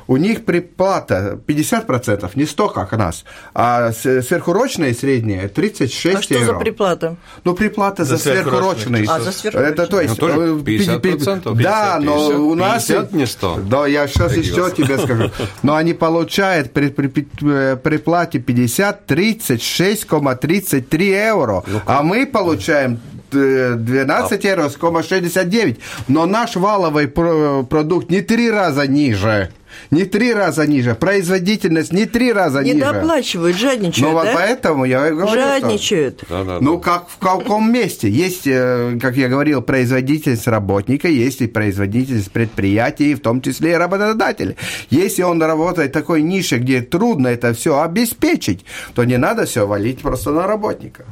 у 0.07 0.17
них 0.17 0.45
приплата 0.45 1.39
50%, 1.47 2.31
не 2.35 2.45
100, 2.45 2.69
как 2.69 2.93
у 2.93 2.97
нас, 2.97 3.25
а 3.55 3.93
с- 3.93 4.23
сверхурочная 4.57 4.95
средняя 4.95 5.49
36 5.49 6.17
А 6.17 6.23
что 6.23 6.35
евро. 6.35 6.47
за 6.47 6.55
приплата? 6.59 7.17
Ну, 7.45 7.55
приплата 7.55 8.05
за, 8.05 8.17
За 8.17 8.23
сверхурочные 8.23 9.05
сверхурочный. 9.05 9.05
А, 9.09 9.21
за 9.21 9.33
сверхурочные. 9.33 9.73
Это 9.73 9.87
то 9.87 10.01
есть... 10.01 10.21
Ну, 10.21 10.29
тоже 10.29 10.41
э, 10.41 10.55
50%, 10.55 11.43
Да, 11.63 11.99
50, 11.99 12.03
но 12.03 12.29
у 12.49 12.55
нас... 12.55 12.87
50, 12.87 13.13
не 13.13 13.27
100. 13.27 13.59
Да, 13.69 13.87
я 13.87 14.09
сейчас 14.09 14.37
еще 14.37 14.71
тебе 14.71 14.99
скажу. 14.99 15.31
Но 15.63 15.75
они 15.77 15.93
получают 15.95 16.73
при, 16.73 16.89
при, 16.89 17.09
при, 17.09 17.27
э, 17.43 17.77
при 17.77 17.97
плате 17.99 18.39
50 18.39 19.11
36,33 19.11 21.03
евро. 21.05 21.63
А 21.87 22.03
мы 22.03 22.27
получаем 22.27 22.99
э, 23.33 23.75
12 23.77 24.45
евро, 24.45 24.71
69. 25.03 25.81
Но 26.09 26.27
наш 26.27 26.57
валовый 26.57 27.09
про- 27.09 27.63
продукт 27.65 28.11
не 28.11 28.21
три 28.23 28.51
раза 28.51 28.87
ниже. 28.87 29.51
Не 29.91 30.05
три 30.05 30.33
раза 30.35 30.67
ниже. 30.67 30.95
Производительность 30.95 31.93
не 31.93 32.07
три 32.07 32.33
раза 32.33 32.63
Не 32.63 32.73
ниже. 32.73 32.93
доплачивают, 32.93 33.57
жадничают, 33.57 33.99
Ну, 33.99 34.13
вот 34.13 34.25
да? 34.25 34.33
поэтому 34.35 34.85
я 34.85 35.09
и 35.09 35.11
говорю, 35.13 35.29
что- 35.29 35.37
Жадничают. 35.61 36.25
Да, 36.29 36.45
да, 36.45 36.59
ну, 36.61 36.77
да. 36.77 36.83
как 36.83 37.09
в 37.09 37.19
каком 37.19 37.73
месте? 37.73 38.09
Есть, 38.11 38.47
э, 38.47 38.99
как 39.01 39.17
я 39.17 39.29
говорил, 39.29 39.63
производительность 39.63 40.47
работника, 40.49 41.09
есть 41.09 41.41
и 41.41 41.47
производительность 41.47 42.31
предприятий, 42.33 43.15
в 43.15 43.21
том 43.21 43.41
числе 43.41 43.73
и 43.73 43.75
работодателя. 43.75 44.57
Если 44.91 45.23
он 45.23 45.43
работает 45.43 45.91
в 45.91 45.93
такой 45.95 46.23
нише, 46.23 46.59
где 46.59 46.81
трудно 46.83 47.29
это 47.29 47.53
все 47.55 47.81
обеспечить, 47.81 48.65
то 48.95 49.05
не 49.05 49.19
надо 49.19 49.45
все 49.47 49.67
валить 49.67 50.01
просто 50.01 50.31
на 50.33 50.47
работника. 50.47 51.05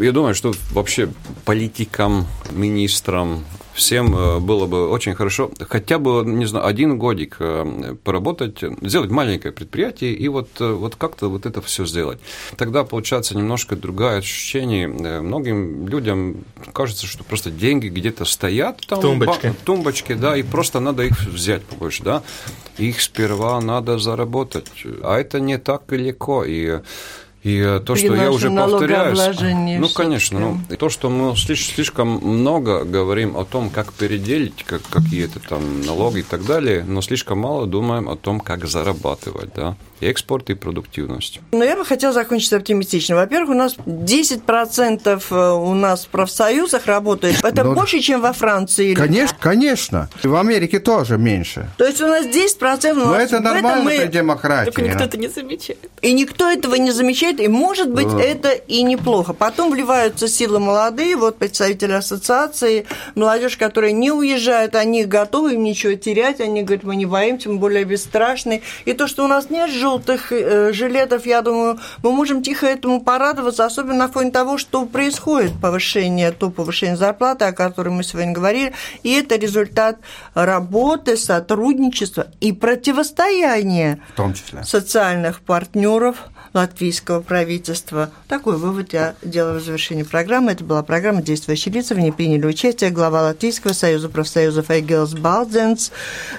Я 0.00 0.12
думаю, 0.12 0.34
что 0.34 0.52
вообще 0.72 1.08
политикам, 1.44 2.26
министрам, 2.52 3.44
всем 3.74 4.16
э, 4.16 4.38
было 4.38 4.66
бы 4.66 4.88
очень 4.88 5.14
хорошо 5.14 5.50
хотя 5.68 5.98
бы, 5.98 6.22
не 6.24 6.46
знаю, 6.46 6.66
один 6.66 6.98
годик 6.98 7.36
э, 7.40 7.96
поработать, 8.04 8.62
сделать 8.82 9.10
маленькое 9.10 9.52
предприятие 9.52 10.14
и 10.14 10.28
вот, 10.28 10.48
э, 10.60 10.72
вот 10.72 10.96
как-то 10.96 11.28
вот 11.28 11.44
это 11.46 11.60
все 11.60 11.84
сделать. 11.84 12.18
Тогда 12.56 12.84
получается 12.84 13.36
немножко 13.36 13.76
другое 13.76 14.18
ощущение. 14.18 14.88
Многим 14.88 15.88
людям 15.88 16.44
кажется, 16.72 17.06
что 17.06 17.24
просто 17.24 17.50
деньги 17.50 17.88
где-то 17.88 18.24
стоят 18.24 18.80
там, 18.86 19.00
Тумбочке. 19.00 19.50
ба- 19.50 19.56
тумбочке, 19.64 20.14
да, 20.14 20.36
и 20.36 20.42
просто 20.42 20.80
надо 20.80 21.02
их 21.02 21.20
взять 21.24 21.64
побольше, 21.64 22.02
да. 22.02 22.22
Их 22.78 23.00
сперва 23.00 23.60
надо 23.60 23.98
заработать, 23.98 24.70
а 25.02 25.18
это 25.18 25.40
не 25.40 25.58
так 25.58 25.90
легко, 25.92 26.44
и 26.44 26.80
и 27.44 27.58
э, 27.58 27.78
то, 27.80 27.92
При 27.92 28.06
что 28.06 28.14
я 28.16 28.30
уже 28.32 28.48
повторяюсь, 28.50 29.18
ну, 29.78 29.88
конечно, 29.90 30.40
ну, 30.40 30.76
то, 30.78 30.88
что 30.88 31.10
мы 31.10 31.32
слиш- 31.32 31.74
слишком 31.74 32.08
много 32.08 32.84
говорим 32.84 33.36
о 33.36 33.44
том, 33.44 33.68
как 33.68 33.92
переделить 33.92 34.64
как, 34.64 34.80
какие-то 34.90 35.40
там 35.40 35.82
налоги 35.82 36.20
и 36.20 36.22
так 36.22 36.46
далее, 36.46 36.84
но 36.84 37.02
слишком 37.02 37.40
мало 37.40 37.66
думаем 37.66 38.08
о 38.08 38.16
том, 38.16 38.40
как 38.40 38.66
зарабатывать, 38.66 39.50
да, 39.54 39.76
и 40.04 40.08
экспорт, 40.10 40.50
и 40.50 40.54
продуктивность. 40.54 41.40
Но 41.52 41.64
я 41.64 41.76
бы 41.76 41.84
хотела 41.84 42.12
закончить 42.12 42.52
оптимистично. 42.52 43.16
Во-первых, 43.16 43.50
у 43.50 43.54
нас 43.54 43.76
10% 43.86 45.22
э, 45.30 45.50
у 45.52 45.74
нас 45.74 46.04
в 46.04 46.08
профсоюзах 46.08 46.86
работает. 46.86 47.44
Это 47.44 47.64
Ну, 47.64 47.74
больше, 47.74 48.00
чем 48.00 48.20
во 48.20 48.32
Франции. 48.32 48.88
или- 48.90 48.94
Конечно, 48.94 49.36
конечно. 49.40 50.08
В 50.22 50.34
Америке 50.36 50.78
тоже 50.78 51.18
меньше. 51.18 51.68
То 51.76 51.86
есть 51.86 52.00
у 52.00 52.06
нас 52.06 52.26
10%. 52.26 52.92
у 53.02 53.06
Но 53.06 53.12
нас 53.14 53.24
это 53.24 53.40
нормально 53.40 53.82
мы- 53.84 53.98
при 53.98 54.06
демократии. 54.08 54.66
Только 54.70 54.82
никто 54.82 54.98
да. 54.98 55.04
это 55.06 55.16
не 55.18 55.28
замечает. 55.28 55.78
И 56.02 56.12
никто 56.12 56.50
этого 56.50 56.74
не 56.74 56.90
замечает, 56.92 57.40
и 57.40 57.48
может 57.48 57.90
быть 57.90 58.08
это 58.18 58.50
и 58.50 58.82
неплохо. 58.82 59.32
Потом 59.32 59.70
вливаются 59.70 60.28
силы 60.28 60.58
молодые, 60.60 61.16
вот 61.16 61.38
представители 61.38 61.92
ассоциации, 61.92 62.86
молодежь, 63.14 63.56
которая 63.56 63.92
не 63.92 64.10
уезжает, 64.12 64.74
они 64.74 65.04
готовы, 65.04 65.54
им 65.54 65.64
ничего 65.64 65.94
терять, 65.94 66.40
они 66.40 66.62
говорят, 66.62 66.84
мы 66.84 66.96
не 66.96 67.06
боимся, 67.06 67.48
мы 67.48 67.58
более 67.58 67.84
бесстрашны. 67.84 68.62
И 68.84 68.92
то, 68.92 69.06
что 69.06 69.24
у 69.24 69.28
нас 69.28 69.50
нет 69.50 69.70
желтых 69.94 70.32
э, 70.32 70.72
жилетов, 70.72 71.26
я 71.26 71.42
думаю, 71.42 71.78
мы 72.02 72.12
можем 72.12 72.42
тихо 72.42 72.66
этому 72.66 73.00
порадоваться, 73.00 73.64
особенно 73.64 73.98
на 73.98 74.08
фоне 74.08 74.30
того, 74.30 74.58
что 74.58 74.86
происходит 74.86 75.52
повышение, 75.60 76.32
то 76.32 76.50
повышение 76.50 76.96
зарплаты, 76.96 77.44
о 77.44 77.52
котором 77.52 77.94
мы 77.94 78.04
сегодня 78.04 78.32
говорили, 78.32 78.72
и 79.02 79.12
это 79.12 79.36
результат 79.36 79.98
работы, 80.34 81.16
сотрудничества 81.16 82.26
и 82.40 82.52
противостояния 82.52 84.00
В 84.12 84.16
том 84.16 84.34
числе. 84.34 84.64
социальных 84.64 85.40
партнеров 85.40 86.16
латвийского 86.52 87.20
правительства. 87.20 88.10
Такой 88.28 88.56
вывод 88.56 88.92
я 88.92 89.14
делаю 89.22 89.60
в 89.60 89.64
завершении 89.64 90.04
программы. 90.04 90.52
Это 90.52 90.62
была 90.62 90.84
программа 90.84 91.20
«Действующие 91.20 91.74
лица». 91.74 91.94
В 91.94 91.98
ней 91.98 92.12
приняли 92.12 92.46
участие 92.46 92.90
глава 92.90 93.22
Латвийского 93.22 93.72
союза 93.72 94.08
профсоюзов 94.08 94.70
Эгилс 94.70 95.14
Балдзенс, 95.14 95.90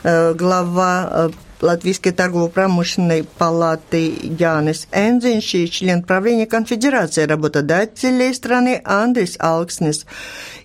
э, 0.03 0.33
глава 0.33 1.09
э, 1.11 1.29
Латвийской 1.61 2.11
торгово-промышленной 2.11 3.23
палаты 3.23 4.13
Янис 4.21 4.87
Энзинш 4.91 5.53
и 5.53 5.69
член 5.69 6.03
правления 6.03 6.45
Конфедерации 6.45 7.23
работодателей 7.23 8.33
страны 8.33 8.81
Андрис 8.83 9.35
Алкснес 9.39 10.05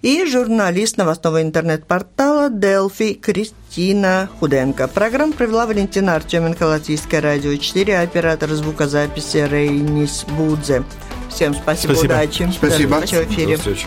и 0.02 0.24
журналист 0.26 0.96
новостного 0.96 1.42
интернет-портала 1.42 2.50
Делфи 2.50 3.14
Кристина 3.14 4.28
Худенко. 4.38 4.88
Программу 4.88 5.32
провела 5.32 5.66
Валентина 5.66 6.16
Артеменко, 6.16 6.64
Латвийское 6.64 7.20
радио 7.20 7.54
4, 7.56 7.98
оператор 8.00 8.50
звукозаписи 8.50 9.46
Рейнис 9.48 10.24
Будзе. 10.36 10.82
Всем 11.30 11.54
спасибо, 11.54 11.92
Спасибо. 11.92 12.12
удачи. 12.12 12.50
Спасибо. 12.52 13.00
До 13.00 13.06
встречи 13.06 13.24
в 13.24 13.32
эфире. 13.32 13.56
До 13.56 13.58
встречи. 13.58 13.86